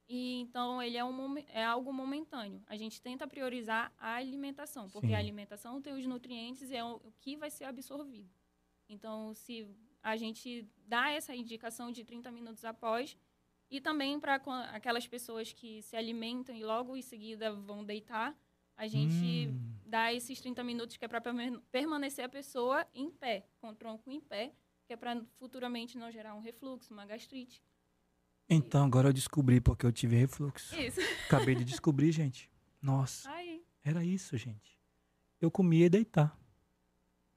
E 0.08 0.40
então 0.40 0.82
ele 0.82 0.98
é, 0.98 1.04
um, 1.04 1.38
é 1.38 1.64
algo 1.64 1.92
momentâneo. 1.92 2.62
A 2.68 2.78
gente 2.78 3.02
tenta 3.02 3.28
priorizar 3.28 3.92
a 3.98 4.16
alimentação, 4.16 4.90
porque 4.90 5.08
Sim. 5.08 5.16
a 5.16 5.20
alimentação 5.20 5.82
tem 5.82 5.94
os 5.94 6.06
nutrientes 6.06 6.72
e 6.72 6.76
é 6.76 6.84
o 6.84 7.02
que 7.20 7.36
vai 7.36 7.50
ser 7.50 7.66
absorvido. 7.66 8.30
Então, 8.88 9.34
se 9.34 9.68
a 10.02 10.16
gente 10.16 10.66
dá 10.86 11.10
essa 11.12 11.36
indicação 11.36 11.92
de 11.92 12.06
30 12.06 12.32
minutos 12.32 12.64
após, 12.64 13.18
e 13.70 13.82
também 13.82 14.18
para 14.18 14.36
aquelas 14.72 15.06
pessoas 15.06 15.52
que 15.52 15.82
se 15.82 15.98
alimentam 15.98 16.56
e 16.56 16.64
logo 16.64 16.96
em 16.96 17.02
seguida 17.02 17.52
vão 17.52 17.84
deitar, 17.84 18.34
a 18.78 18.88
gente 18.88 19.50
hum. 19.50 19.74
dá 19.86 20.14
esses 20.14 20.40
30 20.40 20.64
minutos 20.64 20.96
que 20.96 21.04
é 21.04 21.08
para 21.08 21.22
permanecer 21.72 22.24
a 22.24 22.30
pessoa 22.30 22.88
em 22.94 23.10
pé, 23.10 23.46
com 23.60 23.70
o 23.70 23.76
tronco 23.76 24.10
em 24.10 24.22
pé, 24.22 24.54
que 24.86 24.94
é 24.94 24.96
para 24.96 25.22
futuramente 25.38 25.98
não 25.98 26.10
gerar 26.10 26.34
um 26.34 26.40
refluxo, 26.40 26.94
uma 26.94 27.06
gastrite. 27.06 27.62
Então, 28.50 28.86
agora 28.86 29.10
eu 29.10 29.14
descobri 29.14 29.60
porque 29.60 29.86
eu 29.86 29.92
tive 29.92 30.16
refluxo. 30.16 30.76
Isso. 30.80 31.00
Acabei 31.26 31.56
de 31.56 31.64
descobrir, 31.66 32.12
gente. 32.12 32.50
Nossa. 32.82 33.30
Aí. 33.30 33.64
Era 33.84 34.04
isso, 34.04 34.38
gente. 34.38 34.78
Eu 35.40 35.52
comia 35.52 35.86
e 35.86 35.90
deitar. 35.90 36.38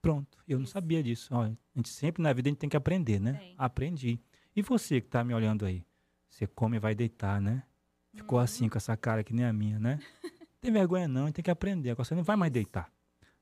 Pronto. 0.00 0.38
Eu 0.46 0.58
isso. 0.58 0.58
não 0.60 0.66
sabia 0.66 1.02
disso. 1.02 1.28
Ó, 1.32 1.42
a 1.42 1.52
gente 1.74 1.88
sempre 1.88 2.22
na 2.22 2.32
vida 2.32 2.48
a 2.48 2.50
gente 2.50 2.58
tem 2.58 2.70
que 2.70 2.76
aprender, 2.76 3.20
né? 3.20 3.34
Tem. 3.34 3.54
Aprendi. 3.58 4.20
E 4.54 4.62
você 4.62 5.00
que 5.00 5.08
está 5.08 5.22
me 5.24 5.34
olhando 5.34 5.64
aí? 5.64 5.84
Você 6.28 6.46
come 6.46 6.76
e 6.76 6.80
vai 6.80 6.94
deitar, 6.94 7.40
né? 7.40 7.62
Ficou 8.14 8.38
uhum. 8.38 8.44
assim, 8.44 8.68
com 8.68 8.76
essa 8.76 8.96
cara 8.96 9.22
que 9.22 9.32
nem 9.32 9.44
a 9.44 9.52
minha, 9.52 9.78
né? 9.78 10.00
tem 10.60 10.72
vergonha 10.72 11.06
não, 11.06 11.30
tem 11.30 11.42
que 11.42 11.50
aprender. 11.50 11.90
Agora 11.90 12.04
você 12.04 12.14
não 12.14 12.22
vai 12.22 12.36
mais 12.36 12.52
deitar. 12.52 12.90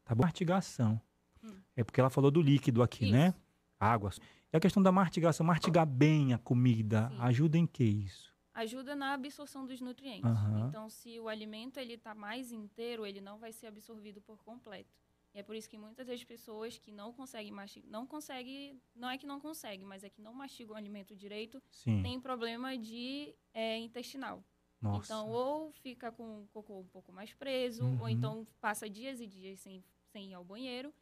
Tá 0.05 0.15
bom? 0.15 0.25
Mastigação. 0.25 1.01
Hum. 1.43 1.55
É 1.77 1.85
porque 1.85 2.01
ela 2.01 2.11
falou 2.11 2.31
do 2.31 2.41
líquido 2.41 2.83
aqui, 2.83 3.11
né? 3.11 3.29
isso. 3.29 3.37
né? 3.39 3.43
Água. 3.79 4.11
E 4.53 4.57
a 4.57 4.61
questão 4.61 4.83
da 4.83 4.91
mastigação, 4.91 5.45
mastigar 5.45 5.87
bem 5.87 6.33
a 6.33 6.39
comida, 6.39 7.11
Sim. 7.11 7.17
ajuda 7.21 7.59
em 7.59 7.67
que 7.67 7.85
isso? 7.85 8.35
Ajuda 8.55 8.97
na 8.97 9.13
absorção 9.13 9.67
dos 9.67 9.81
nutrientes. 9.81 10.31
Uhum. 10.31 10.69
Então, 10.69 10.89
se 10.89 11.21
o 11.21 11.29
alimento 11.29 11.79
ele 11.79 11.95
está 11.95 12.15
mais 12.15 12.51
inteiro, 12.51 13.07
ele 13.07 13.21
não 13.21 13.39
vai 13.39 13.53
ser 13.53 13.67
absorvido 13.67 14.21
por 14.21 14.43
completo. 14.43 14.97
E 15.35 15.39
é 15.39 15.43
por 15.43 15.55
isso 15.55 15.69
que 15.69 15.77
muitas 15.77 16.07
das 16.07 16.25
pessoas 16.25 16.79
que 16.79 16.91
não 16.91 17.13
conseguem 17.13 17.53
mastigar, 17.53 17.91
não 17.91 18.07
conseguem, 18.07 18.81
não 18.97 19.11
é 19.11 19.19
que 19.19 19.27
não 19.27 19.39
conseguem, 19.39 19.87
mas 19.87 20.03
é 20.03 20.09
que 20.09 20.23
não 20.23 20.33
mastigam 20.33 20.75
o 20.75 20.77
alimento 20.77 21.15
direito, 21.15 21.63
Sim. 21.71 22.03
tem 22.03 22.19
problema 22.19 22.77
de 22.77 23.35
é, 23.53 23.79
intestinal. 23.79 24.43
Nossa. 24.81 25.13
Então, 25.13 25.29
ou 25.29 25.73
fica 25.73 26.11
com 26.11 26.43
o 26.43 26.49
cocô 26.49 26.79
um 26.79 26.87
pouco 26.87 27.13
mais 27.13 27.35
preso, 27.35 27.85
uhum. 27.85 28.01
ou 28.01 28.09
então 28.09 28.47
passa 28.61 28.89
dias 28.89 29.21
e 29.21 29.27
dias 29.27 29.61
sem, 29.61 29.85
sem 30.07 30.31
ir 30.31 30.35
ao 30.35 30.45
banheiro. 30.45 30.93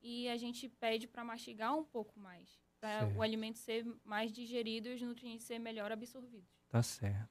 E 0.00 0.28
a 0.28 0.36
gente 0.36 0.68
pede 0.68 1.06
para 1.08 1.24
mastigar 1.24 1.74
um 1.74 1.84
pouco 1.84 2.20
mais, 2.20 2.60
para 2.84 3.08
o 3.16 3.22
alimento 3.22 3.58
ser 3.58 3.86
mais 4.04 4.30
digerido 4.30 4.88
e 4.88 4.94
os 4.94 5.00
nutrientes 5.00 5.46
ser 5.46 5.58
melhor 5.58 5.90
absorvidos. 5.90 6.50
Tá 6.68 6.82
certo. 6.82 7.30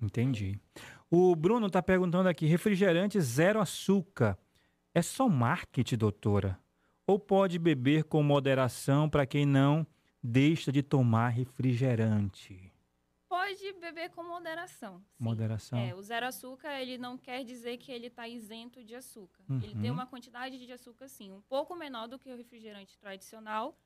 Entendi. 0.00 0.56
O 1.10 1.34
Bruno 1.34 1.66
está 1.66 1.82
perguntando 1.82 2.28
aqui: 2.28 2.46
refrigerante 2.46 3.20
zero 3.20 3.60
açúcar 3.60 4.38
é 4.94 5.02
só 5.02 5.28
marketing, 5.28 5.96
doutora? 5.96 6.60
Ou 7.04 7.18
pode 7.18 7.58
beber 7.58 8.04
com 8.04 8.22
moderação 8.22 9.10
para 9.10 9.26
quem 9.26 9.44
não 9.44 9.84
deixa 10.22 10.70
de 10.70 10.80
tomar 10.80 11.30
refrigerante? 11.30 12.72
Pode 13.28 13.72
beber 13.80 14.10
com 14.10 14.22
moderação. 14.22 14.98
Sim. 14.98 15.04
Moderação. 15.18 15.78
É, 15.78 15.94
o 15.94 16.02
zero 16.02 16.26
açúcar, 16.26 16.80
ele 16.80 16.98
não 16.98 17.18
quer 17.18 17.42
dizer 17.44 17.78
que 17.78 17.90
ele 17.90 18.06
está 18.06 18.28
isento 18.28 18.84
de 18.84 18.94
açúcar. 18.94 19.42
Uhum. 19.48 19.60
Ele 19.60 19.74
tem 19.74 19.90
uma 19.90 20.06
quantidade 20.06 20.64
de 20.64 20.72
açúcar, 20.72 21.08
sim, 21.08 21.32
um 21.32 21.40
pouco 21.40 21.74
menor 21.74 22.06
do 22.06 22.18
que 22.18 22.30
o 22.30 22.36
refrigerante 22.36 22.96
tradicional, 22.98 23.76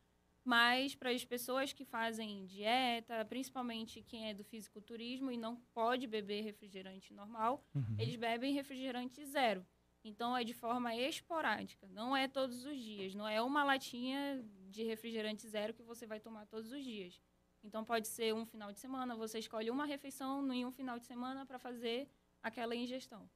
mas 0.46 0.94
para 0.94 1.10
as 1.10 1.24
pessoas 1.24 1.72
que 1.72 1.84
fazem 1.84 2.46
dieta, 2.46 3.24
principalmente 3.24 4.00
quem 4.00 4.30
é 4.30 4.32
do 4.32 4.44
fisiculturismo 4.44 5.32
e 5.32 5.36
não 5.36 5.56
pode 5.74 6.06
beber 6.06 6.42
refrigerante 6.42 7.12
normal, 7.12 7.66
uhum. 7.74 7.96
eles 7.98 8.14
bebem 8.14 8.54
refrigerante 8.54 9.26
zero. 9.26 9.66
Então 10.04 10.36
é 10.36 10.44
de 10.44 10.54
forma 10.54 10.94
esporádica, 10.94 11.88
não 11.88 12.16
é 12.16 12.28
todos 12.28 12.64
os 12.64 12.78
dias, 12.78 13.12
não 13.12 13.26
é 13.26 13.42
uma 13.42 13.64
latinha 13.64 14.40
de 14.70 14.84
refrigerante 14.84 15.48
zero 15.48 15.74
que 15.74 15.82
você 15.82 16.06
vai 16.06 16.20
tomar 16.20 16.46
todos 16.46 16.70
os 16.70 16.84
dias. 16.84 17.20
Então 17.64 17.84
pode 17.84 18.06
ser 18.06 18.32
um 18.32 18.46
final 18.46 18.72
de 18.72 18.78
semana, 18.78 19.16
você 19.16 19.40
escolhe 19.40 19.68
uma 19.68 19.84
refeição 19.84 20.52
em 20.52 20.64
um 20.64 20.70
final 20.70 20.96
de 20.96 21.06
semana 21.06 21.44
para 21.44 21.58
fazer 21.58 22.08
aquela 22.40 22.76
ingestão. 22.76 23.28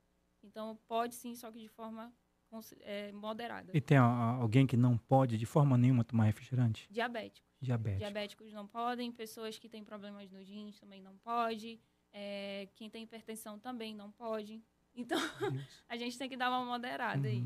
Então 0.45 0.79
pode 0.87 1.17
sim, 1.17 1.35
só 1.35 1.51
que 1.51 1.59
de 1.59 1.69
forma 1.69 2.15
é, 2.81 3.13
moderada. 3.13 3.71
E 3.75 3.81
tem 3.81 3.97
alguém 3.99 4.67
que 4.67 4.77
não 4.77 4.97
pode 4.97 5.39
de 5.39 5.47
forma 5.47 5.77
nenhuma 5.79 6.05
tomar 6.05 6.25
refrigerante? 6.25 6.89
Diabéticos. 6.91 7.51
Diabéticos. 7.61 7.99
Diabéticos 7.99 8.53
não 8.53 8.67
podem, 8.67 9.13
pessoas 9.13 9.59
que 9.59 9.69
têm 9.69 9.85
problemas 9.85 10.31
nos 10.31 10.49
rins 10.49 10.79
também 10.79 11.03
não 11.03 11.17
podem 11.19 11.79
É, 12.13 12.69
quem 12.75 12.91
tem 12.91 13.05
hipertensão 13.05 13.59
também 13.59 13.95
não 13.95 14.11
pode. 14.11 14.63
Então, 14.95 15.19
a 15.89 15.97
gente 15.97 16.19
tem 16.19 16.29
que 16.29 16.37
dar 16.37 16.51
uma 16.51 16.65
moderada 16.65 17.29
uhum. 17.29 17.35
aí. 17.35 17.41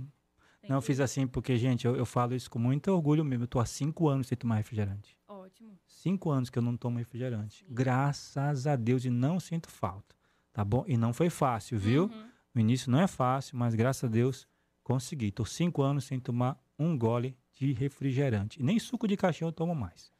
Tem 0.61 0.70
não, 0.70 0.78
eu 0.78 0.82
fiz 0.82 0.98
assim 0.98 1.26
porque, 1.26 1.59
gente, 1.59 1.86
eu, 1.86 1.94
eu, 1.94 2.07
falo 2.07 2.34
isso 2.34 2.50
com 2.50 2.59
muito 2.59 2.90
orgulho 2.90 3.22
mesmo. 3.22 3.44
Eu 3.44 3.48
tô 3.48 3.61
há 3.61 3.66
cinco 3.66 4.09
anos 4.09 4.28
sem 4.28 4.38
tomar 4.38 4.57
refrigerante. 4.57 5.14
Ótimo. 5.28 5.78
Cinco 5.86 6.30
anos 6.30 6.48
que 6.48 6.59
eu 6.59 6.62
não 6.62 6.74
tomo 6.74 6.96
refrigerante. 6.96 7.59
Sim. 7.59 7.66
Graças 7.68 8.66
a 8.66 8.74
Deus 8.74 9.05
e 9.05 9.11
não 9.11 9.38
sinto 9.38 9.68
falta. 9.68 10.16
Tá 10.55 10.64
bom? 10.64 10.84
E 10.86 10.96
não 10.96 11.12
foi 11.12 11.28
fácil, 11.28 11.78
viu? 11.78 12.05
Uhum. 12.05 12.30
No 12.55 12.61
início 12.61 12.90
não 12.90 13.00
é 13.00 13.07
fácil, 13.07 13.59
mas 13.59 13.74
graças 13.74 14.05
a 14.05 14.09
Deus 14.09 14.46
consegui. 14.85 15.32
Tô 15.32 15.45
cinco 15.45 15.82
anos 15.82 16.05
sem 16.05 16.20
tomar 16.20 16.57
um 16.78 16.97
gole 16.97 17.37
de 17.55 17.72
refrigerante. 17.72 18.62
Nem 18.62 18.78
suco 18.78 19.09
de 19.09 19.16
caixinha 19.16 19.49
eu 19.49 19.53
tomo 19.53 19.74
mais. 19.74 20.12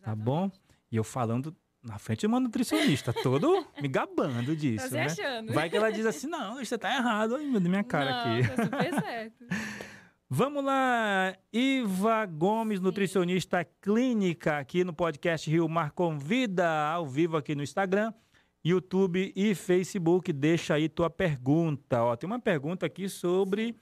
Tá 0.00 0.12
Exatamente. 0.12 0.16
Tá 0.16 0.16
bom? 0.16 0.50
E 0.90 0.96
eu 0.96 1.04
falando 1.04 1.54
na 1.82 1.98
frente 1.98 2.20
de 2.20 2.26
uma 2.26 2.38
nutricionista, 2.38 3.12
todo 3.12 3.66
me 3.80 3.88
gabando 3.88 4.54
disso, 4.54 4.88
tá 4.88 4.94
né? 4.94 5.04
Achando. 5.06 5.52
Vai 5.52 5.68
que 5.68 5.76
ela 5.76 5.90
diz 5.90 6.06
assim, 6.06 6.28
não, 6.28 6.54
você 6.56 6.78
tá 6.78 6.94
errado, 6.94 7.34
ai, 7.34 7.44
meu, 7.44 7.60
minha 7.60 7.82
cara 7.82 8.10
não, 8.10 8.36
aqui. 8.36 8.48
Tá 8.48 8.64
super 8.64 8.94
certo. 9.02 9.44
Vamos 10.30 10.64
lá, 10.64 11.36
Iva 11.52 12.24
Gomes, 12.24 12.78
Sim. 12.78 12.84
nutricionista 12.84 13.64
clínica, 13.80 14.58
aqui 14.58 14.84
no 14.84 14.94
podcast 14.94 15.50
Rio 15.50 15.68
Mar 15.68 15.90
Convida, 15.90 16.66
ao 16.86 17.06
vivo 17.06 17.36
aqui 17.36 17.54
no 17.54 17.62
Instagram, 17.62 18.14
YouTube 18.64 19.32
e 19.34 19.54
Facebook. 19.54 20.32
Deixa 20.32 20.74
aí 20.74 20.88
tua 20.88 21.10
pergunta. 21.10 22.02
Ó, 22.02 22.16
tem 22.16 22.26
uma 22.26 22.38
pergunta 22.38 22.86
aqui 22.86 23.08
sobre 23.08 23.76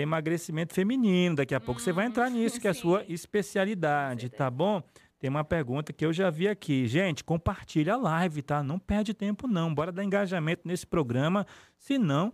emagrecimento 0.00 0.74
feminino. 0.74 1.36
Daqui 1.36 1.54
a 1.54 1.60
pouco 1.60 1.80
hum, 1.80 1.84
você 1.84 1.92
vai 1.92 2.06
entrar 2.06 2.30
nisso, 2.30 2.60
que 2.60 2.66
é 2.66 2.70
a 2.70 2.74
sua 2.74 3.04
especialidade, 3.08 4.28
tá 4.28 4.50
bom? 4.50 4.82
Tem 5.18 5.30
uma 5.30 5.44
pergunta 5.44 5.92
que 5.92 6.04
eu 6.04 6.12
já 6.12 6.28
vi 6.28 6.48
aqui. 6.48 6.86
Gente, 6.86 7.24
compartilha 7.24 7.94
a 7.94 7.96
live, 7.96 8.42
tá? 8.42 8.62
Não 8.62 8.78
perde 8.78 9.14
tempo, 9.14 9.46
não. 9.46 9.74
Bora 9.74 9.90
dar 9.90 10.04
engajamento 10.04 10.62
nesse 10.66 10.86
programa, 10.86 11.46
senão 11.78 12.32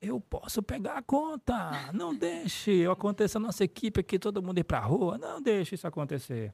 eu 0.00 0.20
posso 0.20 0.62
pegar 0.62 0.98
a 0.98 1.02
conta. 1.02 1.92
Não 1.92 2.14
deixe 2.14 2.86
acontecer 2.90 3.36
a 3.36 3.40
nossa 3.40 3.62
equipe 3.62 4.00
aqui, 4.00 4.18
todo 4.18 4.42
mundo 4.42 4.58
ir 4.58 4.64
para 4.64 4.78
a 4.78 4.84
rua. 4.84 5.18
Não 5.18 5.40
deixe 5.40 5.74
isso 5.74 5.86
acontecer. 5.86 6.52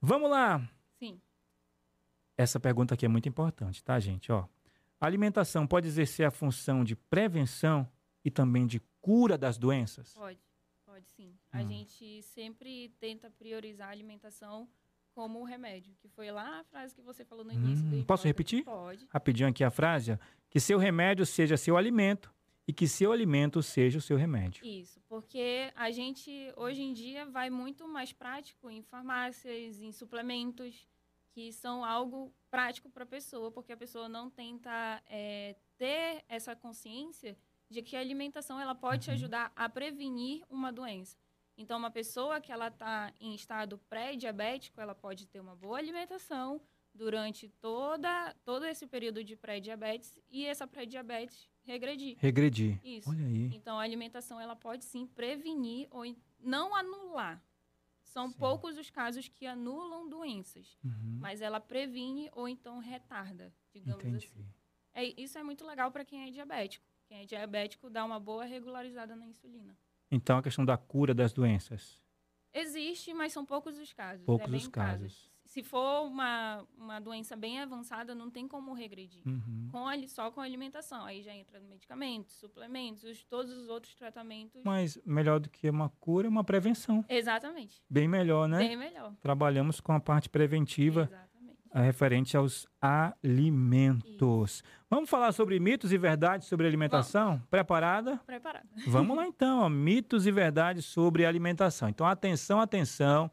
Vamos 0.00 0.30
lá. 0.30 0.66
Sim. 0.98 1.20
Essa 2.36 2.58
pergunta 2.58 2.94
aqui 2.94 3.04
é 3.04 3.08
muito 3.08 3.28
importante, 3.28 3.84
tá, 3.84 3.98
gente? 4.00 4.32
Ó, 4.32 4.46
a 5.00 5.06
alimentação 5.06 5.66
pode 5.66 5.88
exercer 5.88 6.26
a 6.26 6.30
função 6.30 6.82
de 6.82 6.96
prevenção 6.96 7.86
e 8.24 8.30
também 8.30 8.66
de 8.66 8.80
cura 9.02 9.36
das 9.36 9.58
doenças? 9.58 10.14
Pode, 10.14 10.40
pode 10.86 11.06
sim. 11.10 11.36
A 11.52 11.60
hum. 11.60 11.68
gente 11.68 12.22
sempre 12.22 12.88
tenta 12.98 13.28
priorizar 13.30 13.88
a 13.88 13.90
alimentação 13.90 14.66
como 15.14 15.44
remédio, 15.44 15.94
que 16.00 16.08
foi 16.08 16.30
lá 16.30 16.60
a 16.60 16.64
frase 16.64 16.94
que 16.94 17.02
você 17.02 17.24
falou 17.24 17.44
no 17.44 17.52
início. 17.52 17.84
Hum, 17.84 18.04
posso 18.04 18.26
repetir? 18.26 18.64
Pode. 18.64 19.06
Rapidinho 19.10 19.48
aqui 19.48 19.62
a 19.62 19.70
frase. 19.70 20.18
Que 20.48 20.58
seu 20.58 20.78
remédio 20.78 21.26
seja 21.26 21.56
seu 21.58 21.76
alimento 21.76 22.32
e 22.66 22.72
que 22.72 22.86
seu 22.88 23.12
alimento 23.12 23.62
seja 23.62 23.98
o 23.98 24.02
seu 24.02 24.16
remédio. 24.16 24.64
Isso, 24.64 25.00
porque 25.08 25.70
a 25.74 25.90
gente 25.90 26.30
hoje 26.56 26.82
em 26.82 26.92
dia 26.92 27.26
vai 27.26 27.50
muito 27.50 27.86
mais 27.86 28.12
prático 28.12 28.70
em 28.70 28.82
farmácias, 28.82 29.82
em 29.82 29.92
suplementos, 29.92 30.86
que 31.32 31.52
são 31.52 31.84
algo 31.84 32.32
prático 32.50 32.88
para 32.90 33.04
a 33.04 33.06
pessoa, 33.06 33.50
porque 33.50 33.72
a 33.72 33.76
pessoa 33.76 34.08
não 34.08 34.30
tenta 34.30 35.02
é, 35.08 35.56
ter 35.76 36.24
essa 36.28 36.54
consciência 36.54 37.36
de 37.72 37.82
que 37.82 37.96
a 37.96 38.00
alimentação 38.00 38.60
ela 38.60 38.74
pode 38.74 38.96
uhum. 38.96 39.00
te 39.00 39.10
ajudar 39.12 39.52
a 39.56 39.68
prevenir 39.68 40.44
uma 40.48 40.70
doença. 40.70 41.16
Então, 41.56 41.78
uma 41.78 41.90
pessoa 41.90 42.40
que 42.40 42.50
ela 42.50 42.68
está 42.68 43.12
em 43.20 43.34
estado 43.34 43.78
pré-diabético, 43.88 44.80
ela 44.80 44.94
pode 44.94 45.26
ter 45.26 45.40
uma 45.40 45.54
boa 45.54 45.78
alimentação 45.78 46.60
durante 46.94 47.48
toda, 47.48 48.34
todo 48.44 48.64
esse 48.66 48.86
período 48.86 49.24
de 49.24 49.36
pré-diabetes 49.36 50.18
e 50.30 50.46
essa 50.46 50.66
pré-diabetes 50.66 51.48
regredir. 51.64 52.16
Regredir. 52.18 52.80
Isso. 52.84 53.08
Olha 53.08 53.24
aí. 53.24 53.50
Então 53.54 53.78
a 53.78 53.82
alimentação 53.82 54.40
ela 54.40 54.54
pode 54.54 54.84
sim 54.84 55.06
prevenir 55.06 55.88
ou 55.90 56.04
não 56.38 56.74
anular. 56.74 57.42
São 58.02 58.28
sim. 58.28 58.36
poucos 58.36 58.76
os 58.76 58.90
casos 58.90 59.28
que 59.28 59.46
anulam 59.46 60.08
doenças, 60.08 60.76
uhum. 60.84 61.18
mas 61.18 61.40
ela 61.40 61.60
previne 61.60 62.28
ou 62.32 62.46
então 62.46 62.78
retarda, 62.78 63.54
digamos 63.72 64.04
Entendi. 64.04 64.26
assim. 64.26 64.46
É, 64.92 65.20
isso 65.20 65.38
é 65.38 65.42
muito 65.42 65.64
legal 65.64 65.90
para 65.90 66.04
quem 66.04 66.28
é 66.28 66.30
diabético. 66.30 66.84
Quem 67.12 67.20
é 67.20 67.24
diabético 67.26 67.90
dá 67.90 68.06
uma 68.06 68.18
boa 68.18 68.46
regularizada 68.46 69.14
na 69.14 69.26
insulina. 69.26 69.76
Então 70.10 70.38
a 70.38 70.42
questão 70.42 70.64
da 70.64 70.78
cura 70.78 71.12
das 71.12 71.30
doenças. 71.30 72.00
Existe, 72.54 73.12
mas 73.12 73.34
são 73.34 73.44
poucos 73.44 73.78
os 73.78 73.92
casos. 73.92 74.24
Poucos 74.24 74.50
é 74.50 74.56
os 74.56 74.66
casos. 74.66 75.02
casos 75.02 75.32
se 75.52 75.62
for 75.62 76.06
uma, 76.06 76.66
uma 76.78 76.98
doença 76.98 77.36
bem 77.36 77.60
avançada, 77.60 78.14
não 78.14 78.30
tem 78.30 78.48
como 78.48 78.72
regredir. 78.72 79.20
Uhum. 79.26 79.68
Com 79.70 79.86
a, 79.86 80.08
só 80.08 80.30
com 80.30 80.40
a 80.40 80.44
alimentação. 80.44 81.04
Aí 81.04 81.20
já 81.20 81.34
entra 81.34 81.60
medicamentos, 81.60 82.36
suplementos, 82.36 83.04
os, 83.04 83.22
todos 83.24 83.52
os 83.52 83.68
outros 83.68 83.94
tratamentos. 83.94 84.62
Mas 84.64 84.98
melhor 85.04 85.40
do 85.40 85.50
que 85.50 85.68
uma 85.68 85.90
cura 86.00 86.26
é 86.26 86.30
uma 86.30 86.42
prevenção. 86.42 87.04
Exatamente. 87.06 87.84
Bem 87.90 88.08
melhor, 88.08 88.48
né? 88.48 88.58
Bem 88.58 88.76
melhor. 88.78 89.14
Trabalhamos 89.20 89.78
com 89.78 89.92
a 89.92 90.00
parte 90.00 90.30
preventiva. 90.30 91.02
Exatamente. 91.02 91.31
Referente 91.74 92.36
aos 92.36 92.66
alimentos. 92.80 94.62
Vamos 94.90 95.08
falar 95.08 95.32
sobre 95.32 95.58
mitos 95.58 95.90
e 95.92 95.96
verdades 95.96 96.46
sobre 96.46 96.66
alimentação? 96.66 97.30
Vamos. 97.30 97.48
Preparada? 97.48 98.20
Preparada. 98.26 98.66
Vamos 98.86 99.16
lá 99.16 99.26
então, 99.26 99.60
ó. 99.60 99.68
mitos 99.68 100.26
e 100.26 100.30
verdades 100.30 100.84
sobre 100.84 101.24
alimentação. 101.24 101.88
Então, 101.88 102.06
atenção, 102.06 102.60
atenção. 102.60 103.30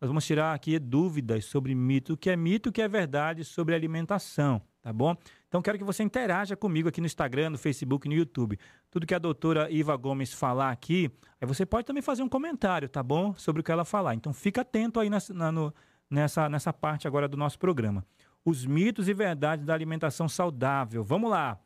Nós 0.00 0.08
vamos 0.08 0.26
tirar 0.26 0.52
aqui 0.52 0.78
dúvidas 0.78 1.46
sobre 1.46 1.74
mito, 1.74 2.12
o 2.12 2.16
que 2.16 2.28
é 2.28 2.36
mito, 2.36 2.68
o 2.68 2.72
que 2.72 2.82
é 2.82 2.88
verdade 2.88 3.42
sobre 3.42 3.74
alimentação, 3.74 4.60
tá 4.82 4.92
bom? 4.92 5.16
Então 5.48 5.62
quero 5.62 5.78
que 5.78 5.84
você 5.84 6.02
interaja 6.02 6.56
comigo 6.56 6.90
aqui 6.90 7.00
no 7.00 7.06
Instagram, 7.06 7.50
no 7.50 7.56
Facebook, 7.56 8.06
no 8.06 8.14
YouTube. 8.14 8.58
Tudo 8.90 9.06
que 9.06 9.14
a 9.14 9.18
doutora 9.18 9.70
Iva 9.70 9.96
Gomes 9.96 10.32
falar 10.32 10.70
aqui, 10.70 11.10
aí 11.40 11.46
você 11.46 11.64
pode 11.64 11.86
também 11.86 12.02
fazer 12.02 12.22
um 12.22 12.28
comentário, 12.28 12.88
tá 12.88 13.02
bom? 13.02 13.34
Sobre 13.34 13.60
o 13.60 13.64
que 13.64 13.72
ela 13.72 13.84
falar. 13.84 14.14
Então 14.14 14.32
fica 14.34 14.60
atento 14.60 15.00
aí 15.00 15.08
nessa, 15.08 15.32
na, 15.32 15.50
no, 15.50 15.72
nessa, 16.10 16.48
nessa 16.48 16.72
parte 16.72 17.06
agora 17.06 17.28
do 17.28 17.36
nosso 17.36 17.58
programa. 17.58 18.04
Os 18.44 18.66
mitos 18.66 19.08
e 19.08 19.14
verdades 19.14 19.64
da 19.64 19.74
alimentação 19.74 20.28
saudável. 20.28 21.02
Vamos 21.02 21.30
lá. 21.30 21.58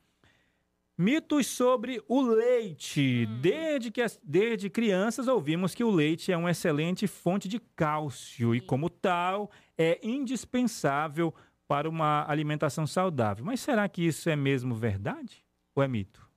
Mitos 0.96 1.46
sobre 1.46 2.02
o 2.08 2.22
leite. 2.22 3.26
Hum. 3.28 3.40
Desde, 3.40 3.90
que, 3.90 4.04
desde 4.22 4.68
crianças 4.68 5.28
ouvimos 5.28 5.74
que 5.74 5.84
o 5.84 5.90
leite 5.90 6.32
é 6.32 6.36
uma 6.36 6.50
excelente 6.50 7.06
fonte 7.06 7.48
de 7.48 7.60
cálcio 7.76 8.52
Sim. 8.52 8.56
e, 8.56 8.60
como 8.60 8.90
tal, 8.90 9.50
é 9.76 10.00
indispensável 10.02 11.32
para 11.68 11.88
uma 11.88 12.28
alimentação 12.28 12.86
saudável. 12.86 13.44
Mas 13.44 13.60
será 13.60 13.88
que 13.88 14.02
isso 14.02 14.28
é 14.28 14.34
mesmo 14.34 14.74
verdade 14.74 15.44
ou 15.74 15.82
é 15.82 15.88
mito? 15.88 16.28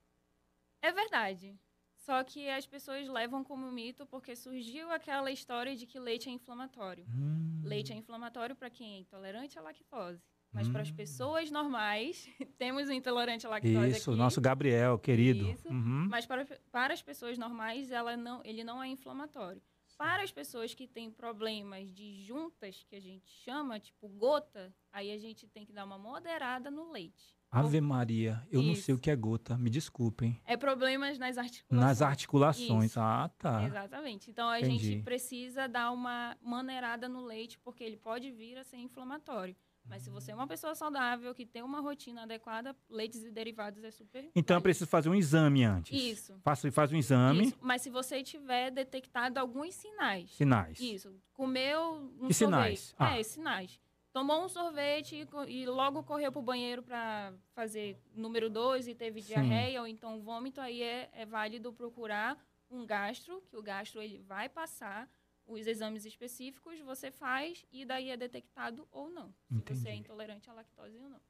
É 0.80 0.92
verdade. 0.92 1.56
Só 2.02 2.22
que 2.24 2.48
as 2.48 2.66
pessoas 2.66 3.08
levam 3.08 3.44
como 3.44 3.70
mito 3.70 4.04
porque 4.06 4.34
surgiu 4.34 4.90
aquela 4.90 5.30
história 5.30 5.76
de 5.76 5.86
que 5.86 6.00
leite 6.00 6.28
é 6.28 6.32
inflamatório. 6.32 7.06
Hum. 7.08 7.62
Leite 7.64 7.92
é 7.92 7.96
inflamatório 7.96 8.56
para 8.56 8.68
quem 8.68 8.94
é 8.94 8.98
intolerante 8.98 9.56
à 9.56 9.62
lactose. 9.62 10.20
Mas 10.52 10.66
hum. 10.66 10.72
para 10.72 10.82
as 10.82 10.90
pessoas 10.90 11.48
normais, 11.48 12.28
temos 12.58 12.88
o 12.88 12.92
intolerante 12.92 13.46
à 13.46 13.50
lactose 13.50 13.96
Isso, 13.96 14.10
aqui. 14.10 14.18
nosso 14.18 14.40
Gabriel, 14.40 14.98
querido. 14.98 15.48
Isso. 15.48 15.68
Uhum. 15.68 16.08
Mas 16.10 16.26
para, 16.26 16.44
para 16.72 16.92
as 16.92 17.00
pessoas 17.00 17.38
normais, 17.38 17.92
ela 17.92 18.16
não, 18.16 18.40
ele 18.44 18.64
não 18.64 18.82
é 18.82 18.88
inflamatório. 18.88 19.62
Para 19.96 20.24
as 20.24 20.32
pessoas 20.32 20.74
que 20.74 20.88
têm 20.88 21.08
problemas 21.08 21.88
de 21.94 22.24
juntas, 22.24 22.84
que 22.88 22.96
a 22.96 23.00
gente 23.00 23.30
chama, 23.44 23.78
tipo 23.78 24.08
gota, 24.08 24.74
aí 24.90 25.12
a 25.12 25.18
gente 25.18 25.46
tem 25.46 25.64
que 25.64 25.72
dar 25.72 25.84
uma 25.84 25.98
moderada 25.98 26.68
no 26.68 26.90
leite. 26.90 27.36
Ave 27.52 27.82
Maria, 27.82 28.42
eu 28.50 28.60
Isso. 28.60 28.68
não 28.68 28.74
sei 28.74 28.94
o 28.94 28.98
que 28.98 29.10
é 29.10 29.14
gota, 29.14 29.58
me 29.58 29.68
desculpem. 29.68 30.40
É 30.46 30.56
problemas 30.56 31.18
nas 31.18 31.36
articulações. 31.36 31.86
Nas 31.88 32.00
articulações, 32.00 32.90
Isso. 32.92 32.98
ah, 33.00 33.30
tá. 33.38 33.64
Exatamente. 33.64 34.30
Então 34.30 34.48
a 34.48 34.58
Entendi. 34.58 34.92
gente 34.92 35.02
precisa 35.02 35.68
dar 35.68 35.90
uma 35.90 36.34
maneirada 36.40 37.10
no 37.10 37.22
leite, 37.26 37.58
porque 37.58 37.84
ele 37.84 37.98
pode 37.98 38.30
vir 38.32 38.56
a 38.56 38.64
ser 38.64 38.78
inflamatório. 38.78 39.54
Mas 39.84 40.02
se 40.02 40.10
você 40.10 40.30
é 40.30 40.34
uma 40.34 40.46
pessoa 40.46 40.74
saudável, 40.74 41.34
que 41.34 41.44
tem 41.44 41.62
uma 41.62 41.80
rotina 41.80 42.22
adequada, 42.22 42.74
leites 42.88 43.22
e 43.22 43.30
derivados 43.30 43.82
é 43.82 43.90
super. 43.90 44.30
Então 44.34 44.56
eu 44.56 44.62
preciso 44.62 44.86
fazer 44.86 45.08
um 45.08 45.14
exame 45.14 45.64
antes. 45.64 45.92
Isso. 46.00 46.38
Faço, 46.42 46.70
faz 46.70 46.92
um 46.92 46.96
exame. 46.96 47.48
Isso. 47.48 47.58
Mas 47.60 47.82
se 47.82 47.90
você 47.90 48.22
tiver 48.22 48.70
detectado 48.70 49.38
alguns 49.38 49.74
sinais. 49.74 50.30
Sinais. 50.30 50.78
Isso. 50.80 51.12
Comeu 51.34 52.12
um 52.20 52.28
que 52.28 52.34
sorvete. 52.34 52.78
sinais? 52.78 52.94
Ah. 52.96 53.18
É, 53.18 53.22
sinais. 53.22 53.80
Tomou 54.12 54.44
um 54.44 54.48
sorvete 54.48 55.16
e, 55.16 55.50
e 55.50 55.66
logo 55.66 56.02
correu 56.02 56.30
para 56.30 56.38
o 56.38 56.42
banheiro 56.42 56.82
para 56.82 57.32
fazer 57.54 57.98
número 58.14 58.50
2 58.50 58.88
e 58.88 58.94
teve 58.94 59.22
Sim. 59.22 59.28
diarreia 59.28 59.80
ou 59.80 59.86
então 59.86 60.20
vômito, 60.20 60.60
aí 60.60 60.82
é, 60.82 61.08
é 61.14 61.24
válido 61.24 61.72
procurar 61.72 62.36
um 62.70 62.84
gastro, 62.84 63.42
que 63.48 63.56
o 63.56 63.62
gastro 63.62 64.02
ele 64.02 64.18
vai 64.18 64.48
passar 64.48 65.08
os 65.46 65.66
exames 65.66 66.04
específicos, 66.04 66.78
você 66.80 67.10
faz 67.10 67.64
e 67.72 67.84
daí 67.84 68.10
é 68.10 68.16
detectado 68.16 68.86
ou 68.92 69.08
não. 69.10 69.34
Entendi. 69.50 69.78
Se 69.78 69.84
você 69.84 69.88
é 69.90 69.94
intolerante 69.94 70.48
à 70.48 70.52
lactose 70.52 70.96
ou 70.98 71.08
não. 71.08 71.20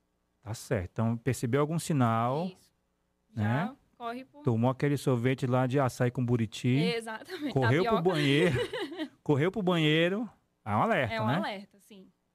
Tá 0.42 0.52
certo. 0.52 0.90
Então, 0.92 1.16
percebeu 1.16 1.60
algum 1.60 1.78
sinal? 1.78 2.46
Isso. 2.46 2.72
Né? 3.34 3.44
Já 3.44 3.76
corre 3.96 4.24
por... 4.24 4.42
Tomou 4.42 4.70
aquele 4.70 4.96
sorvete 4.96 5.46
lá 5.46 5.66
de 5.66 5.78
açaí 5.78 6.10
com 6.10 6.24
buriti. 6.24 6.68
Exatamente. 6.68 7.52
Correu 7.52 7.84
pro 7.84 8.02
banheiro. 8.02 8.58
correu 9.22 9.52
pro 9.52 9.62
banheiro. 9.62 10.28
É 10.64 10.76
um 10.76 10.82
alerta, 10.82 11.08
né? 11.08 11.16
É 11.16 11.22
um 11.22 11.26
né? 11.26 11.36
alerta. 11.36 11.78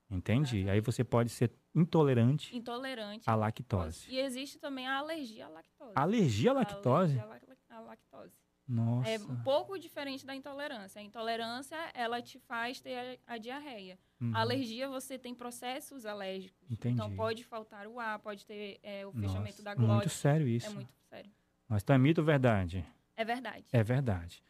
Entendi. 0.09 0.69
Aí 0.69 0.79
você 0.79 1.03
pode 1.03 1.29
ser 1.29 1.51
intolerante 1.75 2.55
Intolerante 2.55 3.29
à 3.29 3.35
lactose. 3.35 4.07
E 4.09 4.19
existe 4.19 4.57
também 4.57 4.87
a 4.87 4.97
alergia 4.97 5.45
à 5.45 5.49
lactose. 5.49 5.91
Alergia 5.95 6.51
à 6.51 6.53
lactose? 6.53 7.19
A 7.19 7.23
alergia 7.23 7.55
à 7.69 7.79
lactose. 7.81 8.33
Nossa. 8.67 9.09
É 9.09 9.17
um 9.17 9.35
pouco 9.43 9.79
diferente 9.79 10.25
da 10.25 10.35
intolerância. 10.35 10.99
A 10.99 11.03
intolerância, 11.03 11.77
ela 11.93 12.21
te 12.21 12.37
faz 12.37 12.81
ter 12.81 13.19
a, 13.25 13.35
a 13.35 13.37
diarreia. 13.37 13.97
Uhum. 14.19 14.35
A 14.35 14.41
alergia, 14.41 14.89
você 14.89 15.17
tem 15.17 15.33
processos 15.33 16.05
alérgicos. 16.05 16.69
Entendi. 16.69 16.95
Então, 16.95 17.15
pode 17.15 17.45
faltar 17.45 17.87
o 17.87 17.97
ar, 17.97 18.19
pode 18.19 18.45
ter 18.45 18.77
é, 18.83 19.05
o 19.05 19.11
fechamento 19.13 19.63
Nossa, 19.63 19.63
da 19.63 19.73
glote. 19.73 19.93
Muito 19.93 20.09
sério 20.09 20.47
isso. 20.47 20.67
É 20.67 20.69
muito 20.71 20.91
sério. 21.09 21.31
Mas 21.69 21.81
então 21.81 21.95
é 21.95 21.99
mito 21.99 22.19
ou 22.19 22.25
verdade? 22.25 22.85
É 23.15 23.23
verdade. 23.23 23.65
É 23.71 23.83
verdade. 23.83 24.43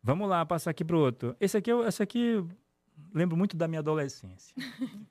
Vamos 0.00 0.28
lá, 0.28 0.46
passar 0.46 0.70
aqui 0.70 0.84
pro 0.84 1.00
outro. 1.00 1.36
Esse 1.40 1.56
aqui, 1.56 1.70
esse 1.72 2.00
aqui 2.00 2.44
lembro 3.12 3.36
muito 3.36 3.56
da 3.56 3.68
minha 3.68 3.80
adolescência. 3.80 4.54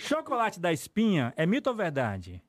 Chocolate 0.00 0.60
da 0.60 0.72
espinha 0.72 1.32
é 1.36 1.46
mito 1.46 1.70
ou 1.70 1.76
verdade? 1.76 2.42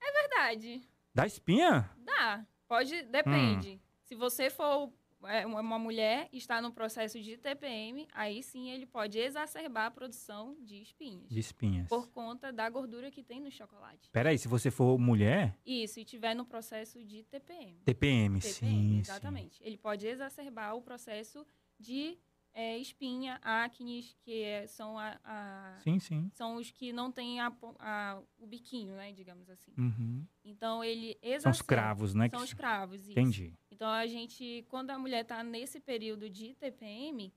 Verdade. 0.00 0.82
Da 1.14 1.26
espinha? 1.26 1.90
Dá. 2.04 2.46
Pode, 2.66 2.94
Hum. 2.94 3.10
depende. 3.10 3.80
Se 4.04 4.14
você 4.14 4.50
for 4.50 4.92
é, 5.24 5.44
uma 5.46 5.78
mulher 5.78 6.28
está 6.32 6.62
no 6.62 6.72
processo 6.72 7.20
de 7.20 7.36
TPM, 7.36 8.06
aí 8.12 8.42
sim 8.42 8.70
ele 8.70 8.86
pode 8.86 9.18
exacerbar 9.18 9.86
a 9.86 9.90
produção 9.90 10.56
de 10.62 10.80
espinhas. 10.80 11.28
De 11.28 11.40
espinhas. 11.40 11.88
Por 11.88 12.08
conta 12.10 12.52
da 12.52 12.68
gordura 12.70 13.10
que 13.10 13.22
tem 13.22 13.40
no 13.40 13.50
chocolate. 13.50 14.08
Peraí, 14.10 14.38
se 14.38 14.46
você 14.46 14.70
for 14.70 14.96
mulher, 14.98 15.58
Isso, 15.66 15.98
e 15.98 16.04
tiver 16.04 16.34
no 16.34 16.44
processo 16.44 17.02
de 17.04 17.24
TPM. 17.24 17.80
TPM, 17.84 18.40
TPM, 18.40 18.42
sim, 18.42 18.98
exatamente. 19.00 19.60
Ele 19.62 19.76
pode 19.76 20.06
exacerbar 20.06 20.76
o 20.76 20.82
processo 20.82 21.44
de 21.78 22.18
é, 22.54 22.76
espinha, 22.78 23.38
acnes, 23.42 24.16
que 24.20 24.42
é- 24.42 24.66
são, 24.66 24.98
a, 24.98 25.16
a- 25.22 25.76
Sim, 25.80 26.00
sim. 26.00 26.28
são 26.34 26.56
os 26.56 26.70
que 26.72 26.92
não 26.92 27.12
têm 27.12 27.40
a 27.40 27.52
a- 27.78 28.20
o 28.36 28.46
biquinho, 28.48 28.96
né, 28.96 29.12
digamos 29.12 29.48
assim. 29.48 29.72
Uhum. 29.78 30.26
Então 30.44 30.82
ele 30.82 31.12
São 31.12 31.52
os 31.52 31.58
exacerba. 31.60 31.64
cravos, 31.66 32.14
né? 32.14 32.28
São 32.30 32.42
os 32.42 32.52
cravos, 32.52 33.00
isso. 33.02 33.12
Entendi. 33.12 33.54
Então 33.70 33.88
a 33.88 34.06
gente, 34.08 34.64
quando 34.68 34.90
a 34.90 34.98
mulher 34.98 35.22
está 35.22 35.44
nesse 35.44 35.78
período 35.78 36.28
de 36.28 36.54
TPM, 36.54 37.32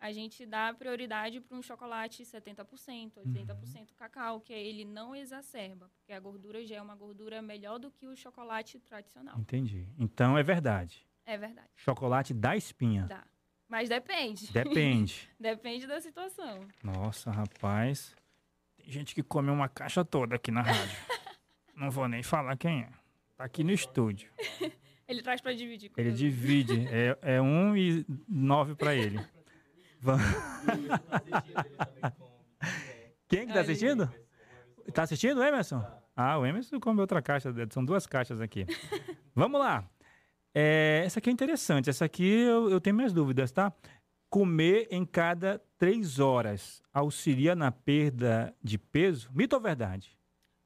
a 0.00 0.10
gente 0.10 0.44
dá 0.44 0.74
prioridade 0.74 1.40
para 1.40 1.56
um 1.56 1.62
chocolate 1.62 2.24
70%, 2.24 3.20
80% 3.20 3.90
Uhum. 3.92 3.96
cacau, 3.96 4.40
que 4.40 4.52
ele 4.52 4.84
não 4.84 5.14
exacerba, 5.14 5.88
porque 5.96 6.12
a 6.12 6.18
gordura 6.18 6.64
já 6.66 6.76
é 6.76 6.82
uma 6.82 6.96
gordura 6.96 7.40
melhor 7.40 7.78
do 7.78 7.92
que 7.92 8.06
o 8.08 8.16
chocolate 8.16 8.80
tradicional. 8.80 9.38
Entendi. 9.38 9.86
Então 9.96 10.36
é 10.36 10.42
verdade. 10.42 11.06
É 11.24 11.38
verdade, 11.38 11.70
Chocolate 11.76 12.34
da 12.34 12.56
espinha. 12.56 13.06
dá. 13.06 13.24
Mas 13.68 13.88
depende. 13.88 14.52
Depende. 14.52 15.28
Depende 15.40 15.86
da 15.86 16.00
situação. 16.00 16.66
Nossa, 16.82 17.30
rapaz. 17.30 18.14
Tem 18.76 18.90
gente 18.90 19.14
que 19.14 19.22
come 19.22 19.50
uma 19.50 19.68
caixa 19.68 20.04
toda 20.04 20.36
aqui 20.36 20.50
na 20.50 20.62
rádio. 20.62 20.96
Não 21.74 21.90
vou 21.90 22.06
nem 22.06 22.22
falar 22.22 22.56
quem 22.56 22.82
é. 22.82 22.88
Tá 23.36 23.44
aqui 23.44 23.64
no 23.64 23.72
estúdio. 23.72 24.30
Ele 25.06 25.22
traz 25.22 25.40
para 25.40 25.54
dividir. 25.54 25.90
com 25.90 26.00
Ele 26.00 26.10
os 26.10 26.18
divide. 26.18 26.86
É, 26.88 27.18
é 27.36 27.42
um 27.42 27.76
e 27.76 28.06
nove 28.26 28.74
pra 28.74 28.94
ele. 28.94 29.20
Quem 33.28 33.46
que 33.46 33.52
tá 33.52 33.60
assistindo? 33.60 34.10
Tá 34.94 35.02
assistindo, 35.02 35.42
Emerson? 35.42 35.84
Ah, 36.16 36.38
o 36.38 36.46
Emerson 36.46 36.80
come 36.80 37.00
outra 37.00 37.20
caixa. 37.20 37.52
São 37.70 37.84
duas 37.84 38.06
caixas 38.06 38.40
aqui. 38.40 38.66
Vamos 39.34 39.60
lá. 39.60 39.86
É, 40.54 41.02
essa 41.04 41.18
aqui 41.18 41.28
é 41.28 41.32
interessante. 41.32 41.90
Essa 41.90 42.04
aqui 42.04 42.24
eu, 42.24 42.70
eu 42.70 42.80
tenho 42.80 42.94
minhas 42.94 43.12
dúvidas, 43.12 43.50
tá? 43.50 43.72
Comer 44.30 44.86
em 44.90 45.04
cada 45.04 45.58
três 45.76 46.20
horas 46.20 46.82
auxilia 46.92 47.54
na 47.54 47.72
perda 47.72 48.56
de 48.62 48.78
peso? 48.78 49.30
Mito 49.32 49.56
ou 49.56 49.60
verdade? 49.60 50.16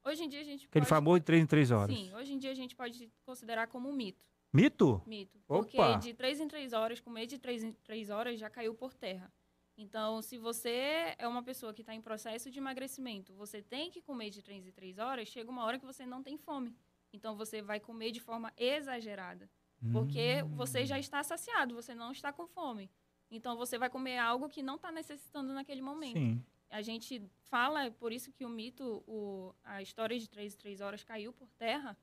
Hoje 0.05 0.23
em 0.23 0.29
dia 0.29 0.41
a 0.41 0.43
gente 0.43 0.65
Aquele 0.65 0.85
pode... 0.85 0.89
famoso 0.89 1.19
de 1.19 1.25
três 1.25 1.43
em 1.43 1.45
três 1.45 1.71
horas. 1.71 1.95
Sim, 1.95 2.13
hoje 2.13 2.33
em 2.33 2.37
dia 2.37 2.51
a 2.51 2.55
gente 2.55 2.75
pode 2.75 3.11
considerar 3.25 3.67
como 3.67 3.89
um 3.89 3.93
mito. 3.93 4.23
Mito? 4.53 5.01
Mito. 5.05 5.39
Opa! 5.47 5.63
Porque 5.63 5.97
de 6.07 6.13
três 6.13 6.39
em 6.39 6.47
três 6.47 6.73
horas, 6.73 6.99
comer 6.99 7.27
de 7.27 7.37
três 7.37 7.63
em 7.63 7.71
três 7.71 8.09
horas 8.09 8.39
já 8.39 8.49
caiu 8.49 8.73
por 8.73 8.93
terra. 8.93 9.31
Então, 9.77 10.21
se 10.21 10.37
você 10.37 11.15
é 11.17 11.27
uma 11.27 11.41
pessoa 11.41 11.73
que 11.73 11.81
está 11.81 11.93
em 11.93 12.01
processo 12.01 12.51
de 12.51 12.59
emagrecimento, 12.59 13.33
você 13.33 13.61
tem 13.61 13.89
que 13.89 14.01
comer 14.01 14.29
de 14.29 14.41
três 14.41 14.65
em 14.65 14.71
três 14.71 14.97
horas, 14.97 15.29
chega 15.29 15.49
uma 15.49 15.63
hora 15.63 15.79
que 15.79 15.85
você 15.85 16.05
não 16.05 16.21
tem 16.21 16.37
fome. 16.37 16.75
Então, 17.13 17.35
você 17.35 17.61
vai 17.61 17.79
comer 17.79 18.11
de 18.11 18.19
forma 18.19 18.51
exagerada. 18.57 19.49
Porque 19.91 20.43
Hum. 20.43 20.55
você 20.55 20.85
já 20.85 20.99
está 20.99 21.23
saciado, 21.23 21.73
você 21.75 21.95
não 21.95 22.11
está 22.11 22.31
com 22.33 22.47
fome. 22.47 22.89
Então, 23.31 23.55
você 23.55 23.77
vai 23.77 23.89
comer 23.89 24.17
algo 24.17 24.49
que 24.49 24.61
não 24.63 24.75
está 24.75 24.91
necessitando 24.91 25.53
naquele 25.53 25.81
momento. 25.81 26.17
Sim. 26.17 26.43
A 26.69 26.81
gente 26.81 27.21
fala, 27.49 27.85
é 27.85 27.89
por 27.89 28.11
isso 28.11 28.31
que 28.31 28.43
o 28.45 28.49
mito, 28.49 29.03
o, 29.07 29.53
a 29.63 29.81
história 29.81 30.17
de 30.19 30.27
três 30.29 30.55
três 30.55 30.81
horas 30.81 31.03
caiu 31.03 31.31
por 31.33 31.47
terra, 31.57 31.97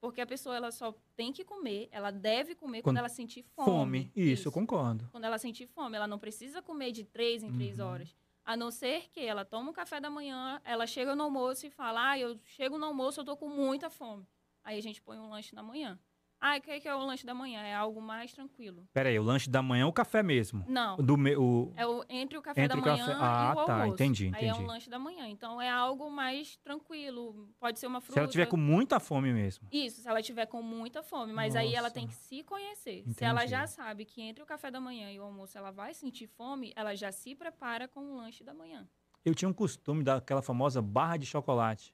porque 0.00 0.20
a 0.20 0.26
pessoa 0.26 0.56
ela 0.56 0.70
só 0.70 0.94
tem 1.16 1.32
que 1.32 1.44
comer, 1.44 1.88
ela 1.90 2.10
deve 2.10 2.54
comer 2.54 2.82
quando, 2.82 2.94
Quando- 2.94 2.98
ela 2.98 3.08
sentir 3.08 3.42
fome. 3.42 3.68
Fome. 4.04 4.12
Isso, 4.14 4.48
eu 4.48 4.52
concordo. 4.52 5.08
Quando 5.12 5.24
ela 5.24 5.38
sentir 5.38 5.66
fome, 5.66 5.96
ela 5.96 6.06
não 6.06 6.18
precisa 6.18 6.62
comer 6.62 6.92
de 6.92 7.04
três 7.04 7.42
em 7.42 7.52
três 7.52 7.78
Uhum. 7.78 7.86
horas. 7.86 8.14
A 8.44 8.56
não 8.56 8.70
ser 8.70 9.08
que 9.10 9.20
ela 9.20 9.44
toma 9.44 9.70
um 9.70 9.74
café 9.74 10.00
da 10.00 10.08
manhã, 10.08 10.60
ela 10.64 10.86
chega 10.86 11.14
no 11.14 11.24
almoço 11.24 11.66
e 11.66 11.70
fala: 11.70 12.10
Ah, 12.12 12.18
eu 12.18 12.38
chego 12.44 12.78
no 12.78 12.86
almoço, 12.86 13.20
eu 13.20 13.24
tô 13.24 13.36
com 13.36 13.48
muita 13.48 13.90
fome. 13.90 14.26
Aí 14.64 14.78
a 14.78 14.82
gente 14.82 15.02
põe 15.02 15.18
um 15.18 15.28
lanche 15.28 15.54
da 15.54 15.62
manhã. 15.62 15.98
Ah, 16.40 16.56
o 16.56 16.60
que 16.60 16.70
é 16.70 16.78
que 16.78 16.86
é 16.86 16.94
o 16.94 17.04
lanche 17.04 17.26
da 17.26 17.34
manhã? 17.34 17.60
É 17.62 17.74
algo 17.74 18.00
mais 18.00 18.32
tranquilo. 18.32 18.86
Pera 18.92 19.08
aí, 19.08 19.18
o 19.18 19.22
lanche 19.24 19.50
da 19.50 19.60
manhã 19.60 19.82
é 19.82 19.86
o 19.86 19.92
café 19.92 20.22
mesmo? 20.22 20.64
Não. 20.68 20.96
Do 20.96 21.16
me, 21.16 21.34
o... 21.36 21.72
É 21.76 21.84
o, 21.84 22.04
entre 22.08 22.38
o 22.38 22.42
café 22.42 22.62
Entre 22.62 22.80
da 22.80 22.82
o 22.82 22.86
manhã 22.86 23.06
café- 23.06 23.18
e 23.18 23.22
Ah, 23.24 23.52
o 23.56 23.64
tá, 23.66 23.72
almoço. 23.80 23.94
entendi, 23.94 24.30
Aí 24.34 24.44
é 24.44 24.48
entendi. 24.50 24.64
um 24.64 24.66
lanche 24.66 24.88
da 24.88 24.98
manhã. 25.00 25.26
Então 25.26 25.60
é 25.60 25.68
algo 25.68 26.08
mais 26.08 26.56
tranquilo. 26.58 27.50
Pode 27.58 27.80
ser 27.80 27.88
uma 27.88 28.00
fruta. 28.00 28.12
Se 28.12 28.18
ela 28.20 28.28
tiver 28.28 28.46
com 28.46 28.56
muita 28.56 29.00
fome 29.00 29.32
mesmo. 29.32 29.66
Isso, 29.72 30.00
se 30.00 30.08
ela 30.08 30.22
tiver 30.22 30.46
com 30.46 30.62
muita 30.62 31.02
fome. 31.02 31.32
Mas 31.32 31.56
aí 31.56 31.74
ela 31.74 31.88
Nossa. 31.88 31.94
tem 31.94 32.06
que 32.06 32.14
se 32.14 32.44
conhecer. 32.44 33.02
Se 33.08 33.24
ela 33.24 33.40
Entendi. 33.40 33.50
já 33.50 33.66
sabe 33.66 34.04
que 34.04 34.22
entre 34.22 34.40
o 34.40 34.46
café 34.46 34.70
da 34.70 34.80
manhã 34.80 35.10
e 35.10 35.18
o 35.18 35.24
almoço 35.24 35.58
ela 35.58 35.72
vai 35.72 35.92
sentir 35.92 36.28
fome, 36.28 36.72
ela 36.76 36.94
já 36.94 37.10
se 37.10 37.34
prepara 37.34 37.88
com 37.88 38.00
o 38.12 38.16
lanche 38.16 38.44
da 38.44 38.54
manhã. 38.54 38.86
Eu 39.24 39.34
tinha 39.34 39.48
um 39.48 39.52
costume 39.52 40.04
daquela 40.04 40.40
famosa 40.40 40.80
barra 40.80 41.16
de 41.16 41.26
chocolate. 41.26 41.92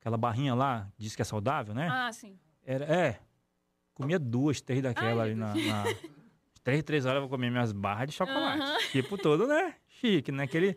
Aquela 0.00 0.16
barrinha 0.16 0.54
lá, 0.54 0.88
diz 0.96 1.16
que 1.16 1.22
é 1.22 1.24
saudável, 1.24 1.74
né? 1.74 1.88
Ah, 1.90 2.12
sim. 2.12 2.38
Era, 2.64 2.84
é. 2.84 3.20
Comia 4.00 4.18
duas, 4.18 4.60
três 4.60 4.82
daquela 4.82 5.22
Ai, 5.24 5.30
ali 5.30 5.34
na, 5.38 5.54
na... 5.54 5.84
Três, 6.62 6.82
três 6.82 7.06
horas 7.06 7.16
eu 7.16 7.20
vou 7.22 7.30
comer 7.30 7.50
minhas 7.50 7.72
barras 7.72 8.08
de 8.10 8.14
chocolate. 8.14 8.60
Aham. 8.62 8.78
Tipo 8.92 9.16
todo, 9.16 9.46
né? 9.46 9.74
Chique, 9.88 10.30
né? 10.30 10.44
Aquele... 10.44 10.76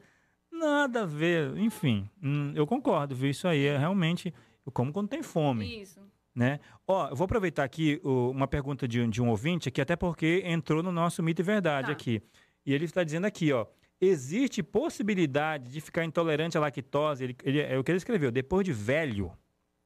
Nada 0.51 1.01
a 1.03 1.05
ver. 1.05 1.57
Enfim, 1.57 2.09
hum, 2.21 2.53
eu 2.55 2.65
concordo, 2.65 3.13
viu? 3.15 3.29
Isso 3.29 3.47
aí 3.47 3.65
é 3.65 3.77
realmente... 3.77 4.33
Eu 4.65 4.71
como 4.71 4.93
quando 4.93 5.09
tem 5.09 5.21
fome. 5.21 5.81
Isso. 5.81 5.99
né? 6.33 6.61
Ó, 6.87 7.09
eu 7.09 7.15
vou 7.17 7.25
aproveitar 7.25 7.65
aqui 7.65 7.99
uma 8.03 8.47
pergunta 8.47 8.87
de, 8.87 9.01
um- 9.01 9.09
de 9.09 9.21
um 9.21 9.29
ouvinte 9.29 9.67
aqui, 9.67 9.81
até 9.81 9.95
porque 9.97 10.41
entrou 10.45 10.81
no 10.81 10.91
nosso 10.91 11.21
mito 11.21 11.41
e 11.41 11.43
verdade 11.43 11.87
Tá. 11.87 11.91
aqui. 11.91 12.21
E 12.65 12.73
ele 12.73 12.85
está 12.85 13.03
dizendo 13.03 13.25
aqui, 13.25 13.51
ó, 13.51 13.65
existe 13.99 14.63
possibilidade 14.63 15.69
de 15.69 15.81
ficar 15.81 16.05
intolerante 16.05 16.57
à 16.57 16.61
lactose? 16.61 17.25
Ele, 17.25 17.35
ele- 17.43 17.59
é 17.61 17.77
o 17.77 17.83
que 17.83 17.91
ele 17.91 17.97
escreveu, 17.97 18.31
depois 18.31 18.63
de 18.63 18.71
velho, 18.71 19.33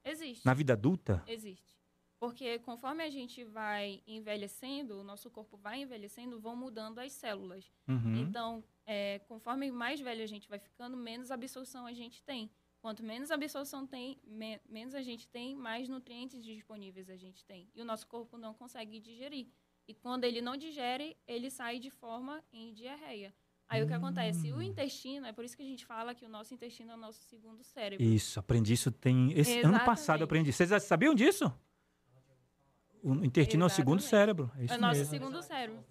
Existe. 0.06 0.46
na 0.46 0.54
vida 0.54 0.74
adulta? 0.74 1.24
Existe. 1.28 1.76
Porque 2.20 2.58
conforme 2.60 3.04
a 3.04 3.10
gente 3.10 3.44
vai 3.44 4.02
envelhecendo, 4.08 5.00
o 5.00 5.04
nosso 5.04 5.30
corpo 5.30 5.56
vai 5.58 5.82
envelhecendo, 5.82 6.40
vão 6.40 6.56
mudando 6.56 6.98
as 7.00 7.12
células. 7.12 7.72
Uhum. 7.88 8.18
Então, 8.22 8.64
é, 8.86 9.20
conforme 9.28 9.70
mais 9.72 10.00
velho 10.00 10.24
a 10.24 10.28
gente 10.28 10.50
vai 10.50 10.58
ficando, 10.60 10.98
menos 10.98 11.30
absorção 11.32 11.86
a 11.86 11.94
gente 11.94 12.24
tem. 12.24 12.50
Quanto 12.82 13.04
menos 13.04 13.30
absorção 13.32 13.86
tem, 13.86 14.18
me- 14.24 14.60
menos 14.68 14.96
a 14.96 15.02
gente 15.02 15.28
tem, 15.28 15.56
mais 15.56 15.88
nutrientes 15.90 16.44
disponíveis 16.44 17.10
a 17.10 17.16
gente 17.16 17.44
tem. 17.46 17.70
E 17.76 17.82
o 17.82 17.86
nosso 17.86 18.08
corpo 18.08 18.38
não 18.38 18.54
consegue 18.54 19.00
digerir. 19.00 19.48
E 19.88 19.94
quando 19.94 20.24
ele 20.24 20.42
não 20.42 20.58
digere, 20.58 21.16
ele 21.28 21.50
sai 21.50 21.80
de 21.80 21.90
forma 21.90 22.44
em 22.52 22.74
diarreia. 22.74 23.34
Aí 23.70 23.84
o 23.84 23.88
que 23.88 23.94
acontece? 23.94 24.52
O 24.52 24.58
Hum. 24.58 24.62
intestino, 24.62 25.26
é 25.26 25.34
por 25.34 25.44
isso 25.44 25.56
que 25.58 25.62
a 25.64 25.66
gente 25.66 25.86
fala 25.86 26.16
que 26.16 26.26
o 26.26 26.30
nosso 26.30 26.54
intestino 26.54 26.92
é 26.92 26.96
o 26.96 26.98
nosso 26.98 27.22
segundo 27.24 27.64
cérebro. 27.64 28.04
Isso, 28.06 28.40
aprendi 28.40 28.74
isso 28.74 28.92
tem... 28.92 29.32
Esse 29.38 29.60
ano 29.60 29.80
passado 29.86 30.24
aprendi. 30.24 30.52
Vocês 30.54 30.70
já 30.70 30.80
sabiam 30.80 31.14
disso? 31.14 31.52
O 33.08 33.24
intestino 33.24 33.64
é 33.64 33.68
o 33.68 33.70
segundo 33.70 34.02
cérebro. 34.02 34.52
É, 34.58 34.74
É 34.74 34.78
o 34.78 34.82
nosso 34.82 35.00
mesmo. 35.00 35.14
segundo 35.14 35.42
cérebro. 35.42 35.84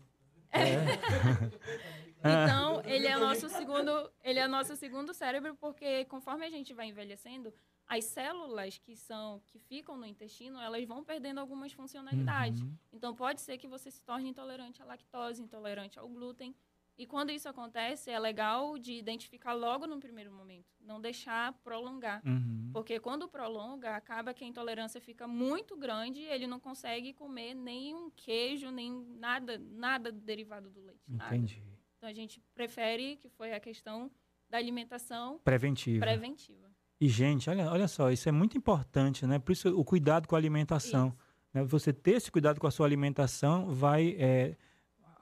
Ah. 0.53 0.59
Então, 2.19 2.83
ele 2.85 3.07
é 3.07 3.17
o 3.17 3.21
nosso 3.21 3.49
segundo, 3.49 4.11
ele 4.25 4.39
é 4.39 4.49
nosso 4.49 4.75
segundo 4.75 5.15
cérebro 5.15 5.55
porque 5.57 6.05
conforme 6.07 6.45
a 6.45 6.51
gente 6.51 6.75
vai 6.75 6.89
envelhecendo, 6.89 7.53
as 7.87 8.05
células 8.05 8.79
que 8.79 8.97
são 8.97 9.41
que 9.47 9.61
ficam 9.61 9.97
no 9.97 10.05
intestino, 10.07 10.61
elas 10.61 10.85
vão 10.87 11.05
perdendo 11.05 11.39
algumas 11.39 11.73
funcionalidades. 11.73 12.61
Uhum. 12.61 12.75
Então, 12.93 13.15
pode 13.15 13.41
ser 13.41 13.59
que 13.59 13.69
você 13.69 13.91
se 13.91 14.03
torne 14.03 14.31
intolerante 14.31 14.83
à 14.83 14.85
lactose, 14.85 15.41
intolerante 15.41 15.99
ao 15.99 16.09
glúten. 16.09 16.55
E 16.99 17.07
quando 17.07 17.31
isso 17.31 17.49
acontece, 17.49 18.11
é 18.11 18.19
legal 18.19 18.79
de 18.79 18.93
identificar 18.93 19.53
logo 19.53 19.87
no 19.87 20.01
primeiro 20.01 20.33
momento, 20.33 20.67
não 20.81 20.99
deixar 20.99 21.53
prolongar. 21.63 22.23
Uhum. 22.25 22.71
Porque 22.73 22.99
quando 22.99 23.29
prolonga, 23.29 23.95
acaba 23.95 24.33
que 24.33 24.45
a 24.45 24.47
intolerância 24.47 25.01
fica 25.01 25.29
muito 25.29 25.77
grande 25.77 26.21
e 26.21 26.27
ele 26.27 26.47
não 26.47 26.59
consegue 26.59 27.13
comer 27.13 27.55
nem 27.55 27.95
um 27.95 28.11
queijo, 28.11 28.71
nem 28.71 28.91
nada, 29.19 29.59
nada 29.59 30.11
derivado 30.11 30.71
do 30.71 30.81
leite. 30.81 31.03
Nada. 31.07 31.37
Entendi. 31.37 31.63
Então 31.99 32.09
a 32.09 32.15
gente 32.15 32.41
prefere 32.55 33.17
que 33.17 33.29
foi 33.29 33.53
a 33.53 33.61
questão 33.61 34.11
da 34.49 34.57
alimentação 34.57 35.39
preventiva. 35.45 36.05
preventiva. 36.05 36.71
E, 36.99 37.09
gente, 37.09 37.51
olha, 37.51 37.71
olha 37.71 37.89
só, 37.89 38.11
isso 38.11 38.27
é 38.27 38.33
muito 38.33 38.57
importante, 38.57 39.27
né? 39.27 39.39
Por 39.39 39.53
isso 39.53 39.69
o 39.79 39.85
cuidado 39.85 40.27
com 40.27 40.35
a 40.35 40.39
alimentação. 40.39 41.15
Né? 41.53 41.63
Você 41.65 41.93
ter 41.93 42.13
esse 42.13 42.31
cuidado 42.31 42.59
com 42.59 42.67
a 42.67 42.71
sua 42.71 42.87
alimentação 42.87 43.71
vai 43.75 44.17
é, 44.19 44.57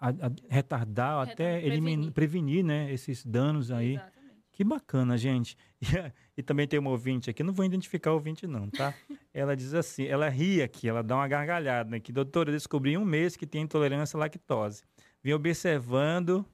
a, 0.01 0.09
a, 0.09 0.31
retardar, 0.49 1.29
até 1.29 1.61
prevenir. 1.61 2.13
Prevenir 2.13 2.65
né, 2.65 2.93
esses 2.93 3.25
danos 3.25 3.71
aí. 3.71 3.95
Exatamente. 3.95 4.15
Que 4.53 4.65
bacana, 4.65 5.19
gente. 5.19 5.57
E, 6.37 6.41
e, 6.41 6.43
também 6.43 6.67
tem 6.67 6.79
uma 6.79 6.91
ouvinte 6.91 7.29
aqui, 7.29 7.43
não 7.43 7.53
vou 7.53 7.65
identificar 7.65 8.11
o 8.11 8.15
ouvinte 8.15 8.47
não, 8.47 8.69
tá? 8.71 8.95
ela 9.35 9.55
diz 9.55 9.75
assim, 9.75 10.07
ela 10.07 10.29
ri 10.29 10.63
aqui, 10.63 10.89
ela 10.89 11.03
dá 11.03 11.15
uma 11.15 11.29
gargalhada, 11.29 11.91
né? 11.91 12.01
Que, 12.01 12.11
doutora, 12.11 12.49
eu 12.49 12.55
descobri 12.55 12.95
em 12.95 12.97
um 12.97 13.05
mês 13.05 13.37
que 13.37 13.47
tem 13.47 13.63
intolerância 13.63 14.17
à 14.17 14.21
lactose. 14.21 14.83
Vim 15.23 15.33
observando, 15.33 16.45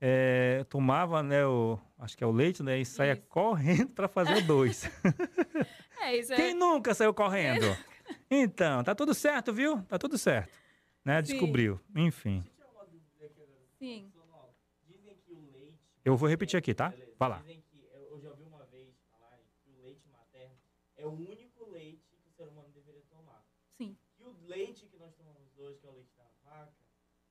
é, 0.00 0.64
tomava, 0.68 1.22
né, 1.22 1.44
o, 1.44 1.78
acho 1.98 2.16
que 2.16 2.24
é 2.24 2.26
o 2.26 2.32
leite, 2.32 2.62
né? 2.62 2.80
E 2.80 2.84
saia 2.84 3.12
isso. 3.12 3.22
correndo 3.28 3.90
para 3.90 4.08
fazer 4.08 4.40
dois. 4.42 4.90
é, 6.02 6.16
isso 6.16 6.34
Quem 6.34 6.50
é... 6.50 6.54
nunca 6.54 6.94
saiu 6.94 7.12
correndo? 7.12 7.76
Então, 8.30 8.82
tá 8.82 8.94
tudo 8.94 9.12
certo, 9.12 9.52
viu? 9.52 9.82
Tá 9.82 9.98
tudo 9.98 10.16
certo. 10.16 10.58
Né? 11.04 11.20
Descobriu. 11.20 11.78
Enfim. 11.94 12.42
Sim. 13.80 14.12
Eu 16.04 16.14
vou 16.14 16.28
repetir 16.28 16.58
aqui, 16.58 16.74
tá? 16.74 16.92
Vai 17.18 17.28
lá. 17.30 17.38
Dizem 17.38 17.62
que, 17.62 17.82
eu 18.10 18.20
já 18.20 18.28
ouvi 18.30 18.44
uma 18.44 18.64
vez 18.66 18.94
falar 19.10 19.38
que 19.64 19.70
o 19.70 19.80
leite 19.80 20.06
materno 20.08 20.54
é 20.98 21.06
o 21.06 21.12
único 21.12 21.64
leite 21.70 22.14
que 22.22 22.28
o 22.28 22.30
ser 22.30 22.46
humano 22.46 22.68
deveria 22.74 23.02
tomar. 23.10 23.42
Sim. 23.78 23.96
Que 24.16 24.22
o 24.22 24.36
leite 24.46 24.86
que 24.86 24.98
nós 24.98 25.14
tomamos 25.14 25.56
hoje, 25.56 25.78
que 25.78 25.86
é 25.86 25.88
o 25.88 25.92
leite 25.94 26.12
da 26.14 26.26
vaca, 26.44 26.74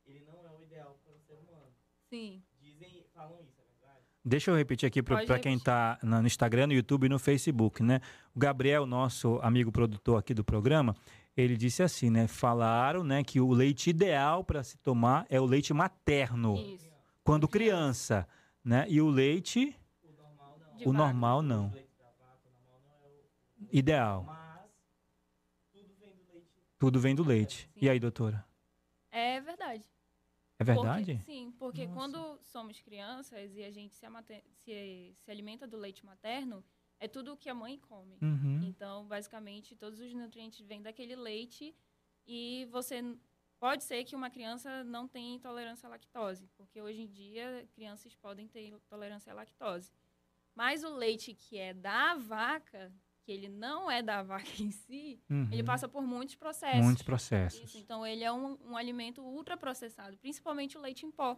ele 0.07 0.25
não 0.25 0.43
é 0.43 0.51
o 0.51 0.63
ideal 0.63 0.99
para 1.03 1.13
o 1.13 1.19
ser 1.19 1.35
humano. 1.35 1.71
Sim. 2.09 2.43
Dizem, 2.59 3.05
falam 3.13 3.39
isso, 3.43 3.61
é 3.61 3.63
verdade? 3.63 4.05
Deixa 4.25 4.49
eu 4.49 4.55
repetir 4.55 4.87
aqui 4.87 5.03
para 5.03 5.39
quem 5.39 5.55
está 5.55 5.99
no 6.01 6.25
Instagram, 6.25 6.67
no 6.67 6.73
YouTube 6.73 7.05
e 7.05 7.09
no 7.09 7.19
Facebook, 7.19 7.83
né? 7.83 8.01
O 8.35 8.39
Gabriel, 8.39 8.87
nosso 8.87 9.39
amigo 9.43 9.71
produtor 9.71 10.17
aqui 10.17 10.33
do 10.33 10.43
programa, 10.43 10.95
ele 11.41 11.57
disse 11.57 11.81
assim, 11.83 12.09
né? 12.09 12.27
Falaram, 12.27 13.03
né, 13.03 13.23
que 13.23 13.39
o 13.39 13.51
leite 13.51 13.89
ideal 13.89 14.43
para 14.43 14.63
se 14.63 14.77
tomar 14.77 15.25
é 15.29 15.39
o 15.39 15.45
leite 15.45 15.73
materno, 15.73 16.55
Isso. 16.57 16.89
quando 17.23 17.47
criança, 17.47 18.27
né? 18.63 18.85
E 18.89 19.01
o 19.01 19.09
leite 19.09 19.75
O 20.03 20.11
normal 20.11 20.57
não. 20.59 20.67
O 20.69 20.77
vaca. 20.77 20.91
normal 20.91 21.39
O 21.39 21.41
não. 21.41 21.71
leite 21.71 21.89
da 21.97 22.05
vaca, 22.05 22.47
o 22.47 22.51
normal 22.51 22.81
não 22.83 23.09
é 23.09 23.09
o 23.09 23.67
Ideal. 23.71 24.23
Mas 24.23 24.69
tudo 25.71 25.95
vem 25.99 26.15
do 26.15 26.31
leite. 26.31 26.51
Tudo 26.77 26.99
vem 26.99 27.15
do 27.15 27.23
leite. 27.23 27.69
Sim. 27.73 27.85
E 27.85 27.89
aí, 27.89 27.99
doutora? 27.99 28.45
É 29.11 29.39
verdade. 29.41 29.83
É 30.57 30.63
verdade? 30.63 31.13
Porque, 31.15 31.31
sim, 31.31 31.53
porque 31.57 31.87
Nossa. 31.87 31.97
quando 31.97 32.39
somos 32.41 32.81
crianças 32.81 33.55
e 33.55 33.63
a 33.63 33.71
gente 33.71 33.95
se, 33.95 34.05
se, 34.65 35.13
se 35.17 35.31
alimenta 35.31 35.65
do 35.65 35.77
leite 35.77 36.05
materno, 36.05 36.61
é 36.99 37.07
tudo 37.07 37.33
o 37.33 37.37
que 37.37 37.49
a 37.49 37.53
mãe 37.53 37.77
come. 37.77 38.17
Uhum. 38.21 38.61
Então, 38.63 39.05
basicamente, 39.07 39.75
todos 39.75 39.99
os 39.99 40.13
nutrientes 40.13 40.59
vêm 40.65 40.81
daquele 40.81 41.15
leite 41.15 41.75
e 42.27 42.67
você 42.71 43.01
pode 43.59 43.83
ser 43.83 44.03
que 44.03 44.15
uma 44.15 44.29
criança 44.29 44.83
não 44.83 45.07
tenha 45.07 45.35
intolerância 45.35 45.87
à 45.87 45.89
lactose, 45.89 46.47
porque 46.55 46.81
hoje 46.81 47.01
em 47.01 47.07
dia 47.07 47.67
crianças 47.73 48.15
podem 48.15 48.47
ter 48.47 48.67
intolerância 48.67 49.31
à 49.31 49.35
lactose. 49.35 49.91
Mas 50.55 50.83
o 50.83 50.89
leite 50.95 51.33
que 51.33 51.57
é 51.57 51.73
da 51.73 52.15
vaca, 52.15 52.91
que 53.21 53.31
ele 53.31 53.47
não 53.47 53.89
é 53.89 54.01
da 54.01 54.21
vaca 54.23 54.49
em 54.61 54.71
si, 54.71 55.21
ele 55.51 55.61
Uhum. 55.61 55.65
passa 55.65 55.87
por 55.87 56.01
muitos 56.01 56.35
processos. 56.35 56.83
Muitos 56.83 57.03
processos. 57.03 57.61
Isso, 57.63 57.77
então 57.77 58.05
ele 58.05 58.23
é 58.23 58.31
um, 58.31 58.57
um 58.65 58.75
alimento 58.77 59.21
ultraprocessado, 59.21 60.17
principalmente 60.17 60.77
o 60.77 60.81
leite 60.81 61.05
em 61.05 61.11
pó. 61.11 61.37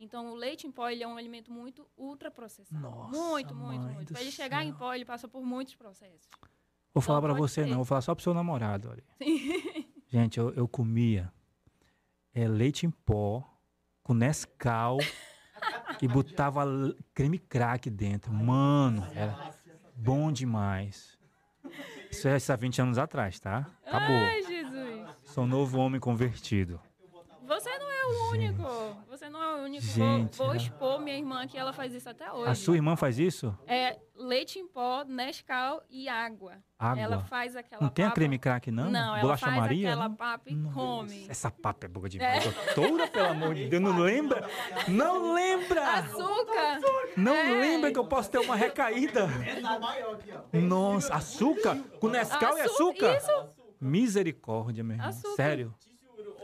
Então 0.00 0.30
o 0.30 0.34
leite 0.34 0.66
em 0.66 0.70
pó 0.70 0.88
ele 0.88 1.02
é 1.02 1.08
um 1.08 1.16
alimento 1.16 1.50
muito 1.52 1.86
ultraprocessado. 1.96 2.80
Nossa, 2.80 3.10
muito, 3.10 3.54
muito, 3.54 3.82
muito. 3.88 4.12
Para 4.12 4.22
ele 4.22 4.30
chegar 4.30 4.64
em 4.64 4.72
pó, 4.72 4.94
ele 4.94 5.04
passa 5.04 5.26
por 5.26 5.42
muitos 5.42 5.74
processos. 5.74 6.28
Vou 6.94 7.02
falar 7.02 7.20
para 7.20 7.34
você 7.34 7.64
ser. 7.64 7.66
não, 7.68 7.76
vou 7.76 7.84
falar 7.84 8.00
só 8.00 8.14
pro 8.14 8.22
seu 8.22 8.32
namorado, 8.32 8.88
olha. 8.90 9.04
Sim. 9.18 9.86
Gente, 10.08 10.38
eu, 10.38 10.54
eu 10.54 10.66
comia 10.66 11.32
é, 12.32 12.46
leite 12.46 12.86
em 12.86 12.90
pó 12.90 13.44
com 14.02 14.14
Nescau 14.14 14.98
e 16.00 16.08
botava 16.08 16.64
creme 17.12 17.38
crack 17.38 17.90
dentro. 17.90 18.32
Mano, 18.32 19.06
era 19.14 19.52
bom 19.94 20.30
demais. 20.30 21.18
Isso 22.10 22.26
é 22.28 22.36
há 22.36 22.56
20 22.56 22.82
anos 22.82 22.98
atrás, 22.98 23.38
tá? 23.38 23.66
Acabou. 23.84 24.16
Ai, 24.16 24.42
Jesus. 24.42 25.08
Sou 25.24 25.44
um 25.44 25.46
novo 25.46 25.78
homem 25.78 26.00
convertido. 26.00 26.80
Você 27.46 27.78
não 27.78 27.90
é 27.90 28.06
o 28.06 28.30
único. 28.30 28.62
Você 29.28 29.30
não 29.30 29.42
é 29.42 29.54
o 29.60 29.64
único. 29.64 29.84
Gente, 29.84 30.36
vou, 30.38 30.46
vou 30.46 30.54
né? 30.54 30.60
expor 30.62 31.00
minha 31.00 31.16
irmã 31.18 31.46
que 31.46 31.58
ela 31.58 31.70
faz 31.72 31.92
isso 31.92 32.08
até 32.08 32.32
hoje. 32.32 32.50
A 32.50 32.54
sua 32.54 32.76
irmã 32.76 32.96
faz 32.96 33.18
isso? 33.18 33.54
É 33.66 33.98
leite 34.16 34.58
em 34.58 34.66
pó, 34.66 35.04
Nescau 35.04 35.82
e 35.90 36.08
água. 36.08 36.54
Água. 36.78 37.02
Ela 37.02 37.18
faz 37.20 37.54
aquela 37.54 37.82
Não 37.82 37.90
tem 37.90 38.04
a 38.06 38.08
papa- 38.08 38.14
creme 38.14 38.38
crack, 38.38 38.70
não? 38.70 38.90
Não, 38.90 39.12
ela 39.12 39.20
Bolacha 39.20 39.46
faz 39.46 39.56
Maria? 39.58 39.88
aquela 39.90 40.08
não? 40.08 40.16
papa 40.16 40.50
e 40.50 40.54
Nossa, 40.54 40.74
come. 40.74 41.26
Essa 41.28 41.50
papa 41.50 41.84
é 41.86 41.88
boa 41.88 42.08
demais. 42.08 42.42
Doutora, 42.74 43.06
pelo 43.08 43.28
amor 43.28 43.54
de 43.54 43.68
Deus, 43.68 43.82
não 43.82 43.98
lembra? 43.98 44.48
Não 44.88 45.34
lembra! 45.34 45.86
Açúcar! 45.98 46.80
Não 47.16 47.34
É. 47.34 47.60
lembra 47.60 47.92
que 47.92 47.98
eu 47.98 48.06
posso 48.06 48.30
ter 48.30 48.38
uma 48.38 48.56
recaída? 48.56 49.26
Maior 49.80 50.14
aqui, 50.14 50.32
ó. 50.32 50.58
Nossa, 50.58 51.14
açúcar? 51.14 51.76
Com 52.00 52.08
Nescau 52.08 52.56
e 52.56 52.60
Açu- 52.62 52.72
açúcar? 52.72 53.16
Isso. 53.18 53.48
Misericórdia, 53.80 54.82
meu 54.82 54.94
irmão. 54.96 55.08
Açúcar. 55.08 55.36
Sério? 55.36 55.74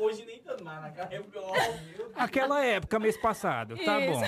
Hoje 0.05 0.25
nem 0.27 0.39
tanto 0.41 0.65
mais 0.65 0.83
naquela 0.83 1.09
época. 1.15 1.41
ó. 1.41 1.53
Aquela 2.17 2.65
época, 2.65 2.99
mês 2.99 3.17
passado. 3.17 3.77
Tá 3.85 4.01
Isso. 4.01 4.11
bom. 4.21 4.23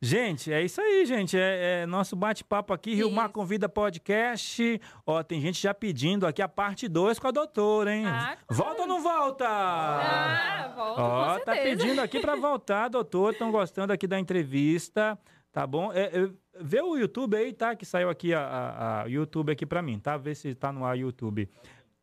Gente, 0.00 0.52
é 0.52 0.62
isso 0.62 0.80
aí, 0.80 1.04
gente. 1.06 1.36
É, 1.36 1.80
é 1.82 1.86
nosso 1.86 2.14
bate-papo 2.14 2.72
aqui, 2.72 2.94
Rio 2.94 3.10
Mar 3.10 3.24
Isso. 3.24 3.32
Convida 3.34 3.68
Podcast. 3.68 4.80
Ó, 5.04 5.22
tem 5.24 5.40
gente 5.40 5.60
já 5.60 5.74
pedindo 5.74 6.24
aqui 6.24 6.40
a 6.40 6.46
parte 6.48 6.86
2 6.86 7.18
com 7.18 7.26
a 7.26 7.30
doutora, 7.32 7.92
hein? 7.92 8.06
Ah, 8.06 8.36
claro. 8.46 8.62
Volta 8.62 8.82
ou 8.82 8.86
não 8.86 9.02
volta? 9.02 9.44
Ah, 9.48 10.72
volta 10.76 11.02
Ó, 11.02 11.38
com 11.38 11.44
tá 11.44 11.52
certeza. 11.54 11.76
pedindo 11.82 12.00
aqui 12.00 12.20
pra 12.20 12.36
voltar, 12.36 12.86
doutor. 12.88 13.32
Estão 13.32 13.50
gostando 13.50 13.92
aqui 13.92 14.06
da 14.06 14.20
entrevista, 14.20 15.18
tá 15.52 15.66
bom? 15.66 15.92
É, 15.92 16.02
é, 16.16 16.30
vê 16.60 16.80
o 16.80 16.96
YouTube 16.96 17.36
aí, 17.36 17.52
tá? 17.52 17.74
Que 17.74 17.84
saiu 17.84 18.08
aqui 18.08 18.32
a, 18.32 18.40
a- 18.40 19.02
a 19.02 19.06
YouTube 19.06 19.50
aqui 19.50 19.66
pra 19.66 19.82
mim, 19.82 19.98
tá? 19.98 20.16
Vê 20.16 20.32
se 20.32 20.54
tá 20.54 20.72
no 20.72 20.84
ar 20.84 20.96
YouTube. 20.96 21.50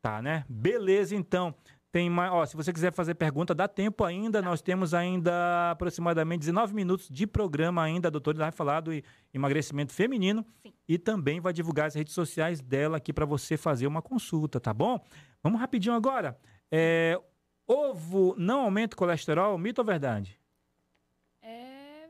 Tá, 0.01 0.21
né? 0.21 0.43
Beleza, 0.49 1.15
então. 1.15 1.55
Tem 1.95 2.09
mais, 2.09 2.29
ó, 2.29 2.45
se 2.45 2.57
você 2.57 2.73
quiser 2.73 2.91
fazer 2.91 3.15
pergunta, 3.15 3.55
dá 3.55 3.69
tempo 3.69 4.03
ainda. 4.03 4.41
Nós 4.41 4.61
temos 4.61 4.93
ainda 4.93 5.71
aproximadamente 5.71 6.41
19 6.41 6.75
minutos 6.75 7.07
de 7.07 7.25
programa 7.25 7.81
ainda. 7.81 8.09
A 8.09 8.11
doutora 8.11 8.37
vai 8.37 8.51
falar 8.51 8.81
do 8.81 8.91
emagrecimento 9.33 9.93
feminino 9.93 10.45
Sim. 10.61 10.73
e 10.89 10.97
também 10.97 11.39
vai 11.39 11.53
divulgar 11.53 11.85
as 11.85 11.95
redes 11.95 12.13
sociais 12.13 12.59
dela 12.59 12.97
aqui 12.97 13.13
para 13.13 13.25
você 13.25 13.55
fazer 13.55 13.87
uma 13.87 14.01
consulta, 14.01 14.59
tá 14.59 14.73
bom? 14.73 14.99
Vamos 15.41 15.57
rapidinho 15.57 15.95
agora. 15.95 16.37
É, 16.69 17.17
ovo 17.65 18.35
não 18.37 18.63
aumenta 18.63 18.93
o 18.93 18.99
colesterol, 18.99 19.57
mito 19.57 19.79
ou 19.79 19.85
verdade? 19.85 20.37
É, 21.41 22.09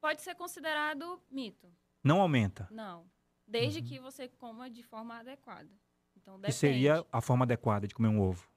pode 0.00 0.22
ser 0.22 0.36
considerado 0.36 1.20
mito. 1.28 1.66
Não 2.04 2.20
aumenta. 2.20 2.68
Não. 2.70 3.04
Desde 3.44 3.82
que 3.82 3.98
você 3.98 4.28
coma 4.28 4.70
de 4.70 4.84
forma 4.84 5.18
adequada. 5.18 5.74
Então, 6.16 6.34
Que 6.36 6.42
depende. 6.42 6.56
seria 6.56 7.04
a 7.10 7.20
forma 7.20 7.44
adequada 7.44 7.88
de 7.88 7.96
comer 7.96 8.10
um 8.10 8.20
ovo. 8.20 8.48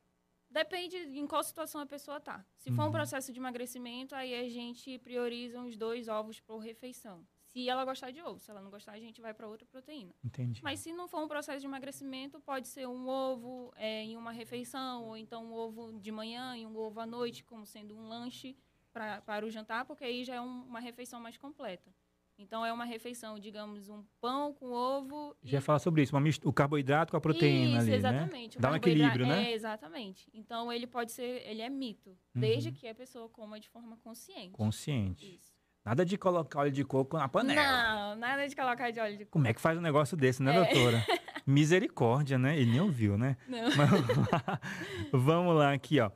Depende 0.52 0.98
em 0.98 1.26
qual 1.26 1.42
situação 1.44 1.80
a 1.82 1.86
pessoa 1.86 2.20
tá. 2.20 2.46
Se 2.58 2.70
for 2.72 2.82
Uhum. 2.84 2.90
um 2.90 2.92
processo 2.92 3.32
de 3.32 3.40
emagrecimento, 3.40 4.14
aí 4.14 4.36
a 4.36 4.50
gente 4.50 4.98
prioriza 5.00 5.62
os 5.62 5.78
dois 5.78 6.08
ovos 6.10 6.40
por 6.42 6.58
refeição. 6.60 7.26
Se 7.46 7.68
ela 7.70 7.84
gostar 7.86 8.12
de 8.12 8.22
ovo, 8.22 8.38
se 8.40 8.50
ela 8.52 8.62
não 8.62 8.70
gostar, 8.70 8.94
a 8.94 9.00
gente 9.00 9.20
vai 9.22 9.34
para 9.34 9.48
outra 9.48 9.66
proteína. 9.66 10.14
Entendi. 10.24 10.62
Mas 10.64 10.80
se 10.80 10.94
não 10.94 11.08
for 11.08 11.22
um 11.24 11.28
processo 11.28 11.60
de 11.62 11.66
emagrecimento, 11.66 12.40
pode 12.40 12.68
ser 12.68 12.88
um 12.88 13.08
ovo 13.08 13.74
é, 13.76 14.04
em 14.04 14.16
uma 14.18 14.32
refeição, 14.32 15.06
ou 15.06 15.18
então 15.18 15.46
um 15.46 15.54
ovo 15.54 16.00
de 16.00 16.12
manhã 16.12 16.56
e 16.58 16.66
um 16.66 16.78
ovo 16.78 17.00
à 17.00 17.06
noite, 17.06 17.44
como 17.44 17.66
sendo 17.66 17.96
um 17.96 18.08
lanche 18.08 18.56
pra, 18.94 19.22
para 19.22 19.46
o 19.46 19.50
jantar, 19.50 19.86
porque 19.86 20.04
aí 20.04 20.24
já 20.24 20.36
é 20.36 20.42
um- 20.42 20.64
uma 20.66 20.80
refeição 20.80 21.20
mais 21.20 21.38
completa. 21.38 21.94
Então 22.42 22.66
é 22.66 22.74
uma 22.74 22.86
refeição, 22.86 23.38
digamos, 23.40 23.88
um 23.88 24.04
pão 24.20 24.54
com 24.54 24.72
ovo. 24.72 25.36
Já 25.44 25.60
e- 25.60 25.62
falar 25.62 25.80
sobre 25.80 26.02
isso, 26.02 26.14
o 26.44 26.52
carboidrato 26.54 27.12
com 27.12 27.18
a 27.18 27.22
proteína 27.22 27.78
isso, 27.78 27.88
ali, 27.88 27.94
exatamente. 27.94 28.58
né? 28.58 28.62
Dá 28.62 28.72
um 28.72 28.76
equilíbrio, 28.76 29.28
né? 29.28 29.44
É, 29.52 29.54
exatamente. 29.54 30.28
Então 30.34 30.72
ele 30.74 30.88
pode 30.88 31.12
ser, 31.12 31.44
ele 31.48 31.62
é 31.62 31.70
mito, 31.70 32.18
desde 32.34 32.70
Uhum. 32.70 32.76
que 32.76 32.88
a 32.88 32.96
pessoa 32.96 33.30
coma 33.30 33.60
de 33.60 33.70
forma 33.70 33.96
consciente. 33.98 34.50
Consciente. 34.52 35.36
Isso. 35.36 35.52
Nada 35.86 36.06
de 36.06 36.16
colocar 36.18 36.60
óleo 36.60 36.72
de 36.72 36.84
coco 36.84 37.18
na 37.18 37.28
panela. 37.28 37.62
Não, 37.62 38.16
nada 38.16 38.48
de 38.48 38.56
colocar 38.56 38.92
de 38.92 39.00
óleo 39.00 39.18
de 39.18 39.26
coco. 39.26 39.32
Como 39.34 39.48
é 39.48 39.54
que 39.54 39.60
faz 39.62 39.78
um 39.78 39.82
negócio 39.82 40.16
desse, 40.18 40.42
né, 40.44 40.52
É. 40.56 40.64
doutora? 40.66 41.06
Misericórdia, 41.46 42.38
né? 42.38 42.56
Ele 42.60 42.72
nem 42.72 42.82
ouviu, 42.82 43.18
né? 43.18 43.36
Não. 43.48 43.64
Mas. 43.76 43.90
Vamos 45.12 45.56
lá 45.56 45.74
aqui, 45.74 46.00
ó. 46.00 46.12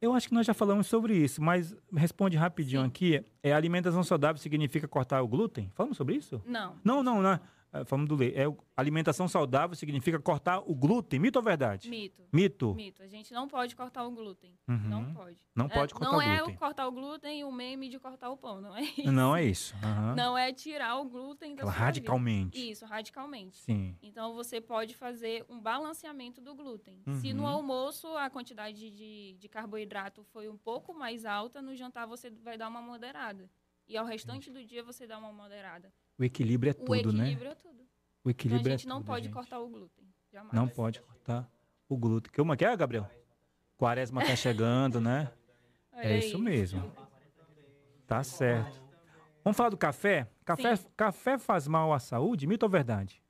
Eu 0.00 0.14
acho 0.14 0.28
que 0.28 0.34
nós 0.34 0.46
já 0.46 0.54
falamos 0.54 0.86
sobre 0.86 1.16
isso, 1.16 1.42
mas 1.42 1.76
responde 1.92 2.36
rapidinho 2.36 2.82
Sim. 2.82 2.88
aqui. 2.88 3.24
É, 3.42 3.52
alimentação 3.52 4.04
saudável 4.04 4.40
significa 4.40 4.86
cortar 4.86 5.20
o 5.22 5.26
glúten? 5.28 5.70
Falamos 5.74 5.96
sobre 5.96 6.14
isso? 6.14 6.40
Não. 6.46 6.76
Não, 6.84 7.02
não, 7.02 7.20
não. 7.20 7.40
Eh, 7.72 7.84
falando 7.84 8.08
do 8.08 8.16
leite, 8.16 8.36
é, 8.38 8.48
o- 8.48 8.56
alimentação 8.76 9.28
saudável 9.28 9.74
significa 9.76 10.18
cortar 10.20 10.58
o 10.60 10.74
glúten, 10.74 11.18
mito 11.18 11.38
ou 11.38 11.42
verdade? 11.44 11.88
Mito. 11.88 12.22
Mito. 12.32 12.74
Mito. 12.74 13.02
A 13.02 13.06
gente 13.08 13.32
não 13.32 13.46
pode 13.48 13.74
cortar 13.76 14.04
o 14.06 14.10
glúten. 14.10 14.52
Uhum. 14.68 14.76
Não 14.88 15.12
pode. 15.14 15.38
Não 15.54 15.66
É, 15.66 15.68
pode 15.68 15.92
cortar 15.94 16.10
não 16.12 16.18
o 16.18 16.22
é 16.22 16.36
glúten. 16.36 16.54
o 16.54 16.58
cortar 16.58 16.86
o 16.86 16.92
glúten 16.92 17.40
e 17.40 17.44
o 17.44 17.50
meme 17.52 17.88
de 17.88 17.98
cortar 17.98 18.30
o 18.30 18.36
pão, 18.36 18.60
não 18.60 18.76
é 18.76 18.82
isso. 18.82 19.12
Não 19.12 19.36
é 19.36 19.44
isso. 19.44 19.74
aham. 19.82 20.14
Não 20.14 20.38
é 20.38 20.52
tirar 20.52 20.96
o 20.98 21.04
glúten 21.08 21.54
da 21.54 21.64
radicalmente. 21.68 22.58
vida. 22.58 22.72
Isso, 22.72 22.84
radicalmente. 22.86 23.56
Sim. 23.58 23.96
Então 24.02 24.34
você 24.34 24.60
pode 24.60 24.94
fazer 24.94 25.44
um 25.48 25.60
balanceamento 25.60 26.40
do 26.40 26.54
glúten. 26.54 27.02
Se 27.20 27.32
no 27.32 27.42
Uhum. 27.42 27.48
almoço 27.48 28.06
a 28.16 28.28
quantidade 28.30 28.90
de, 28.90 29.36
de 29.38 29.48
carboidrato 29.48 30.22
foi 30.24 30.48
um 30.48 30.56
pouco 30.56 30.94
mais 30.94 31.24
alta, 31.24 31.60
no 31.62 31.74
jantar 31.74 32.06
você 32.06 32.30
vai 32.30 32.56
dar 32.56 32.68
uma 32.68 32.80
moderada. 32.82 33.50
E 33.86 33.96
ao 33.96 34.04
restante 34.04 34.50
do 34.50 34.62
dia 34.64 34.82
você 34.82 35.06
dá 35.06 35.18
uma 35.18 35.32
moderada. 35.32 35.90
O 36.18 36.24
equilíbrio 36.24 36.70
é 36.70 36.72
o 36.72 36.84
tudo, 36.84 37.12
né? 37.12 37.24
equilíbrio 37.24 37.50
é 37.50 37.54
tudo. 37.54 37.80
O 38.24 38.30
Então 38.30 38.30
equilíbrio 38.30 38.74
a 38.74 38.76
gente 38.76 38.86
é 38.86 38.88
não 38.88 38.96
tudo, 38.98 39.06
pode 39.06 39.24
gente. 39.26 39.32
cortar 39.34 39.60
o 39.60 39.68
glúten. 39.68 40.06
Jamais. 40.32 40.52
Não 40.52 40.68
pode 40.68 41.00
cortar 41.00 41.50
o 41.88 41.96
glúten. 41.96 42.32
Que 42.32 42.40
uma 42.40 42.56
que 42.56 42.64
é, 42.64 42.76
Gabriel? 42.76 43.08
Quaresma 43.76 44.24
tá 44.24 44.34
chegando, 44.36 45.00
né? 45.00 45.30
É 46.00 46.16
isso 46.18 46.38
mesmo. 46.38 46.92
Tá 48.06 48.22
certo. 48.22 48.80
Vamos 49.42 49.56
falar 49.56 49.70
do 49.70 49.76
café? 49.76 50.30
Café, 50.44 50.76
Sim. 50.76 50.86
café 50.96 51.38
faz 51.38 51.66
mal 51.66 51.92
à 51.92 51.98
saúde? 51.98 52.46
Mito 52.46 52.64
ou 52.66 52.70
verdade? 52.70 53.20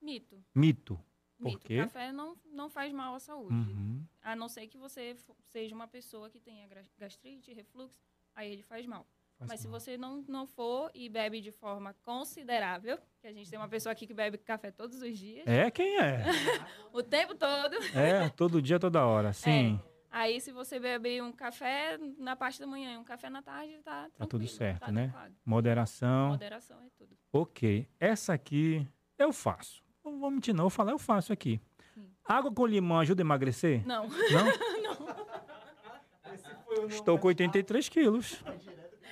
Mito. 0.00 0.40
Mito. 0.54 1.00
Por 1.38 1.48
Mito. 1.48 1.58
quê? 1.66 1.78
Café 1.78 2.12
não, 2.12 2.36
não 2.52 2.70
faz 2.70 2.92
mal 2.92 3.16
à 3.16 3.18
saúde. 3.18 3.52
Uhum. 3.54 4.04
A 4.22 4.36
não 4.36 4.48
ser 4.48 4.68
que 4.68 4.78
você 4.78 5.16
seja 5.50 5.74
uma 5.74 5.88
pessoa 5.88 6.30
que 6.30 6.38
tenha 6.38 6.68
gastrite, 6.96 7.52
refluxo, 7.52 7.98
aí 8.36 8.52
ele 8.52 8.62
faz 8.62 8.86
mal. 8.86 9.04
Faz 9.46 9.50
Mas 9.50 9.60
se 9.60 9.68
você 9.68 9.96
não, 9.98 10.24
não 10.28 10.46
for 10.46 10.90
e 10.94 11.08
bebe 11.08 11.40
de 11.40 11.50
forma 11.50 11.94
considerável, 12.02 12.98
que 13.20 13.26
a 13.26 13.32
gente 13.32 13.50
tem 13.50 13.58
uma 13.58 13.68
pessoa 13.68 13.92
aqui 13.92 14.06
que 14.06 14.14
bebe 14.14 14.38
café 14.38 14.70
todos 14.70 15.02
os 15.02 15.18
dias, 15.18 15.46
É 15.46 15.70
quem 15.70 15.98
é? 15.98 16.24
o 16.92 17.02
tempo 17.02 17.34
todo, 17.34 17.76
É, 17.94 18.28
todo 18.30 18.62
dia, 18.62 18.78
toda 18.78 19.04
hora. 19.04 19.32
Sim. 19.32 19.80
aí 20.10 20.40
se 20.40 20.52
você 20.52 20.78
beber 20.78 21.22
um 21.22 21.32
café 21.32 21.98
na 22.18 22.36
parte 22.36 22.60
da 22.60 22.66
manhã 22.66 22.94
e 22.94 22.98
um 22.98 23.04
café 23.04 23.28
na 23.28 23.42
tarde, 23.42 23.78
tá 23.84 24.04
Tá 24.04 24.08
tudo 24.26 24.40
tranquilo, 24.40 24.48
certo, 24.52 24.80
tá 24.80 24.92
né? 24.92 25.04
adequado. 25.04 25.32
Moderação. 25.44 26.28
Moderação 26.28 26.78
é 26.80 26.88
tudo. 26.96 27.16
Ok. 27.32 27.88
Essa 27.98 28.32
aqui 28.34 28.86
eu 29.18 29.32
faço. 29.32 29.82
Não 30.04 30.18
vou 30.18 30.30
mentir, 30.30 30.54
não. 30.54 30.64
Eu 30.64 30.70
falar, 30.70 30.92
eu 30.92 30.98
faço 30.98 31.32
aqui. 31.32 31.60
Sim. 31.94 32.10
Água 32.24 32.52
com 32.52 32.66
limão 32.66 32.98
ajuda 33.00 33.22
a 33.22 33.24
emagrecer? 33.24 33.86
Não, 33.86 34.06
Não? 34.08 34.12
Estou 36.88 37.18
com 37.18 37.28
83 37.28 37.88
quilos. 37.88 38.42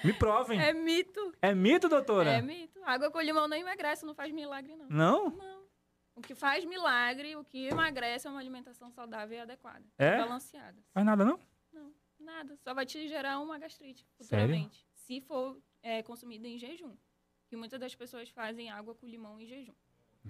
Me 0.05 0.12
provem. 0.12 0.61
é 0.61 0.72
mito. 0.72 1.34
É 1.42 1.55
mito, 1.55 1.88
doutora? 1.88 2.30
É 2.30 2.42
mito. 2.42 2.80
Água 2.84 3.11
com 3.11 3.20
limão 3.20 3.46
não 3.48 3.57
emagrece, 3.57 4.05
não 4.05 4.14
faz 4.14 4.32
milagre, 4.32 4.74
não. 4.76 4.86
Não? 4.88 5.30
Não. 5.30 5.61
O 6.16 6.20
que 6.22 6.34
faz 6.34 6.64
milagre, 6.64 7.36
o 7.36 7.44
que 7.44 7.66
emagrece 7.68 8.26
é 8.26 8.30
uma 8.30 8.40
alimentação 8.40 8.90
saudável 8.90 9.38
e 9.38 9.40
adequada. 9.40 9.84
É? 9.96 10.18
Balanceada. 10.18 10.78
Faz 10.92 11.07
nada, 11.07 11.24
não? 11.24 11.38
Não, 11.72 11.92
nada. 12.18 12.57
Só 12.62 12.74
vai 12.74 12.84
te 12.84 13.07
gerar 13.09 13.38
uma 13.40 13.59
gastrite 13.59 14.07
Sério? 14.20 14.46
futuramente. 14.55 14.86
Se 14.94 15.20
for 15.20 15.59
é, 15.82 16.03
consumido 16.03 16.46
em 16.46 16.59
jejum. 16.59 16.94
Que 17.48 17.57
muitas 17.57 17.80
das 17.80 17.94
pessoas 17.94 18.28
fazem 18.28 18.70
água 18.70 18.94
com 18.94 19.07
limão 19.07 19.40
em 19.40 19.46
jejum. 19.46 19.74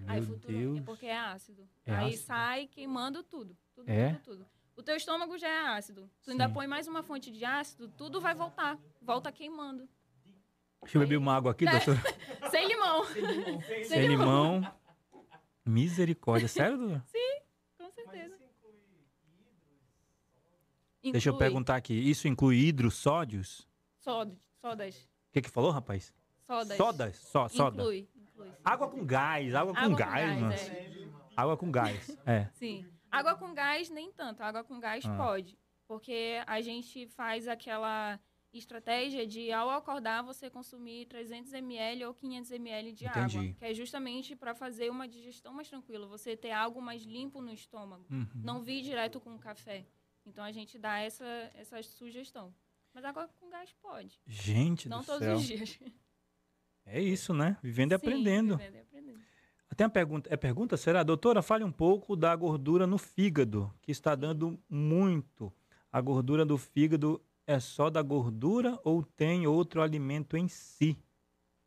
Aí 0.06 0.20
Meu 0.20 0.28
futuramente, 0.34 0.64
Deus. 0.66 0.78
é 0.78 0.82
porque 0.82 1.06
é 1.06 1.18
ácido. 1.18 1.68
É 1.84 1.92
Aí 1.94 2.08
ácido? 2.10 2.22
sai 2.24 2.66
queimando 2.68 3.22
tudo. 3.24 3.56
Tudo, 3.74 3.88
É? 3.90 4.14
tudo, 4.14 4.22
tudo. 4.36 4.46
O 4.80 4.82
teu 4.82 4.96
estômago 4.96 5.36
já 5.36 5.46
é 5.46 5.76
ácido. 5.76 6.10
Tu 6.22 6.30
ainda 6.30 6.48
Sim. 6.48 6.54
põe 6.54 6.66
mais 6.66 6.88
uma 6.88 7.02
fonte 7.02 7.30
de 7.30 7.44
ácido, 7.44 7.86
tudo 7.98 8.18
vai 8.18 8.34
voltar. 8.34 8.78
Volta 9.02 9.30
queimando. 9.30 9.86
Deixa 10.82 10.96
eu 10.96 11.00
beber 11.02 11.18
uma 11.18 11.36
água 11.36 11.52
aqui, 11.52 11.68
É. 11.68 11.70
doutora. 11.70 12.00
Sem 12.50 12.66
limão. 12.66 13.04
Sem 13.84 14.06
limão. 14.08 14.74
Misericórdia. 15.66 16.48
Sério, 16.48 16.78
doutora? 16.78 17.04
Com 17.76 17.90
certeza. 17.90 18.38
Deixa 21.02 21.28
eu 21.28 21.34
Inclui 21.34 21.38
perguntar 21.46 21.76
aqui. 21.76 21.92
Isso 21.92 22.26
inclui 22.26 22.56
hidrossódios? 22.66 23.68
Sodas. 23.98 24.38
Sodas. 24.62 24.96
O 24.96 25.32
que 25.32 25.42
que 25.42 25.50
falou, 25.50 25.70
rapaz? 25.70 26.10
Sodas. 26.46 26.76
Sodas? 26.78 27.16
Só, 27.16 27.48
soda. 27.48 27.82
Inclui. 27.82 28.08
inclui. 28.16 28.50
Água 28.64 28.88
com 28.88 29.04
gás. 29.04 29.54
Água 29.54 29.74
com 29.74 29.78
Água 29.80 29.90
com 29.90 29.96
gás, 29.96 30.40
mano. 30.40 30.52
é. 30.54 31.08
Água 31.36 31.56
com 31.58 31.70
gás. 31.70 32.18
É. 32.24 32.48
Sim. 32.54 32.86
Água 33.10 33.34
com 33.36 33.52
gás, 33.54 33.90
nem 33.90 34.12
tanto. 34.12 34.42
Água 34.42 34.62
com 34.64 34.78
gás 34.80 35.04
Ah. 35.04 35.16
pode. 35.16 35.58
Porque 35.86 36.40
a 36.46 36.60
gente 36.60 37.06
faz 37.08 37.48
aquela 37.48 38.20
estratégia 38.52 39.26
de, 39.26 39.52
ao 39.52 39.70
acordar, 39.70 40.22
você 40.22 40.50
consumir 40.50 41.06
300 41.06 41.52
ml 41.52 42.04
ou 42.04 42.14
500 42.14 42.50
ml 42.52 42.92
de 42.92 43.06
água. 43.06 43.22
Entendi. 43.24 43.54
Que 43.54 43.64
é 43.64 43.74
justamente 43.74 44.34
para 44.36 44.54
fazer 44.54 44.90
uma 44.90 45.06
digestão 45.08 45.52
mais 45.52 45.68
tranquila. 45.68 46.06
Você 46.06 46.36
ter 46.36 46.50
algo 46.52 46.80
mais 46.82 47.02
limpo 47.02 47.40
no 47.40 47.52
estômago. 47.52 48.06
Uhum. 48.10 48.26
Não 48.34 48.60
vir 48.62 48.82
direto 48.82 49.20
com 49.20 49.34
o 49.34 49.38
café. 49.38 49.86
Então, 50.26 50.44
a 50.44 50.52
gente 50.52 50.78
dá 50.78 50.98
essa, 50.98 51.24
essa 51.54 51.82
sugestão. 51.82 52.54
Mas 52.92 53.04
água 53.04 53.28
com 53.38 53.48
gás 53.48 53.72
pode. 53.80 54.20
Gente 54.26 54.88
Não 54.88 55.00
do 55.00 55.06
todos 55.06 55.22
céu. 55.22 55.36
os 55.36 55.44
dias. 55.46 55.78
É 56.84 57.00
isso, 57.00 57.32
né? 57.32 57.56
Vivendo 57.62 57.92
e 57.92 57.94
Sim, 57.94 57.96
aprendendo. 57.96 58.56
vivendo 58.56 58.60
e 58.60 58.79
aprendendo. 58.79 58.79
Tem 59.76 59.84
uma 59.86 59.90
pergunta. 59.90 60.32
É 60.32 60.36
pergunta? 60.36 60.76
Será? 60.76 61.02
Doutora, 61.02 61.42
fale 61.42 61.64
um 61.64 61.72
pouco 61.72 62.16
da 62.16 62.34
gordura 62.34 62.86
no 62.86 62.98
fígado, 62.98 63.72
que 63.80 63.90
está 63.92 64.14
dando 64.14 64.58
muito. 64.68 65.52
A 65.92 66.00
gordura 66.00 66.44
do 66.44 66.58
fígado 66.58 67.20
é 67.46 67.58
só 67.58 67.88
da 67.90 68.02
gordura 68.02 68.78
ou 68.84 69.02
tem 69.02 69.46
outro 69.46 69.82
alimento 69.82 70.36
em 70.36 70.48
si? 70.48 70.98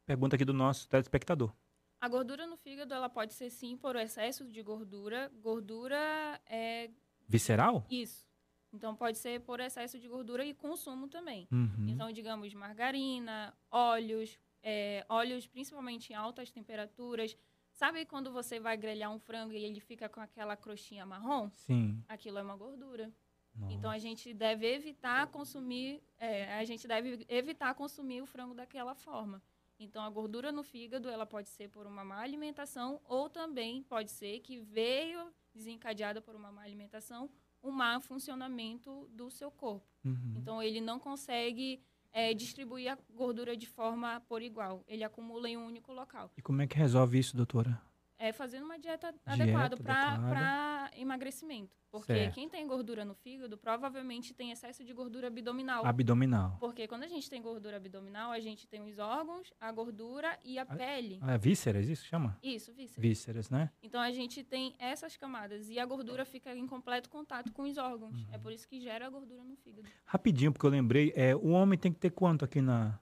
Pergunta 0.06 0.36
aqui 0.36 0.46
do 0.46 0.54
nosso 0.54 0.88
telespectador. 0.88 1.54
A 2.00 2.08
gordura 2.10 2.46
no 2.46 2.58
fígado, 2.58 2.94
ela 2.94 3.08
pode 3.10 3.34
ser 3.34 3.50
sim 3.50 3.78
por 3.78 3.96
excesso 3.96 4.46
de 4.50 4.62
gordura. 4.62 5.32
Gordura 5.42 6.40
é 6.46 6.90
Visceral? 7.28 7.86
isso. 7.90 8.28
Então 8.74 8.96
pode 8.96 9.18
ser 9.18 9.40
por 9.42 9.60
excesso 9.60 10.00
de 10.00 10.08
gordura 10.08 10.44
e 10.44 10.54
consumo 10.54 11.08
também. 11.08 11.48
Uhum. 11.52 11.88
Então, 11.88 12.12
digamos, 12.12 12.54
margarina, 12.54 13.54
óleos, 13.72 14.38
é, 14.62 15.06
óleos 15.08 15.46
principalmente 15.48 16.12
em 16.12 16.16
altas 16.16 16.52
temperaturas. 16.52 17.38
Sabe 17.74 18.06
quando 18.06 18.32
você 18.32 18.60
vai 18.60 18.78
grelhar 18.78 19.12
um 19.12 19.20
frango 19.20 19.54
e 19.54 19.64
ele 19.64 19.80
fica 19.80 20.08
com 20.08 20.22
aquela 20.22 20.56
crostinha 20.56 21.06
marrom? 21.06 21.50
Sim. 21.52 22.04
Aquilo 22.08 22.38
é 22.38 22.44
uma 22.44 22.56
gordura. 22.56 23.12
Nossa. 23.56 23.74
Então 23.74 23.92
a 23.92 23.98
gente 23.98 24.34
deve 24.34 24.66
evitar 24.66 25.28
consumir, 25.28 26.02
é, 26.18 26.54
a 26.58 26.64
gente 26.64 26.88
deve 26.88 27.26
evitar 27.28 27.74
consumir 27.76 28.22
o 28.22 28.26
frango 28.26 28.54
daquela 28.54 28.96
forma. 28.96 29.42
Então 29.80 30.04
a 30.04 30.10
gordura 30.10 30.52
no 30.52 30.64
fígado 30.64 31.10
ela 31.10 31.26
pode 31.26 31.50
ser 31.50 31.70
por 31.70 31.86
uma 31.86 32.04
má 32.04 32.20
alimentação 32.20 33.02
ou 33.06 33.30
também 33.30 33.84
pode 33.84 34.12
ser 34.12 34.40
que 34.40 34.60
veio 34.60 35.34
desencadeada 35.54 36.22
por 36.22 36.36
uma 36.36 36.52
má 36.52 36.62
alimentação 36.62 37.30
um 37.64 37.72
má 37.72 38.00
funcionamento 38.00 39.08
do 39.12 39.32
seu 39.32 39.50
corpo. 39.50 39.88
Uhum. 40.04 40.36
Então 40.38 40.62
ele 40.62 40.82
não 40.82 41.00
consegue 41.00 41.82
é, 42.14 42.34
distribuir 42.34 42.92
a 42.92 42.98
gordura 43.14 43.58
de 43.58 43.68
forma 43.68 44.22
por 44.30 44.42
igual. 44.42 44.84
Ele 44.88 45.04
acumula 45.04 45.50
em 45.50 45.58
um 45.58 45.66
único 45.66 45.92
local. 45.92 46.32
E 46.38 46.42
como 46.42 46.62
é 46.62 46.68
que 46.68 46.78
resolve 46.78 47.18
isso, 47.18 47.36
doutora? 47.36 47.82
É 48.18 48.32
fazendo 48.32 48.64
uma 48.64 48.78
dieta, 48.80 49.12
Dieta 49.12 49.22
adequada 49.26 49.78
para 49.78 50.92
emagrecimento. 50.96 51.76
Porque 51.94 52.12
Certo. 52.12 52.34
quem 52.34 52.50
tem 52.50 52.66
gordura 52.66 53.06
no 53.06 53.14
fígado 53.14 53.56
provavelmente 53.56 54.34
tem 54.34 54.50
excesso 54.50 54.84
de 54.84 54.92
gordura 54.94 55.28
abdominal. 55.28 55.86
Abdominal. 55.86 56.58
Porque 56.60 56.88
quando 56.88 57.04
a 57.04 57.08
gente 57.08 57.30
tem 57.30 57.40
gordura 57.40 57.78
abdominal, 57.78 58.32
a 58.32 58.40
gente 58.40 58.68
tem 58.68 58.82
os 58.82 58.98
órgãos, 58.98 59.54
a 59.60 59.72
gordura 59.72 60.36
e 60.44 60.58
a 60.58 60.66
pele. 60.66 61.20
Ah, 61.22 61.34
é 61.34 61.38
vísceras, 61.38 61.88
isso 61.88 62.06
chama? 62.06 62.36
Isso, 62.42 62.74
vísceras. 62.74 63.00
Vísceras, 63.00 63.50
né? 63.52 63.70
Então 63.84 64.02
a 64.02 64.12
gente 64.12 64.44
tem 64.44 64.74
essas 64.80 65.16
camadas 65.18 65.70
e 65.70 65.78
a 65.78 65.86
gordura 65.86 66.26
fica 66.26 66.56
em 66.56 66.66
completo 66.66 67.12
contato 67.12 67.52
com 67.52 67.62
os 67.62 67.78
órgãos. 67.78 68.16
Uhum. 68.16 68.28
É 68.32 68.40
por 68.40 68.52
isso 68.52 68.68
que 68.68 68.80
gera 68.80 69.06
a 69.06 69.10
gordura 69.12 69.44
no 69.44 69.56
fígado. 69.58 69.88
Rapidinho, 70.04 70.52
porque 70.52 70.66
eu 70.66 70.72
lembrei, 70.72 71.14
é, 71.16 71.36
o 71.36 71.50
homem 71.50 71.78
tem 71.78 71.94
que 71.94 72.00
ter 72.00 72.10
quanto 72.10 72.44
aqui 72.44 72.60
na. 72.60 73.00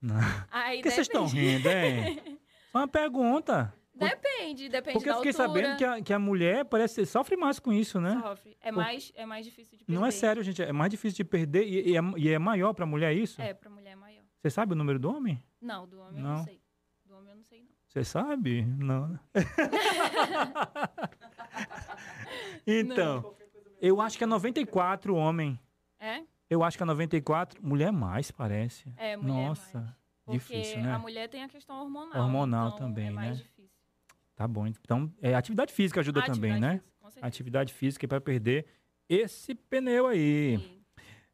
na... 0.00 0.46
Aí 0.50 0.78
Por 0.78 0.84
que 0.84 0.90
vocês 0.92 1.06
estão 1.06 1.26
rindo, 1.26 1.68
hein? 1.68 2.38
Só 2.72 2.78
uma 2.78 2.88
pergunta. 2.88 3.74
Depende, 3.98 4.68
depende 4.68 4.94
Porque 4.94 5.08
eu 5.08 5.14
da 5.14 5.18
fiquei 5.20 5.32
altura. 5.32 5.48
sabendo 5.48 5.76
que 5.78 5.84
a, 5.84 6.02
que 6.02 6.12
a 6.12 6.18
mulher 6.18 6.64
parece 6.64 7.04
sofre 7.04 7.36
mais 7.36 7.58
com 7.58 7.72
isso, 7.72 8.00
né? 8.00 8.20
Sofre. 8.22 8.56
É 8.60 8.70
mais, 8.70 9.12
é 9.14 9.26
mais 9.26 9.44
difícil 9.44 9.76
de 9.78 9.84
perder. 9.84 9.98
Não 10.00 10.06
é 10.06 10.10
sério, 10.10 10.42
gente. 10.42 10.62
É 10.62 10.72
mais 10.72 10.90
difícil 10.90 11.16
de 11.16 11.24
perder 11.24 11.64
e, 11.64 11.90
e 11.90 11.96
é, 11.96 12.00
e 12.16 12.28
é 12.28 12.38
maior 12.38 12.72
pra 12.74 12.86
mulher 12.86 13.14
isso? 13.14 13.40
É, 13.40 13.52
pra 13.52 13.68
mulher 13.70 13.92
é 13.92 13.96
maior. 13.96 14.22
Você 14.40 14.50
sabe 14.50 14.72
o 14.72 14.76
número 14.76 14.98
do 14.98 15.10
homem? 15.10 15.42
Não, 15.60 15.86
do 15.86 16.00
homem 16.00 16.18
eu 16.18 16.22
Não. 16.22 16.36
não 16.38 16.44
sei. 16.44 16.60
Do 17.04 17.16
homem 17.16 17.30
eu 17.30 17.36
não 17.36 17.44
sei, 17.44 17.62
não. 17.62 17.68
Você 17.88 18.04
sabe? 18.04 18.64
Não. 18.64 19.08
né? 19.08 19.20
então, 22.66 23.34
eu 23.80 24.00
acho 24.00 24.16
que 24.18 24.24
é 24.24 24.26
94 24.26 25.14
homem. 25.14 25.58
É? 25.98 26.22
Eu 26.48 26.62
acho 26.62 26.76
que 26.76 26.82
é 26.82 26.86
94. 26.86 27.60
Mulher 27.62 27.92
mais, 27.92 28.30
parece. 28.30 28.92
É, 28.96 29.16
mulher 29.16 29.48
Nossa, 29.48 29.80
mais. 29.80 29.98
Porque 30.24 30.38
difícil, 30.38 30.82
né? 30.82 30.92
a 30.92 30.98
mulher 30.98 31.28
tem 31.28 31.42
a 31.42 31.48
questão 31.48 31.80
hormonal. 31.80 32.22
Hormonal 32.22 32.68
então 32.68 32.78
também, 32.78 33.08
é 33.08 33.10
mais 33.10 33.38
né? 33.38 33.42
difícil. 33.44 33.57
Tá 34.38 34.46
bom. 34.46 34.68
Então, 34.68 35.12
é, 35.20 35.34
atividade 35.34 35.72
física 35.72 35.98
ajuda 35.98 36.20
A 36.20 36.26
também, 36.26 36.52
atividade 36.52 36.60
né? 36.60 36.78
física, 36.78 36.96
com 37.00 37.10
certeza. 37.10 37.26
Atividade 37.26 37.74
física 37.74 38.06
para 38.06 38.20
perder 38.20 38.66
esse 39.08 39.52
pneu 39.52 40.06
aí. 40.06 40.58
Sim. 40.58 40.78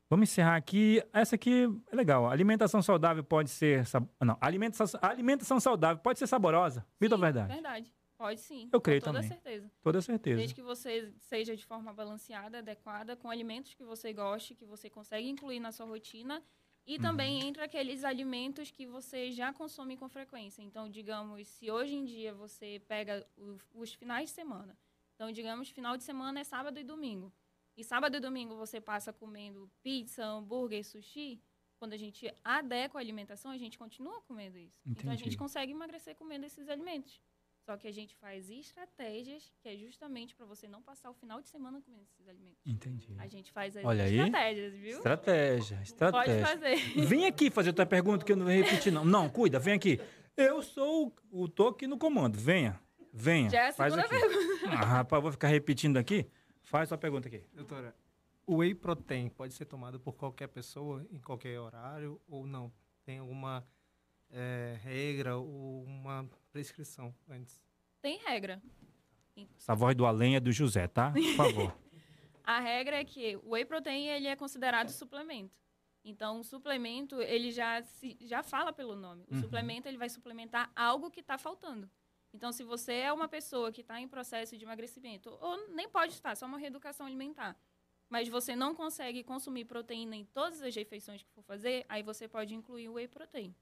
Vamos 0.09 0.31
encerrar 0.31 0.57
aqui. 0.57 1.03
Essa 1.13 1.35
aqui 1.35 1.69
é 1.93 1.95
legal. 1.95 2.31
Alimentação 2.31 2.81
saudável 2.81 3.23
pode 3.23 3.51
ser. 3.51 3.85
Sab... 3.85 4.09
Não, 4.19 4.39
alimentação, 4.41 4.99
alimentação 5.03 5.61
saudável 5.61 6.03
pode 6.03 6.19
ser 6.19 6.27
saborosa. 6.27 6.87
Mito 6.99 7.15
ou 7.15 7.21
verdade? 7.21 7.53
Verdade. 7.53 7.93
Pode 8.17 8.41
sim. 8.41 8.71
Eu 8.73 8.81
creio 8.81 9.03
com 9.03 9.09
toda 9.09 9.19
também. 9.19 9.29
certeza. 9.29 9.71
Toda 9.83 10.01
certeza. 10.01 10.37
Desde 10.39 10.55
que 10.55 10.63
você 10.63 11.13
seja 11.19 11.55
de 11.55 11.67
forma 11.67 11.93
balanceada, 11.93 12.61
adequada, 12.61 13.15
com 13.17 13.29
alimentos 13.29 13.75
que 13.75 13.85
você 13.85 14.15
goste, 14.15 14.55
que 14.55 14.65
você 14.65 14.89
consegue 14.89 15.29
incluir 15.29 15.61
na 15.61 15.71
sua 15.73 15.85
rotina. 15.85 16.43
E 16.87 16.99
também 16.99 17.41
Uhum. 17.43 17.49
entre 17.49 17.63
aqueles 17.63 18.05
alimentos 18.05 18.71
que 18.71 18.87
você 18.87 19.31
já 19.33 19.53
consome 19.53 19.97
com 19.97 20.09
frequência. 20.09 20.61
Então, 20.63 20.89
digamos, 20.89 21.49
se 21.49 21.71
hoje 21.71 21.95
em 21.95 22.05
dia 22.05 22.35
você 22.35 22.83
pega 22.87 23.27
o- 23.39 23.57
os 23.75 23.95
finais 23.95 24.29
de 24.29 24.35
semana. 24.35 24.77
Então, 25.15 25.33
digamos, 25.33 25.71
final 25.71 25.97
de 25.97 26.05
semana 26.05 26.41
é 26.41 26.45
sábado 26.45 26.79
e 26.79 26.85
domingo. 26.85 27.33
E 27.77 27.83
sábado 27.83 28.17
e 28.17 28.21
domingo 28.21 28.55
você 28.57 28.81
passa 28.81 29.13
comendo 29.13 29.71
pizza, 29.83 30.25
hambúrguer, 30.25 30.85
sushi. 30.85 31.41
Quando 31.79 31.93
a 31.95 31.97
gente 31.97 32.33
adequa 32.45 32.99
a 32.99 33.01
alimentação, 33.01 33.51
a 33.51 33.59
gente 33.59 33.79
continua 33.79 34.21
comendo 34.23 34.59
isso. 34.59 34.79
Então, 34.87 35.11
a 35.11 35.15
Entendi. 35.15 35.25
gente 35.31 35.37
consegue 35.39 35.73
emagrecer 35.73 36.15
comendo 36.17 36.45
esses 36.47 36.69
alimentos. 36.69 37.21
Só 37.65 37.79
que 37.79 37.89
a 37.89 37.93
gente 37.93 38.15
faz 38.17 38.51
estratégias 38.51 39.51
que 39.63 39.69
é 39.71 39.77
justamente 39.77 40.35
para 40.35 40.45
você 40.45 40.69
não 40.69 40.83
passar 40.83 41.11
o 41.11 41.15
final 41.15 41.41
de 41.41 41.49
semana 41.49 41.81
comendo 41.81 42.03
esses 42.05 42.29
alimentos. 42.29 42.61
Entendi. 42.67 43.15
A 43.19 43.27
gente 43.27 43.51
faz 43.51 43.75
as 43.75 43.85
Olha 43.85 44.05
aí. 44.05 44.19
estratégias, 44.19 44.75
viu? 44.75 44.97
Estratégia, 44.99 45.77
Pode 45.77 45.83
estratégia. 45.89 46.47
fazer. 46.47 46.77
Vem 47.09 47.27
aqui 47.27 47.51
fazer 47.51 47.73
tua 47.73 47.87
pergunta 47.87 48.23
que 48.23 48.33
eu 48.33 48.37
não 48.37 48.45
vou 48.45 48.55
repetir, 48.55 48.93
não. 48.93 49.03
Não, 49.03 49.31
cuida, 49.31 49.59
vem 49.59 49.73
aqui. 49.75 49.99
Eu 50.37 50.63
sou 50.63 51.15
o, 51.31 51.45
o 51.45 51.49
tô 51.49 51.69
aqui 51.69 51.87
no 51.87 51.97
comando. 51.97 52.39
Venha. 52.39 52.79
Venha. 53.11 53.49
Já 53.49 53.63
é 53.63 53.69
a 53.69 53.73
faz 53.73 53.95
segunda 53.95 54.15
aqui. 54.15 54.65
Ah, 54.67 54.85
rapaz, 54.85 55.23
vou 55.23 55.33
ficar 55.33 55.49
repetindo 55.49 55.97
aqui. 55.97 56.29
Faz 56.63 56.89
sua 56.89 56.99
pergunta 56.99 57.29
aqui. 57.29 57.45
Doutora, 57.55 57.95
o 58.47 58.57
whey 58.57 58.75
protein 58.75 59.31
pode 59.31 59.55
ser 59.55 59.65
tomado 59.65 59.99
por 59.99 60.13
qualquer 60.15 60.49
pessoa 60.49 61.07
em 61.11 61.19
qualquer 61.21 61.59
horário 61.59 62.21
ou 62.29 62.47
não? 62.47 62.71
Tem 63.05 63.19
alguma 63.19 63.67
eh, 64.31 64.79
regra 64.83 65.37
ou 65.39 65.85
uma 65.85 66.29
prescrição 66.59 67.13
antes? 67.29 67.61
Tem 68.01 68.17
regra. 68.19 68.63
Essa 69.59 69.75
voz 69.75 69.97
do 69.97 70.07
além 70.07 70.37
é 70.37 70.41
do 70.41 70.53
José, 70.53 70.87
tá? 70.87 71.11
Por 71.11 71.35
favor. 71.35 71.77
A 72.45 72.61
regra 72.61 73.01
é 73.01 73.05
que 73.05 73.37
o 73.39 73.51
whey 73.55 73.65
protein 73.65 74.07
ele 74.07 74.29
é 74.29 74.37
considerado 74.37 74.91
suplemento. 74.91 75.59
Então, 76.05 76.39
o 76.41 76.45
suplemento, 76.45 77.21
ele 77.23 77.51
já, 77.51 77.83
se, 77.83 78.17
já 78.21 78.43
fala 78.43 78.73
pelo 78.73 78.95
nome. 78.95 79.25
O 79.29 79.35
Uhum. 79.35 79.41
suplemento, 79.41 79.89
ele 79.89 79.97
vai 79.97 80.09
suplementar 80.11 80.71
algo 80.77 81.11
que 81.11 81.21
está 81.21 81.37
faltando. 81.39 81.91
Então, 82.33 82.53
se 82.53 82.63
você 82.63 82.93
é 82.93 83.13
uma 83.13 83.27
pessoa 83.27 83.73
que 83.73 83.81
está 83.81 83.99
em 84.01 84.07
processo 84.07 84.57
de 84.57 84.65
emagrecimento, 84.65 85.31
ou 85.41 85.69
nem 85.71 85.89
pode 85.89 86.13
estar, 86.13 86.37
só 86.37 86.47
uma 86.47 86.59
reeducação 86.59 87.07
alimentar, 87.07 87.57
mas 88.09 88.29
você 88.29 88.55
não 88.55 88.75
consegue 88.77 89.25
consumir 89.25 89.65
proteína 89.65 90.15
em 90.15 90.25
todas 90.27 90.61
as 90.63 90.77
refeições 90.77 91.23
que 91.23 91.31
for 91.33 91.43
fazer, 91.43 91.85
aí 91.89 92.03
você 92.03 92.29
pode 92.29 92.55
incluir 92.55 92.89
o 92.91 92.93
whey 92.93 93.09
protein. 93.09 93.53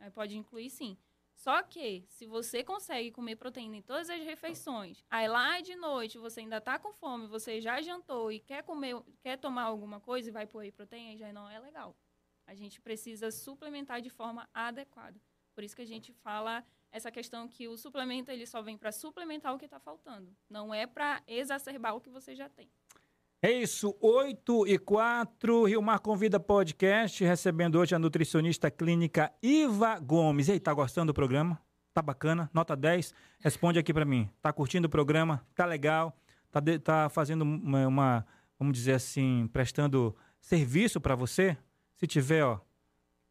Aí 0.00 0.10
pode 0.10 0.36
incluir 0.36 0.68
sim. 0.68 0.98
Só 1.34 1.62
que, 1.62 2.04
se 2.08 2.26
você 2.26 2.62
consegue 2.62 3.10
comer 3.10 3.36
proteína 3.36 3.76
em 3.76 3.82
todas 3.82 4.08
as 4.08 4.20
refeições, 4.22 5.04
aí 5.10 5.26
lá 5.26 5.60
de 5.60 5.74
noite 5.74 6.18
você 6.18 6.40
ainda 6.40 6.60
tá 6.60 6.78
com 6.78 6.92
fome, 6.92 7.26
você 7.26 7.60
já 7.60 7.80
jantou 7.80 8.30
e 8.30 8.38
quer 8.38 8.62
comer, 8.62 9.02
quer 9.20 9.36
tomar 9.36 9.64
alguma 9.64 10.00
coisa 10.00 10.28
e 10.28 10.32
vai 10.32 10.46
pôr 10.46 10.60
aí 10.60 11.16
já 11.16 11.32
não 11.32 11.48
é 11.48 11.58
legal. 11.58 11.96
A 12.46 12.54
gente 12.54 12.80
precisa 12.80 13.30
suplementar 13.30 14.00
de 14.00 14.10
forma 14.10 14.48
adequada. 14.52 15.20
Por 15.54 15.64
isso 15.64 15.76
que 15.76 15.82
a 15.82 15.86
gente 15.86 16.12
fala 16.12 16.64
essa 16.90 17.10
questão 17.10 17.48
que 17.48 17.66
o 17.66 17.76
suplemento 17.76 18.30
ele 18.30 18.46
só 18.46 18.60
vem 18.60 18.76
para 18.76 18.92
suplementar 18.92 19.54
o 19.54 19.58
que 19.58 19.64
está 19.64 19.80
faltando, 19.80 20.36
não 20.48 20.72
é 20.72 20.86
para 20.86 21.22
exacerbar 21.26 21.96
o 21.96 22.00
que 22.00 22.10
você 22.10 22.34
já 22.34 22.48
tem. 22.48 22.70
É 23.44 23.50
isso, 23.50 23.96
8 24.00 24.68
e 24.68 24.78
4, 24.78 25.64
Rio 25.64 25.82
Mar 25.82 25.98
Convida 25.98 26.38
Podcast, 26.38 27.24
recebendo 27.24 27.76
hoje 27.76 27.92
a 27.92 27.98
nutricionista 27.98 28.70
clínica 28.70 29.32
Iva 29.42 29.98
Gomes. 29.98 30.46
E 30.46 30.52
aí, 30.52 30.60
tá 30.60 30.72
gostando 30.72 31.12
do 31.12 31.14
programa? 31.14 31.60
Tá 31.92 32.00
bacana? 32.00 32.48
Nota 32.54 32.76
10? 32.76 33.12
Responde 33.40 33.80
aqui 33.80 33.92
pra 33.92 34.04
mim. 34.04 34.30
Tá 34.40 34.52
curtindo 34.52 34.86
o 34.86 34.90
programa? 34.90 35.44
Tá 35.56 35.66
legal? 35.66 36.16
Tá, 36.52 36.60
de- 36.60 36.78
tá 36.78 37.08
fazendo 37.08 37.42
uma, 37.42 37.86
uma, 37.88 38.26
vamos 38.56 38.74
dizer 38.78 38.92
assim, 38.92 39.48
prestando 39.52 40.14
serviço 40.40 41.00
pra 41.00 41.16
você? 41.16 41.56
Se 41.96 42.06
tiver, 42.06 42.44
ó, 42.44 42.60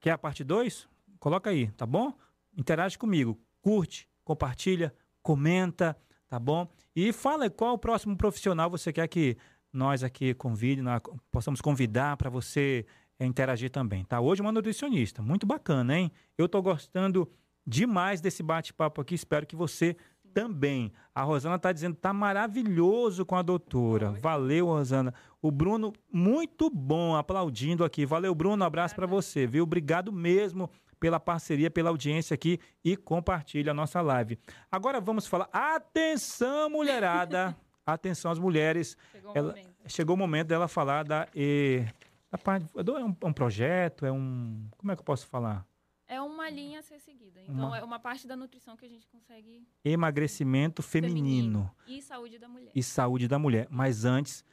quer 0.01 0.11
a 0.11 0.17
parte 0.17 0.43
2? 0.43 0.89
Coloca 1.19 1.49
aí, 1.49 1.71
tá 1.71 1.85
bom? 1.85 2.13
Interage 2.57 2.97
comigo, 2.97 3.39
curte, 3.61 4.09
compartilha, 4.25 4.93
comenta, 5.23 5.97
tá 6.27 6.37
bom? 6.37 6.67
E 6.93 7.13
fala 7.13 7.49
qual 7.49 7.75
o 7.75 7.79
próximo 7.79 8.17
profissional 8.17 8.69
você 8.69 8.91
quer 8.91 9.07
que 9.07 9.37
nós 9.71 10.03
aqui 10.03 10.33
convide, 10.33 10.81
nós 10.81 11.01
possamos 11.31 11.61
convidar 11.61 12.17
para 12.17 12.29
você 12.29 12.85
eh, 13.19 13.25
interagir 13.25 13.69
também, 13.69 14.03
tá? 14.03 14.19
Hoje 14.19 14.41
uma 14.41 14.51
nutricionista, 14.51 15.21
muito 15.21 15.45
bacana, 15.45 15.97
hein? 15.97 16.11
Eu 16.37 16.49
tô 16.49 16.61
gostando 16.61 17.29
demais 17.65 18.21
desse 18.21 18.43
bate-papo 18.43 19.01
aqui, 19.01 19.15
espero 19.15 19.45
que 19.45 19.55
você 19.55 19.95
também. 20.33 20.91
A 21.13 21.23
Rosana 21.23 21.59
tá 21.59 21.71
dizendo 21.71 21.95
tá 21.95 22.13
maravilhoso 22.13 23.25
com 23.25 23.35
a 23.35 23.41
doutora. 23.41 24.11
Valeu, 24.11 24.67
Rosana. 24.67 25.13
O 25.41 25.51
Bruno 25.51 25.93
muito 26.11 26.69
bom, 26.69 27.15
aplaudindo 27.15 27.83
aqui. 27.83 28.05
Valeu, 28.05 28.33
Bruno, 28.33 28.63
um 28.63 28.67
abraço 28.67 28.95
para 28.95 29.05
você, 29.05 29.45
viu? 29.45 29.63
Obrigado 29.63 30.11
mesmo 30.11 30.69
pela 30.99 31.19
parceria, 31.19 31.69
pela 31.69 31.89
audiência 31.89 32.33
aqui 32.33 32.59
e 32.83 32.95
compartilha 32.95 33.71
a 33.71 33.73
nossa 33.73 34.01
live. 34.01 34.37
Agora 34.71 35.01
vamos 35.01 35.25
falar. 35.27 35.49
Atenção, 35.51 36.69
mulherada! 36.69 37.55
Atenção 37.93 38.31
às 38.31 38.39
mulheres. 38.39 38.97
Chegou 39.11 39.31
o 39.33 39.37
Ela- 39.37 39.47
momento. 39.49 39.69
Chegou 39.87 40.15
o 40.15 40.19
momento 40.19 40.47
dela 40.47 40.67
falar 40.67 41.03
da. 41.03 41.27
E, 41.35 41.83
da 42.31 42.37
parte, 42.37 42.65
é 42.77 42.81
um, 43.03 43.15
é 43.21 43.25
um 43.25 43.33
projeto, 43.33 44.05
é 44.05 44.11
um. 44.11 44.67
Como 44.77 44.91
é 44.91 44.95
que 44.95 45.01
eu 45.01 45.05
posso 45.05 45.27
falar? 45.27 45.65
É 46.07 46.19
uma 46.21 46.49
linha 46.49 46.79
a 46.79 46.81
ser 46.83 46.99
seguida. 46.99 47.39
Então, 47.41 47.55
Uma- 47.67 47.77
é 47.77 47.83
uma 47.83 47.99
parte 47.99 48.27
da 48.27 48.35
nutrição 48.35 48.75
que 48.75 48.85
a 48.85 48.89
gente 48.89 49.07
consegue. 49.07 49.65
Emagrecimento 49.83 50.81
feminino, 50.83 51.71
E 51.87 52.01
saúde 52.01 52.37
da 52.37 52.49
mulher. 52.49 52.71
e 52.75 52.83
saúde 52.83 53.27
da 53.27 53.39
mulher. 53.39 53.67
Mas 53.69 54.03
antes, 54.03 54.43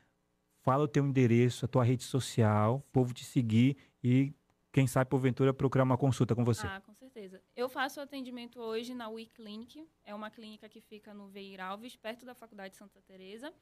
fala 0.63 0.85
o 0.85 0.89
teu 0.89 1.05
endereço, 1.05 1.65
a 1.65 1.69
tua 1.69 1.83
rede 1.85 2.05
social, 2.05 2.77
o 2.77 2.93
povo 2.93 3.13
te 3.13 3.25
seguir 3.25 3.77
e, 4.05 4.33
quem 4.73 4.87
sabe, 4.87 5.11
porventura, 5.11 5.53
procurar 5.53 5.83
uma 5.85 5.99
consulta 5.99 6.35
com 6.35 6.45
você. 6.45 6.67
Ah, 6.67 6.81
com 6.81 6.95
certeza. 7.19 7.43
Eu 7.57 7.69
faço 7.69 8.01
atendimento 8.01 8.61
hoje 8.61 8.95
na 8.95 9.09
We 9.09 9.27
Clinic. 9.27 9.87
É 10.05 10.15
uma 10.15 10.31
clínica 10.31 10.69
que 10.69 10.81
fica 10.81 11.13
no 11.13 11.29
Veir 11.29 11.61
Alves, 11.61 11.97
perto 11.97 12.25
da 12.25 12.35
Faculdade 12.35 12.77
Santa 12.77 13.01
Teresa. 13.03 13.53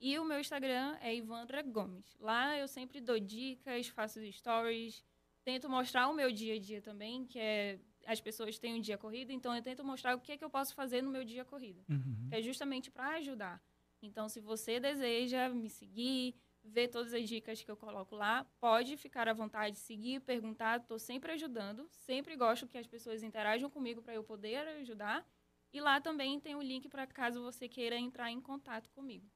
E 0.00 0.18
o 0.18 0.24
meu 0.24 0.38
Instagram 0.38 0.96
é 1.00 1.14
Ivandra 1.14 1.62
Gomes. 1.62 2.16
Lá 2.20 2.56
eu 2.56 2.68
sempre 2.68 3.00
dou 3.00 3.18
dicas, 3.18 3.88
faço 3.88 4.20
stories, 4.32 5.02
tento 5.42 5.68
mostrar 5.68 6.08
o 6.08 6.12
meu 6.14 6.30
dia 6.30 6.54
a 6.54 6.58
dia 6.58 6.80
também, 6.80 7.24
que 7.24 7.38
é 7.38 7.80
as 8.06 8.20
pessoas 8.20 8.58
têm 8.58 8.74
um 8.74 8.80
dia 8.80 8.96
corrido, 8.96 9.32
então 9.32 9.54
eu 9.54 9.60
tento 9.62 9.84
mostrar 9.84 10.16
o 10.16 10.20
que, 10.20 10.32
é 10.32 10.36
que 10.38 10.44
eu 10.44 10.48
posso 10.48 10.74
fazer 10.74 11.02
no 11.02 11.10
meu 11.10 11.24
dia 11.24 11.44
corrido 11.44 11.84
Uhum. 11.90 12.26
que 12.30 12.36
é 12.36 12.40
justamente 12.40 12.90
para 12.90 13.16
ajudar. 13.16 13.62
Então, 14.00 14.28
se 14.30 14.40
você 14.40 14.80
deseja 14.80 15.48
me 15.50 15.68
seguir, 15.68 16.34
ver 16.68 16.88
todas 16.88 17.12
as 17.12 17.28
dicas 17.28 17.62
que 17.62 17.70
eu 17.70 17.76
coloco 17.76 18.14
lá, 18.14 18.46
pode 18.60 18.96
ficar 18.96 19.28
à 19.28 19.32
vontade 19.32 19.76
de 19.76 19.80
seguir, 19.80 20.20
perguntar. 20.20 20.80
Estou 20.80 20.98
sempre 20.98 21.32
ajudando. 21.32 21.86
Sempre 21.90 22.36
gosto 22.36 22.66
que 22.66 22.78
as 22.78 22.86
pessoas 22.86 23.22
interajam 23.22 23.68
comigo 23.70 24.02
para 24.02 24.14
eu 24.14 24.22
poder 24.22 24.58
ajudar. 24.80 25.26
E 25.72 25.80
lá 25.80 26.00
também 26.00 26.40
tem 26.40 26.54
o 26.54 26.62
link 26.62 26.88
para 26.88 27.06
caso 27.06 27.42
você 27.42 27.68
queira 27.68 27.96
entrar 27.96 28.30
em 28.30 28.40
contato 28.40 28.88
comigo. 28.90 29.26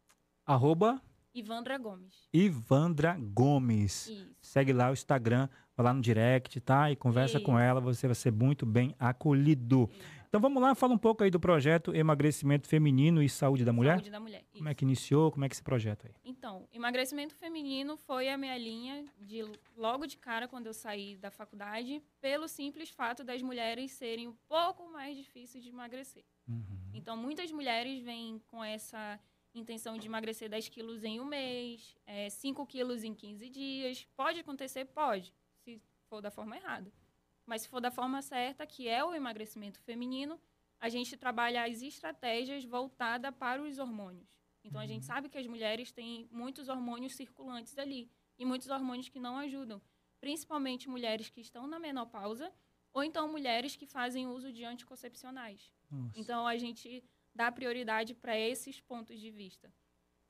Arroba 0.47 1.01
Ivandra 1.35 1.79
Gomes. 1.79 2.29
Ivandra 2.33 3.17
Gomes. 3.19 4.09
Isso. 4.09 4.37
Segue 4.41 4.73
lá 4.73 4.91
o 4.91 4.93
Instagram, 4.93 5.49
vai 5.77 5.85
lá 5.85 5.95
no 5.95 6.01
direct, 6.01 6.61
tá? 6.61 6.91
E 6.91 6.97
conversa 6.97 7.41
com 7.41 7.53
Isso. 7.53 7.61
ela, 7.61 7.81
você 7.81 8.07
vai 8.07 8.15
ser 8.15 8.33
muito 8.33 8.67
bem 8.67 8.95
acolhido. 8.99 9.89
Então 10.33 10.41
vamos 10.41 10.63
lá, 10.63 10.75
fala 10.75 10.95
um 10.95 10.99
pouco 10.99 11.23
aí 11.23 11.31
do 11.31 11.39
projeto 11.39 11.95
Emagrecimento 11.95 12.67
Feminino 12.67 13.23
e 13.23 13.29
Saúde 13.29 13.67
da 13.67 13.73
Mulher. 13.73 13.97
Saúde 13.97 14.11
da 14.11 14.19
mulher. 14.19 14.43
Como 14.51 14.67
é 14.67 14.71
Isso. 14.71 14.79
que 14.79 14.85
iniciou? 14.87 15.31
Como 15.31 15.45
é 15.45 15.49
que 15.51 15.55
esse 15.55 15.63
projeto 15.63 16.07
aí? 16.07 16.15
Então, 16.25 16.67
emagrecimento 16.73 17.35
feminino 17.35 17.99
foi 17.99 18.31
a 18.31 18.39
minha 18.39 18.57
linha 18.57 19.05
de 19.21 19.45
logo 19.77 20.07
de 20.07 20.17
cara 20.17 20.49
quando 20.49 20.69
eu 20.69 20.73
saí 20.73 21.19
da 21.19 21.31
faculdade, 21.31 22.03
pelo 22.19 22.49
simples 22.49 22.89
fato 22.89 23.23
das 23.23 23.43
mulheres 23.43 23.91
serem 23.91 24.27
um 24.27 24.35
pouco 24.49 24.91
mais 24.91 25.19
difíceis 25.19 25.63
de 25.63 25.69
emagrecer. 25.69 26.25
Então, 26.95 27.15
muitas 27.15 27.53
mulheres 27.53 28.03
vêm 28.03 28.41
com 28.47 28.65
essa 28.65 29.21
intenção 29.55 29.99
de 29.99 30.07
emagrecer 30.07 30.49
10 30.49 30.67
quilos 30.71 31.05
em 31.05 31.21
um 31.21 31.27
mês, 31.27 31.95
é, 32.07 32.31
5 32.31 32.65
quilos 32.65 33.05
em 33.05 33.13
15 33.13 33.51
dias. 33.51 34.09
Pode 34.17 34.41
acontecer? 34.41 34.87
Pode, 34.87 35.31
se 35.63 35.79
for 36.09 36.23
da 36.23 36.31
forma 36.31 36.57
errada. 36.57 36.91
Mas 37.53 37.61
se 37.61 37.69
for 37.69 37.83
da 37.83 37.91
forma 37.91 38.23
certa, 38.23 38.67
que 38.67 38.89
é 38.89 39.05
o 39.05 39.15
emagrecimento 39.15 39.79
feminino, 39.81 40.41
a 40.81 40.89
gente 40.89 41.19
trabalha 41.19 41.65
as 41.65 41.83
estratégias 41.83 42.65
voltadas 42.65 43.35
para 43.35 43.63
os 43.63 43.79
hormônios. 43.79 44.27
Então, 44.65 44.81
a 44.81 44.87
gente 44.87 45.05
sabe 45.05 45.29
que 45.29 45.37
as 45.37 45.47
mulheres 45.47 45.93
têm 45.93 46.27
muitos 46.33 46.71
hormônios 46.71 47.15
circulantes 47.15 47.77
ali 47.77 48.11
e 48.39 48.47
muitos 48.47 48.71
hormônios 48.71 49.11
que 49.11 49.21
não 49.21 49.37
ajudam, 49.37 49.83
principalmente 50.19 50.89
mulheres 50.89 51.29
que 51.29 51.43
estão 51.43 51.67
na 51.67 51.79
menopausa 51.79 52.51
ou 52.91 53.05
então 53.05 53.31
mulheres 53.31 53.77
que 53.77 53.85
fazem 53.85 54.27
uso 54.27 54.51
de 54.51 54.65
anticoncepcionais. 54.65 55.71
Nossa. 55.91 56.19
Então, 56.19 56.47
a 56.47 56.57
gente 56.57 57.05
dá 57.35 57.53
prioridade 57.53 58.15
para 58.15 58.35
esses 58.35 58.81
pontos 58.81 59.21
de 59.21 59.31
vista. 59.31 59.71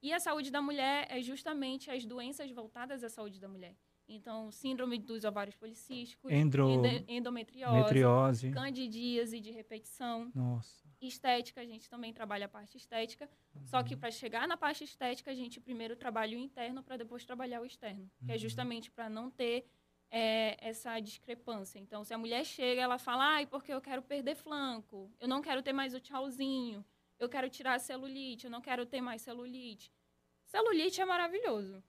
E 0.02 0.12
a 0.12 0.18
saúde 0.18 0.50
da 0.50 0.60
mulher 0.60 1.06
é 1.08 1.22
justamente 1.22 1.88
as 1.88 2.04
doenças 2.04 2.50
voltadas 2.50 3.04
à 3.04 3.08
saúde 3.08 3.38
da 3.38 3.46
mulher. 3.46 3.76
Então, 4.14 4.50
síndrome 4.50 4.98
dos 4.98 5.24
ovários 5.24 5.56
policísticos, 5.56 6.30
Endro... 6.30 6.68
endometriose, 7.08 7.74
Metriose. 7.74 8.50
candidíase 8.50 9.40
de 9.40 9.50
repetição, 9.50 10.30
Nossa. 10.34 10.84
estética, 11.00 11.60
a 11.60 11.64
gente 11.64 11.88
também 11.88 12.12
trabalha 12.12 12.46
a 12.46 12.48
parte 12.48 12.76
estética. 12.76 13.28
Só 13.64 13.82
que 13.82 13.96
para 13.96 14.10
chegar 14.10 14.46
na 14.46 14.56
parte 14.56 14.84
estética, 14.84 15.30
a 15.30 15.34
gente 15.34 15.60
primeiro 15.60 15.96
trabalha 15.96 16.36
o 16.36 16.40
interno 16.40 16.82
para 16.82 16.96
depois 16.96 17.24
trabalhar 17.24 17.60
o 17.60 17.66
externo, 17.66 18.10
que 18.24 18.32
é 18.32 18.38
justamente 18.38 18.90
para 18.90 19.08
não 19.08 19.30
ter 19.30 19.66
é, 20.10 20.56
essa 20.60 21.00
discrepância. 21.00 21.78
Então, 21.78 22.04
se 22.04 22.12
a 22.12 22.18
mulher 22.18 22.44
chega, 22.44 22.82
ela 22.82 22.98
fala, 22.98 23.36
ai, 23.36 23.46
porque 23.46 23.72
eu 23.72 23.80
quero 23.80 24.02
perder 24.02 24.34
flanco, 24.34 25.10
eu 25.18 25.26
não 25.26 25.40
quero 25.40 25.62
ter 25.62 25.72
mais 25.72 25.94
o 25.94 26.00
tchauzinho, 26.00 26.84
eu 27.18 27.28
quero 27.30 27.48
tirar 27.48 27.74
a 27.74 27.78
celulite, 27.78 28.44
eu 28.44 28.50
não 28.50 28.60
quero 28.60 28.84
ter 28.84 29.00
mais 29.00 29.22
celulite. 29.22 29.90
Celulite 30.44 31.00
é 31.00 31.04
maravilhoso, 31.06 31.82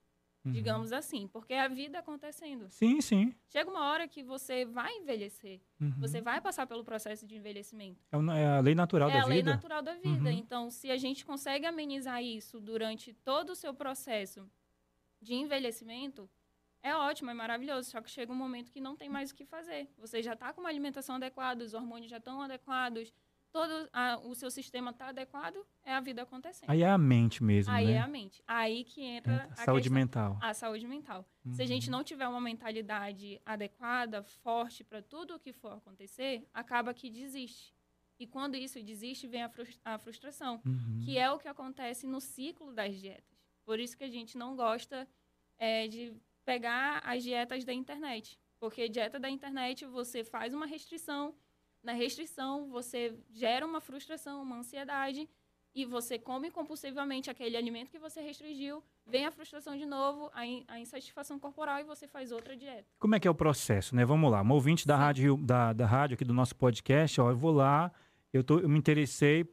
Uhum. 0.44 0.52
digamos 0.52 0.92
assim, 0.92 1.26
porque 1.28 1.54
é 1.54 1.60
a 1.62 1.68
vida 1.68 1.98
acontecendo. 1.98 2.68
Sim, 2.68 3.00
sim. 3.00 3.34
Chega 3.48 3.70
uma 3.70 3.86
hora 3.90 4.06
que 4.06 4.22
você 4.22 4.64
vai 4.66 4.92
envelhecer, 4.98 5.60
Uhum. 5.80 5.94
você 5.98 6.20
vai 6.20 6.40
passar 6.40 6.66
pelo 6.66 6.84
processo 6.84 7.26
de 7.26 7.34
envelhecimento. 7.36 8.04
É 8.12 8.16
É 8.38 8.46
a 8.46 8.60
lei 8.60 8.74
natural 8.74 9.08
É 9.08 9.14
da 9.14 9.22
a 9.22 9.26
lei 9.26 9.38
vida. 9.38 9.52
natural 9.54 9.80
da 9.82 9.94
vida. 9.94 10.28
Uhum. 10.30 10.36
Então, 10.36 10.70
se 10.70 10.90
a 10.90 10.96
gente 10.98 11.24
consegue 11.24 11.64
amenizar 11.64 12.22
isso 12.22 12.60
durante 12.60 13.12
todo 13.14 13.50
o 13.50 13.54
seu 13.56 13.72
processo 13.72 14.46
de 15.20 15.34
envelhecimento, 15.34 16.28
é 16.82 16.94
ótimo, 16.94 17.30
é 17.30 17.34
maravilhoso. 17.34 17.90
Só 17.90 18.02
que 18.02 18.10
chega 18.10 18.30
um 18.30 18.36
momento 18.36 18.70
que 18.70 18.80
não 18.80 18.94
tem 18.94 19.08
mais 19.08 19.30
o 19.30 19.34
que 19.34 19.46
fazer. 19.46 19.88
Você 19.96 20.22
já 20.22 20.34
está 20.34 20.52
com 20.52 20.60
uma 20.60 20.68
alimentação 20.68 21.16
adequada, 21.16 21.64
os 21.64 21.72
hormônios 21.72 22.10
já 22.10 22.18
estão 22.18 22.42
adequados, 22.42 23.10
todo 23.54 23.88
a- 23.92 24.18
o 24.24 24.34
seu 24.34 24.50
sistema 24.50 24.90
está 24.90 25.06
adequado, 25.10 25.64
é 25.84 25.92
a 25.94 26.00
vida 26.00 26.22
acontecendo. 26.22 26.68
Aí 26.68 26.82
é 26.82 26.90
a 26.90 26.98
mente 26.98 27.42
mesmo, 27.44 27.72
Aí 27.72 27.86
né? 27.86 27.92
é 27.92 27.98
a 28.00 28.08
mente. 28.08 28.42
Aí 28.48 28.82
que 28.82 29.00
entra 29.00 29.32
Entra 29.34 29.46
a 29.52 29.64
Saúde 29.64 29.82
questão- 29.88 29.94
mental. 30.00 30.38
a 30.42 30.52
saúde 30.52 30.86
mental. 30.88 31.24
Se 31.52 31.62
a 31.62 31.64
Uhum. 31.64 31.68
gente 31.68 31.88
não 31.88 32.02
tiver 32.02 32.26
uma 32.26 32.40
mentalidade 32.40 33.40
adequada, 33.46 34.24
forte 34.24 34.82
para 34.82 35.00
tudo 35.00 35.36
o 35.36 35.38
que 35.38 35.52
for 35.52 35.72
acontecer, 35.74 36.44
acaba 36.52 36.92
que 36.92 37.08
desiste. 37.08 37.72
E 38.18 38.26
quando 38.26 38.56
isso 38.56 38.82
desiste, 38.82 39.28
vem 39.28 39.44
a, 39.44 39.48
frus- 39.48 39.78
a 39.84 39.98
frustração, 39.98 40.60
Uhum. 40.66 41.00
que 41.04 41.16
é 41.16 41.30
o 41.30 41.38
que 41.38 41.46
acontece 41.46 42.06
no 42.08 42.20
ciclo 42.20 42.72
das 42.72 42.96
dietas. 43.00 43.38
Por 43.64 43.78
isso 43.78 43.96
que 43.96 44.02
a 44.04 44.10
gente 44.10 44.36
não 44.36 44.56
gosta 44.56 45.08
é, 45.56 45.86
de 45.86 46.12
pegar 46.44 47.00
as 47.04 47.22
dietas 47.22 47.64
da 47.64 47.72
internet. 47.72 48.36
Porque 48.58 48.88
dieta 48.88 49.20
da 49.20 49.30
internet, 49.30 49.86
você 49.86 50.24
faz 50.24 50.52
uma 50.52 50.66
restrição, 50.66 51.32
na 51.84 51.92
restrição 51.92 52.68
você 52.70 53.14
gera 53.32 53.64
uma 53.66 53.80
frustração, 53.80 54.42
uma 54.42 54.56
ansiedade, 54.56 55.28
e 55.76 55.84
você 55.84 56.18
come 56.18 56.50
compulsivamente 56.52 57.28
aquele 57.28 57.56
alimento 57.56 57.90
que 57.90 57.98
você 57.98 58.20
restringiu, 58.20 58.80
vem 59.04 59.26
a 59.26 59.32
frustração 59.32 59.76
de 59.76 59.84
novo, 59.84 60.30
a, 60.32 60.46
in- 60.46 60.64
a 60.68 60.78
insatisfação 60.78 61.36
corporal 61.36 61.80
e 61.80 61.84
você 61.84 62.06
faz 62.06 62.30
outra 62.30 62.56
dieta. 62.56 62.86
Como 62.98 63.14
é 63.16 63.20
que 63.20 63.26
é 63.26 63.30
o 63.30 63.34
processo, 63.34 63.94
né? 63.96 64.04
Vamos 64.04 64.30
lá. 64.30 64.40
Um 64.40 64.52
ouvinte 64.52 64.86
da 64.86 64.94
Sim. 64.94 65.00
rádio, 65.00 65.36
da, 65.36 65.72
da 65.72 65.84
rádio 65.84 66.14
aqui 66.14 66.24
do 66.24 66.32
nosso 66.32 66.54
podcast, 66.54 67.20
ó, 67.20 67.28
eu 67.30 67.36
vou 67.36 67.50
lá, 67.52 67.90
eu, 68.32 68.44
tô, 68.44 68.60
eu 68.60 68.68
me 68.68 68.78
interessei 68.78 69.44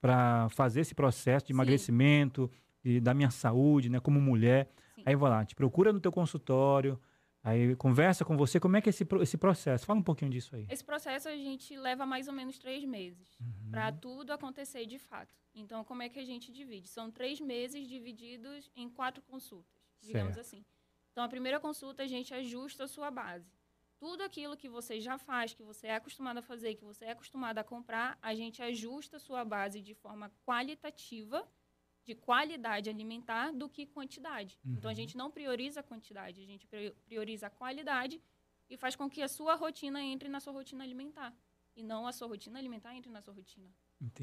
para 0.00 0.48
fazer 0.50 0.80
esse 0.80 0.94
processo 0.94 1.46
de 1.46 1.52
Sim. 1.52 1.56
emagrecimento, 1.56 2.50
e 2.84 3.00
da 3.00 3.14
minha 3.14 3.30
saúde, 3.30 3.88
né? 3.88 4.00
Como 4.00 4.20
mulher. 4.20 4.68
Sim. 4.96 5.02
Aí 5.06 5.14
vou 5.14 5.28
lá, 5.28 5.44
te 5.44 5.54
procura 5.54 5.92
no 5.92 6.00
teu 6.00 6.10
consultório, 6.12 7.00
aí 7.44 7.76
conversa 7.76 8.24
com 8.24 8.36
você. 8.36 8.58
Como 8.58 8.76
é 8.76 8.80
que 8.80 8.88
é 8.88 8.90
esse, 8.90 9.06
esse 9.20 9.36
processo? 9.36 9.84
Fala 9.86 10.00
um 10.00 10.02
pouquinho 10.02 10.30
disso 10.30 10.56
aí. 10.56 10.66
Esse 10.70 10.82
processo 10.82 11.28
a 11.28 11.36
gente 11.36 11.76
leva 11.76 12.04
mais 12.06 12.26
ou 12.26 12.34
menos 12.34 12.58
três 12.58 12.82
meses 12.84 13.38
Uhum. 13.38 13.70
para 13.70 13.92
tudo 13.92 14.32
acontecer 14.32 14.86
de 14.86 14.98
fato. 14.98 15.32
Então, 15.54 15.84
como 15.84 16.02
é 16.02 16.08
que 16.08 16.18
a 16.18 16.24
gente 16.24 16.50
divide? 16.50 16.88
São 16.88 17.10
três 17.10 17.40
meses 17.40 17.86
divididos 17.86 18.68
em 18.74 18.88
quatro 18.88 19.22
consultas, 19.22 19.78
digamos 20.00 20.34
Certo. 20.34 20.46
assim. 20.46 20.64
Então, 21.12 21.22
a 21.22 21.28
primeira 21.28 21.60
consulta 21.60 22.02
a 22.02 22.06
gente 22.08 22.34
ajusta 22.34 22.84
a 22.84 22.88
sua 22.88 23.08
base. 23.10 23.52
Tudo 23.96 24.22
aquilo 24.24 24.56
que 24.56 24.68
você 24.68 25.00
já 25.00 25.16
faz, 25.16 25.54
que 25.54 25.62
você 25.62 25.86
é 25.86 25.94
acostumado 25.94 26.38
a 26.38 26.42
fazer, 26.42 26.74
que 26.74 26.84
você 26.84 27.04
é 27.04 27.12
acostumado 27.12 27.58
a 27.58 27.64
comprar, 27.64 28.18
a 28.20 28.34
gente 28.34 28.60
ajusta 28.60 29.16
a 29.18 29.20
sua 29.20 29.44
base 29.44 29.80
de 29.80 29.94
forma 29.94 30.30
qualitativa, 30.44 31.46
de 32.04 32.14
qualidade 32.14 32.90
alimentar, 32.90 33.52
do 33.52 33.68
que 33.68 33.86
quantidade. 33.86 34.58
Então, 34.64 34.88
a 34.88 34.92
Uhum. 34.92 34.96
gente 34.96 35.16
não 35.16 35.30
prioriza 35.30 35.80
a 35.80 35.82
quantidade, 35.82 36.40
a 36.40 36.44
gente 36.46 36.66
pri- 36.66 36.92
prioriza 37.06 37.46
a 37.46 37.50
qualidade 37.50 38.20
e 38.68 38.76
faz 38.76 38.94
com 38.94 39.08
que 39.08 39.22
a 39.22 39.28
sua 39.28 39.54
rotina 39.54 40.02
entre 40.02 40.28
na 40.28 40.40
sua 40.40 40.52
rotina 40.52 40.84
alimentar. 40.84 41.34
E 41.76 41.82
não 41.82 42.06
a 42.06 42.12
sua 42.12 42.28
rotina 42.28 42.58
alimentar 42.58 42.94
entre 42.94 43.10
na 43.10 43.20
sua 43.20 43.34
rotina. 43.34 43.68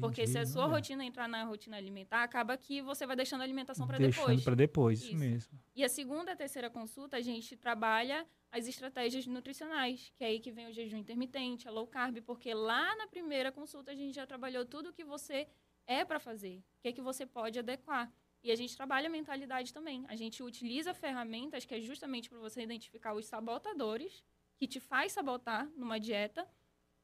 Porque 0.00 0.26
se 0.26 0.38
a 0.38 0.40
Entendi, 0.42 0.52
sua 0.52 0.64
olha. 0.64 0.74
rotina 0.74 1.04
entrar 1.04 1.28
na 1.28 1.42
rotina 1.44 1.76
alimentar, 1.76 2.22
acaba 2.22 2.56
que 2.56 2.80
você 2.80 3.04
vai 3.04 3.16
deixando 3.16 3.40
a 3.40 3.44
alimentação 3.44 3.86
para 3.86 3.98
Deixando 3.98 4.22
depois. 4.26 4.44
para 4.44 4.54
depois, 4.54 4.98
isso 5.00 5.08
Isso. 5.10 5.18
mesmo. 5.18 5.58
E 5.74 5.82
a 5.84 5.88
segunda 5.88 6.30
e 6.30 6.34
a 6.34 6.36
terceira 6.36 6.70
consulta, 6.70 7.16
a 7.16 7.20
gente 7.20 7.56
trabalha 7.56 8.24
as 8.50 8.68
estratégias 8.68 9.26
nutricionais, 9.26 10.12
que 10.16 10.22
é 10.24 10.28
aí 10.28 10.40
que 10.40 10.50
vem 10.52 10.66
o 10.68 10.72
jejum 10.72 10.96
intermitente, 10.98 11.66
a 11.66 11.70
low 11.70 11.86
carb, 11.86 12.18
porque 12.22 12.54
lá 12.54 12.94
na 12.96 13.06
primeira 13.08 13.50
consulta 13.50 13.90
a 13.90 13.94
gente 13.94 14.14
já 14.14 14.26
trabalhou 14.26 14.64
tudo 14.64 14.92
que 14.92 15.04
você 15.04 15.48
é 15.86 16.04
para 16.04 16.20
fazer, 16.20 16.58
o 16.58 16.80
que 16.82 16.88
é 16.88 16.92
que 16.92 17.00
você 17.00 17.26
pode 17.26 17.58
adequar. 17.58 18.12
E 18.42 18.50
a 18.50 18.56
gente 18.56 18.76
trabalha 18.76 19.06
a 19.06 19.10
mentalidade 19.10 19.72
também. 19.72 20.04
A 20.08 20.16
gente 20.16 20.42
utiliza 20.42 20.92
ferramentas 20.92 21.64
que 21.64 21.74
é 21.74 21.80
justamente 21.80 22.28
para 22.28 22.38
você 22.38 22.62
identificar 22.62 23.14
os 23.14 23.26
sabotadores 23.26 24.24
que 24.56 24.66
te 24.66 24.80
faz 24.80 25.12
sabotar 25.12 25.70
numa 25.76 25.98
dieta 25.98 26.48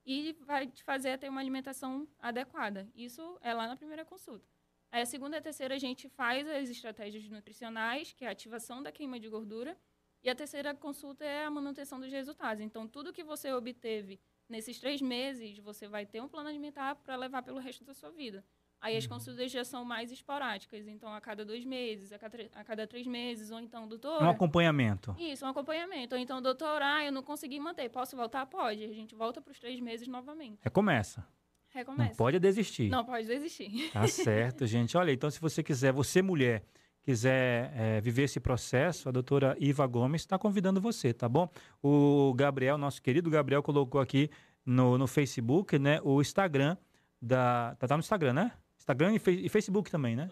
e 0.05 0.33
vai 0.41 0.67
te 0.67 0.83
fazer 0.83 1.17
ter 1.19 1.29
uma 1.29 1.41
alimentação 1.41 2.09
adequada. 2.19 2.89
Isso 2.95 3.39
é 3.41 3.55
lá 3.55 3.69
na 3.69 3.77
primeira 3.77 4.05
consulta. 4.05 4.47
Aí 4.91 5.03
a 5.03 5.07
segunda 5.07 5.37
e 5.37 5.39
a 5.39 5.43
terceira 5.43 5.75
a 5.75 5.79
gente 5.79 6.09
faz 6.09 6.49
as 6.49 6.71
estratégias 6.71 7.29
nutricionais, 7.29 8.13
que 8.13 8.25
é 8.25 8.29
a 8.29 8.33
ativação 8.33 8.83
da 8.83 8.91
queima 8.91 9.21
de 9.21 9.29
gordura, 9.29 9.79
e 10.23 10.31
a 10.31 10.35
terceira 10.35 10.75
consulta 10.75 11.25
é 11.25 11.45
a 11.45 11.51
manutenção 11.51 12.01
dos 12.01 12.11
resultados. 12.11 12.63
Então, 12.63 12.89
tudo 12.89 13.13
que 13.13 13.23
você 13.23 13.53
obteve 13.53 14.19
nesses 14.49 14.81
três 14.81 15.01
meses, 15.01 15.59
você 15.59 15.87
vai 15.87 16.07
ter 16.07 16.21
um 16.21 16.29
plano 16.29 16.49
alimentar 16.49 16.97
para 16.97 17.15
levar 17.15 17.43
pelo 17.43 17.61
resto 17.61 17.85
da 17.85 17.95
sua 17.95 18.11
vida. 18.11 18.45
Aí 18.81 18.97
as 18.97 19.07
consultas 19.07 19.51
já 19.51 19.65
são 19.65 19.85
mais 19.85 20.13
esporádicas, 20.13 20.87
então 20.87 21.13
a 21.13 21.21
cada 21.21 21.45
dois 21.45 21.65
meses, 21.65 22.13
a 22.13 22.19
cada, 22.19 22.39
a 22.55 22.65
cada 22.65 22.87
três 22.87 23.07
meses, 23.07 23.51
ou 23.51 23.59
então, 23.61 23.89
doutor. 23.89 24.23
É 24.23 24.25
um 24.25 24.31
acompanhamento. 24.31 25.17
Isso, 25.19 25.45
um 25.45 25.49
acompanhamento. 25.49 26.15
Ou 26.15 26.21
então, 26.21 26.41
doutor, 26.41 26.81
ah, 26.81 27.05
eu 27.05 27.11
não 27.11 27.23
consegui 27.23 27.59
manter, 27.59 27.89
posso 27.89 28.17
voltar? 28.17 28.47
Pode. 28.47 28.85
A 28.85 28.93
gente 28.93 29.17
volta 29.17 29.41
para 29.41 29.51
os 29.51 29.59
três 29.59 29.81
meses 29.81 30.07
novamente. 30.07 30.61
Recomeça. 30.63 31.27
Recomeça. 31.71 32.11
Não 32.11 32.17
pode 32.17 32.39
desistir. 32.39 32.89
Não 32.89 33.05
pode 33.05 33.27
desistir. 33.27 33.91
Tá 33.93 34.07
certo, 34.07 34.65
gente. 34.67 34.97
Olha, 34.97 35.13
então 35.13 35.31
se 35.31 35.41
você 35.41 35.63
quiser, 35.63 35.93
você 35.93 36.23
mulher, 36.23 36.63
quiser 37.03 37.73
eh, 37.75 38.01
viver 38.01 38.23
esse 38.23 38.39
processo, 38.39 39.09
a 39.09 39.13
doutora 39.13 39.57
Iva 39.59 39.87
Gomes 39.87 40.23
está 40.23 40.39
convidando 40.39 40.81
você, 40.81 41.13
tá 41.13 41.29
bom? 41.29 41.49
O 41.83 42.33
Gabriel, 42.35 42.79
nosso 42.79 43.03
querido 43.03 43.29
Gabriel, 43.29 43.63
colocou 43.63 44.01
aqui 44.01 44.31
no, 44.65 44.97
no 44.97 45.07
Facebook, 45.07 45.79
né, 45.79 46.01
o 46.05 46.21
Instagram 46.21 46.77
da... 47.21 47.75
Tá, 47.79 47.89
tá 47.89 47.97
no 47.97 48.01
Instagram, 48.01 48.33
né? 48.33 48.53
Instagram 48.89 49.13
e, 49.15 49.47
e 49.47 49.49
Facebook 49.51 49.91
também, 49.91 50.17
né? 50.17 50.31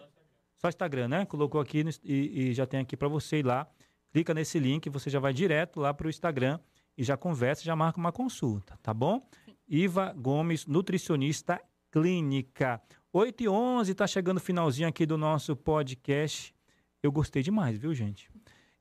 Só 0.57 0.67
Instagram, 0.67 1.07
né? 1.07 1.25
Colocou 1.25 1.61
aqui 1.61 1.83
no- 1.83 1.91
e, 2.03 2.49
e 2.49 2.53
já 2.53 2.65
tem 2.65 2.79
aqui 2.79 2.97
para 2.97 3.07
você 3.07 3.37
ir 3.37 3.45
lá. 3.45 3.67
Clica 4.11 4.33
nesse 4.33 4.57
link, 4.57 4.89
você 4.89 5.09
já 5.09 5.19
vai 5.19 5.31
direto 5.31 5.79
lá 5.79 5.93
para 5.93 6.07
o 6.07 6.09
Instagram 6.09 6.59
e 6.97 7.03
já 7.03 7.15
conversa, 7.15 7.63
já 7.63 7.75
marca 7.75 7.99
uma 7.99 8.11
consulta, 8.11 8.75
tá 8.81 8.93
bom? 8.93 9.21
Iva 9.67 10.11
Gomes, 10.13 10.65
nutricionista 10.65 11.61
clínica. 11.91 12.81
8 13.13 13.43
e 13.43 13.47
11, 13.47 13.93
tá 13.93 14.07
chegando 14.07 14.37
o 14.37 14.41
finalzinho 14.41 14.87
aqui 14.87 15.05
do 15.05 15.17
nosso 15.17 15.55
podcast. 15.55 16.55
Eu 17.03 17.11
gostei 17.11 17.43
demais, 17.43 17.77
viu, 17.77 17.93
gente? 17.93 18.31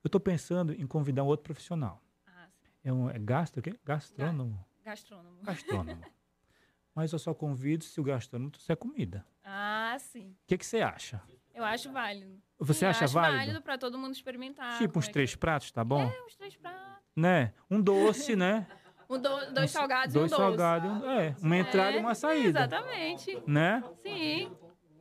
Eu 0.02 0.08
tô 0.08 0.18
pensando 0.18 0.72
em 0.72 0.86
convidar 0.86 1.22
um 1.22 1.26
outro 1.26 1.44
profissional. 1.44 2.00
Ah, 2.26 2.46
sim. 2.48 2.68
É 2.84 2.92
um 2.92 3.10
é 3.10 3.18
gastro, 3.18 3.60
o 3.60 3.62
quê? 3.62 3.74
Gastrônomo. 3.84 4.64
Gastrônomo. 4.82 5.36
Gastrônomo. 5.42 6.02
Mas 6.96 7.12
eu 7.12 7.18
só 7.18 7.34
convido 7.34 7.84
se 7.84 8.00
o 8.00 8.02
gastrônomo 8.02 8.50
trouxer 8.50 8.74
comida. 8.76 9.22
Ah, 9.44 9.94
sim. 10.00 10.30
O 10.30 10.46
que, 10.46 10.56
que 10.56 10.64
você 10.64 10.80
acha? 10.80 11.20
Eu 11.54 11.62
acho 11.62 11.92
válido. 11.92 12.40
Você 12.58 12.80
Sim, 12.80 12.86
acha 12.86 13.04
acho 13.04 13.12
válido? 13.14 13.36
válido 13.38 13.62
para 13.62 13.76
todo 13.76 13.98
mundo 13.98 14.14
experimentar. 14.14 14.78
tipo 14.78 14.94
como 14.94 15.00
uns 15.00 15.04
é 15.04 15.08
que- 15.08 15.12
três 15.12 15.36
pratos, 15.36 15.70
tá 15.70 15.84
bom? 15.84 16.00
É, 16.00 16.22
uns 16.24 16.34
três 16.36 16.56
pratos. 16.56 16.80
Né? 17.14 17.52
Um 17.70 17.80
doce, 17.82 18.34
né? 18.34 18.66
Um 19.08 19.20
do- 19.20 19.52
dois 19.52 19.70
salgados 19.70 20.12
Dois 20.14 20.32
e 20.32 20.34
um 20.34 20.36
doce. 20.36 20.48
salgados, 20.48 20.90
e 20.90 20.92
um- 20.92 21.10
é, 21.12 21.36
uma 21.40 21.56
entrada 21.56 21.96
e 21.96 22.00
uma 22.00 22.12
saída, 22.14 22.60
Exatamente. 22.64 23.40
né? 23.46 23.84
Sim. 24.02 24.50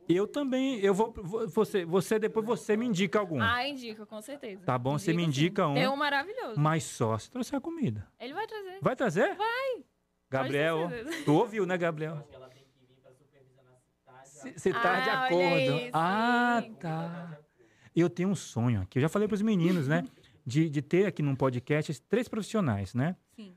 Eu 0.08 0.28
também, 0.28 0.78
eu 0.78 0.94
vou, 0.94 1.12
você, 1.48 1.84
você 1.84 2.16
depois 2.16 2.46
você 2.46 2.76
me 2.76 2.86
indica 2.86 3.18
algum. 3.18 3.42
Ah, 3.42 3.66
indica, 3.66 4.06
com 4.06 4.20
certeza. 4.22 4.62
Tá 4.64 4.78
bom, 4.78 4.96
você 4.96 5.12
me 5.12 5.22
sim. 5.22 5.28
indica 5.28 5.66
um. 5.66 5.74
Tem 5.74 5.88
um 5.88 5.96
maravilhoso. 5.96 6.54
Mas 6.60 6.84
só 6.84 7.18
se 7.18 7.28
trouxer 7.28 7.56
a 7.58 7.60
comida. 7.60 8.06
Ele 8.20 8.32
vai 8.32 8.46
trazer. 8.46 8.78
Vai 8.80 8.94
trazer? 8.94 9.34
Vai. 9.34 9.82
Gabriel, 10.30 10.90
tu 11.24 11.34
ouviu, 11.34 11.64
né, 11.66 11.76
Gabriel? 11.78 12.14
Acho 12.16 12.28
que 12.28 12.34
ela 12.34 12.48
tem 12.48 12.64
que 12.64 12.86
vir 12.86 12.96
para 13.02 13.12
supervisionar 13.12 13.80
se 14.56 14.72
tá 14.72 15.00
de 15.00 15.10
Ah, 15.10 15.12
olha 15.12 15.26
acordo. 15.26 15.74
aí, 15.74 15.90
ah, 15.92 16.62
sim. 16.64 16.74
tá. 16.74 17.38
Eu 17.94 18.10
tenho 18.10 18.28
um 18.28 18.34
sonho 18.34 18.82
aqui. 18.82 18.98
Eu 18.98 19.02
já 19.02 19.08
falei 19.08 19.26
para 19.28 19.34
os 19.34 19.42
meninos, 19.42 19.88
né? 19.88 20.04
De, 20.48 20.70
de 20.70 20.80
ter 20.80 21.06
aqui 21.06 21.22
num 21.22 21.34
podcast 21.34 21.90
esses 21.90 22.00
três 22.08 22.28
profissionais, 22.28 22.94
né? 22.94 23.16
Sim. 23.34 23.56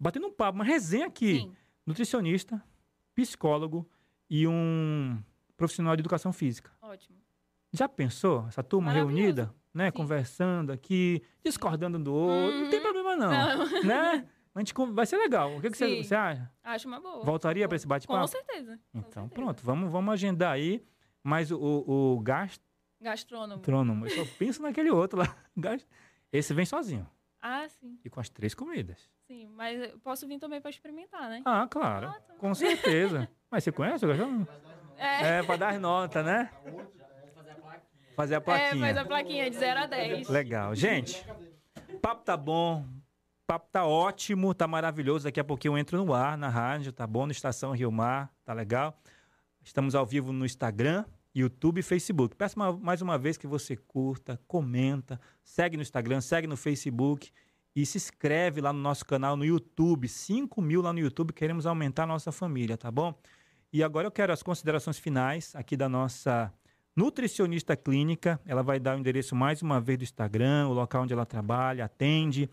Batendo 0.00 0.26
um 0.26 0.32
papo, 0.32 0.56
uma 0.58 0.64
resenha 0.64 1.06
aqui. 1.06 1.38
Sim. 1.38 1.54
Nutricionista, 1.86 2.60
psicólogo 3.14 3.88
e 4.28 4.44
um 4.44 5.22
profissional 5.56 5.94
de 5.94 6.00
educação 6.02 6.32
física. 6.32 6.72
Ótimo. 6.82 7.16
Já 7.72 7.88
pensou? 7.88 8.46
Essa 8.48 8.64
turma 8.64 8.90
reunida, 8.90 9.54
né? 9.72 9.86
Sim. 9.92 9.96
Conversando 9.96 10.72
aqui, 10.72 11.22
discordando 11.44 11.98
um 11.98 12.02
do 12.02 12.12
outro. 12.12 12.62
Não 12.62 12.68
tem 12.70 12.80
Uhum. 12.80 12.82
problema, 12.84 13.14
não. 13.16 13.30
Não. 13.66 13.82
Né? 13.84 14.26
A 14.54 14.60
gente 14.60 14.72
vai 14.92 15.04
ser 15.04 15.16
legal. 15.16 15.56
O 15.56 15.60
que, 15.60 15.68
que 15.70 15.76
você, 15.76 16.02
você 16.02 16.14
acha? 16.14 16.50
Acho 16.62 16.86
uma 16.86 17.00
boa. 17.00 17.24
Voltaria 17.24 17.66
para 17.66 17.74
esse 17.76 17.84
Com 17.86 17.88
bate-papo? 17.90 18.28
certeza. 18.28 18.78
com 18.92 18.98
Então, 18.98 19.22
certeza. 19.24 19.34
pronto. 19.34 19.62
Vamos, 19.64 19.90
vamos 19.90 20.12
agendar 20.14 20.52
aí. 20.52 20.84
Mas 21.22 21.50
o, 21.50 21.58
o, 21.58 22.16
o 22.16 22.20
Gastrônomo. 22.20 23.56
gastrônomo, 23.60 24.06
eu 24.06 24.10
só 24.10 24.24
penso 24.38 24.62
naquele 24.62 24.90
outro 24.90 25.18
lá. 25.18 25.34
Esse 26.32 26.52
vem 26.54 26.64
sozinho. 26.66 27.08
Ah, 27.40 27.66
sim. 27.68 27.98
E 28.04 28.08
com 28.10 28.20
as 28.20 28.28
três 28.28 28.54
comidas. 28.54 29.10
Sim, 29.26 29.46
mas 29.48 29.80
eu 29.80 29.98
posso 29.98 30.26
vir 30.28 30.38
também 30.38 30.60
para 30.60 30.70
experimentar, 30.70 31.28
né? 31.28 31.42
Ah, 31.44 31.66
claro. 31.68 32.08
Ah. 32.08 32.20
Com 32.38 32.54
certeza. 32.54 33.28
Mas 33.50 33.62
você 33.64 33.70
conhece 33.72 34.04
o 34.04 34.08
gastrônomo? 34.08 34.46
É, 34.96 35.38
É, 35.38 35.42
para 35.42 35.56
dar 35.56 35.68
as 35.74 35.80
notas, 35.80 36.24
né? 36.24 36.50
Fazer 38.16 38.34
a 38.34 38.38
é, 38.38 38.40
plaquinha. 38.40 38.80
faz 38.84 38.96
a 38.96 39.04
plaquinha 39.04 39.50
de 39.50 39.56
0 39.56 39.80
a 39.80 39.86
10. 39.86 40.28
Legal. 40.28 40.74
Gente, 40.74 41.24
papo 42.02 42.22
tá 42.24 42.36
bom. 42.36 42.84
Papo 43.46 43.68
tá 43.70 43.84
ótimo, 43.84 44.54
tá 44.54 44.66
maravilhoso. 44.66 45.24
Daqui 45.24 45.38
a 45.38 45.44
pouquinho 45.44 45.74
eu 45.74 45.78
entro 45.78 46.02
no 46.02 46.14
ar, 46.14 46.36
na 46.38 46.48
rádio, 46.48 46.92
tá 46.92 47.06
bom? 47.06 47.26
No 47.26 47.32
Estação 47.32 47.72
Rio 47.72 47.92
Mar, 47.92 48.32
tá 48.42 48.54
legal? 48.54 48.98
Estamos 49.62 49.94
ao 49.94 50.06
vivo 50.06 50.32
no 50.32 50.46
Instagram, 50.46 51.04
YouTube 51.34 51.80
e 51.80 51.82
Facebook. 51.82 52.34
Peço 52.36 52.56
uma- 52.56 52.72
mais 52.72 53.02
uma 53.02 53.18
vez 53.18 53.36
que 53.36 53.46
você 53.46 53.76
curta, 53.76 54.40
comenta, 54.48 55.20
segue 55.42 55.76
no 55.76 55.82
Instagram, 55.82 56.22
segue 56.22 56.46
no 56.46 56.56
Facebook 56.56 57.30
e 57.76 57.84
se 57.84 57.98
inscreve 57.98 58.62
lá 58.62 58.72
no 58.72 58.78
nosso 58.78 59.04
canal 59.04 59.36
no 59.36 59.44
YouTube. 59.44 60.08
5 60.08 60.62
mil 60.62 60.80
lá 60.80 60.92
no 60.92 60.98
YouTube, 61.00 61.34
queremos 61.34 61.66
aumentar 61.66 62.04
a 62.04 62.06
nossa 62.06 62.32
família, 62.32 62.78
tá 62.78 62.90
bom? 62.90 63.14
E 63.70 63.82
agora 63.82 64.06
eu 64.06 64.12
quero 64.12 64.32
as 64.32 64.42
considerações 64.42 64.98
finais 64.98 65.54
aqui 65.54 65.76
da 65.76 65.88
nossa 65.88 66.50
nutricionista 66.96 67.76
clínica. 67.76 68.40
Ela 68.46 68.62
vai 68.62 68.80
dar 68.80 68.96
o 68.96 69.00
endereço 69.00 69.36
mais 69.36 69.60
uma 69.60 69.80
vez 69.82 69.98
do 69.98 70.04
Instagram, 70.04 70.68
o 70.68 70.72
local 70.72 71.02
onde 71.02 71.12
ela 71.12 71.26
trabalha, 71.26 71.84
atende. 71.84 72.48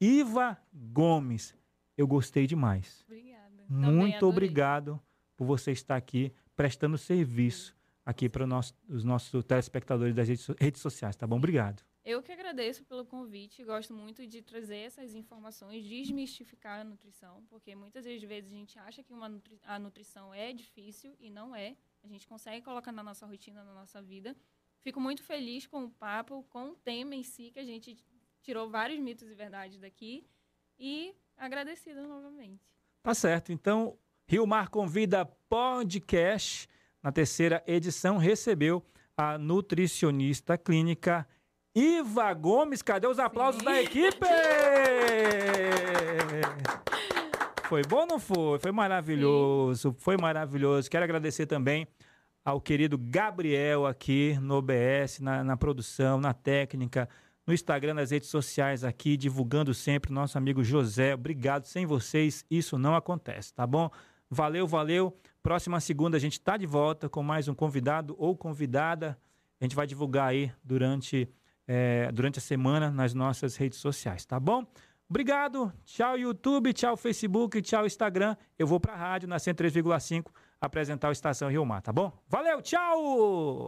Iva 0.00 0.58
Gomes. 0.72 1.54
Eu 1.96 2.06
gostei 2.06 2.46
demais. 2.46 3.02
Obrigada. 3.06 3.64
Muito 3.68 4.26
obrigado 4.26 5.00
por 5.36 5.46
você 5.46 5.72
estar 5.72 5.96
aqui 5.96 6.32
prestando 6.56 6.98
serviço 6.98 7.76
aqui 8.04 8.28
para 8.28 8.46
nosso, 8.46 8.74
os 8.88 9.02
nossos 9.02 9.44
telespectadores 9.44 10.14
das 10.14 10.28
redes, 10.28 10.46
redes 10.60 10.80
sociais, 10.82 11.16
tá 11.16 11.26
bom? 11.26 11.36
Obrigado. 11.36 11.82
Eu 12.04 12.22
que 12.22 12.30
agradeço 12.30 12.84
pelo 12.84 13.06
convite. 13.06 13.64
Gosto 13.64 13.94
muito 13.94 14.26
de 14.26 14.42
trazer 14.42 14.76
essas 14.76 15.14
informações, 15.14 15.82
desmistificar 15.84 16.80
a 16.80 16.84
nutrição, 16.84 17.42
porque 17.48 17.74
muitas 17.74 18.04
vezes 18.04 18.52
a 18.52 18.54
gente 18.54 18.78
acha 18.78 19.02
que 19.02 19.12
uma 19.12 19.26
nutri- 19.26 19.58
a 19.64 19.78
nutrição 19.78 20.34
é 20.34 20.52
difícil 20.52 21.16
e 21.18 21.30
não 21.30 21.56
é. 21.56 21.76
A 22.02 22.06
gente 22.06 22.28
consegue 22.28 22.62
colocar 22.62 22.92
na 22.92 23.02
nossa 23.02 23.24
rotina, 23.24 23.64
na 23.64 23.72
nossa 23.72 24.02
vida. 24.02 24.36
Fico 24.82 25.00
muito 25.00 25.22
feliz 25.22 25.66
com 25.66 25.84
o 25.84 25.90
papo, 25.90 26.42
com 26.50 26.72
o 26.72 26.74
tema 26.76 27.14
em 27.14 27.22
si, 27.22 27.50
que 27.50 27.58
a 27.58 27.64
gente 27.64 27.96
tirou 28.44 28.68
vários 28.68 29.00
mitos 29.00 29.28
e 29.28 29.34
verdades 29.34 29.80
daqui. 29.80 30.26
E 30.78 31.14
agradecida 31.36 32.06
novamente. 32.06 32.62
Tá 33.02 33.14
certo. 33.14 33.50
Então, 33.52 33.96
Rio 34.26 34.46
Mar 34.46 34.68
Convida 34.68 35.24
Podcast, 35.48 36.68
na 37.02 37.10
terceira 37.10 37.62
edição, 37.66 38.18
recebeu 38.18 38.84
a 39.16 39.38
nutricionista 39.38 40.58
clínica 40.58 41.26
Iva 41.74 42.32
Gomes. 42.34 42.82
Cadê 42.82 43.06
os 43.06 43.18
aplausos 43.18 43.60
Sim. 43.60 43.66
da 43.66 43.82
equipe? 43.82 44.26
Foi 47.68 47.82
bom 47.82 48.00
ou 48.00 48.06
não 48.06 48.18
foi? 48.18 48.58
Foi 48.58 48.72
maravilhoso, 48.72 49.94
foi 49.98 50.16
maravilhoso. 50.16 50.90
Quero 50.90 51.04
agradecer 51.04 51.46
também 51.46 51.86
ao 52.44 52.60
querido 52.60 52.98
Gabriel 52.98 53.86
aqui 53.86 54.38
no 54.40 54.56
OBS, 54.56 55.20
na, 55.20 55.42
na 55.42 55.56
produção, 55.56 56.20
na 56.20 56.34
técnica, 56.34 57.08
no 57.46 57.52
Instagram, 57.52 57.94
nas 57.94 58.10
redes 58.10 58.28
sociais 58.28 58.84
aqui, 58.84 59.16
divulgando 59.16 59.74
sempre 59.74 60.12
nosso 60.12 60.38
amigo 60.38 60.64
José. 60.64 61.14
Obrigado. 61.14 61.66
Sem 61.66 61.84
vocês, 61.84 62.44
isso 62.50 62.78
não 62.78 62.94
acontece, 62.94 63.52
tá 63.52 63.66
bom? 63.66 63.90
Valeu, 64.30 64.66
valeu. 64.66 65.16
Próxima 65.42 65.78
segunda 65.80 66.16
a 66.16 66.20
gente 66.20 66.40
tá 66.40 66.56
de 66.56 66.66
volta 66.66 67.08
com 67.08 67.22
mais 67.22 67.48
um 67.48 67.54
convidado 67.54 68.14
ou 68.18 68.36
convidada. 68.36 69.18
A 69.60 69.64
gente 69.64 69.76
vai 69.76 69.86
divulgar 69.86 70.28
aí 70.28 70.50
durante, 70.62 71.28
eh, 71.68 72.10
durante 72.12 72.38
a 72.38 72.42
semana 72.42 72.90
nas 72.90 73.14
nossas 73.14 73.56
redes 73.56 73.78
sociais, 73.78 74.24
tá 74.24 74.40
bom? 74.40 74.66
Obrigado. 75.08 75.72
Tchau, 75.84 76.18
YouTube. 76.18 76.72
Tchau, 76.72 76.96
Facebook. 76.96 77.60
Tchau, 77.60 77.86
Instagram. 77.86 78.36
Eu 78.58 78.66
vou 78.66 78.80
pra 78.80 78.96
rádio 78.96 79.28
na 79.28 79.38
103,5 79.38 80.32
apresentar 80.60 81.10
o 81.10 81.12
Estação 81.12 81.50
Rio 81.50 81.64
Mar, 81.64 81.82
tá 81.82 81.92
bom? 81.92 82.10
Valeu, 82.28 82.62
tchau! 82.62 83.62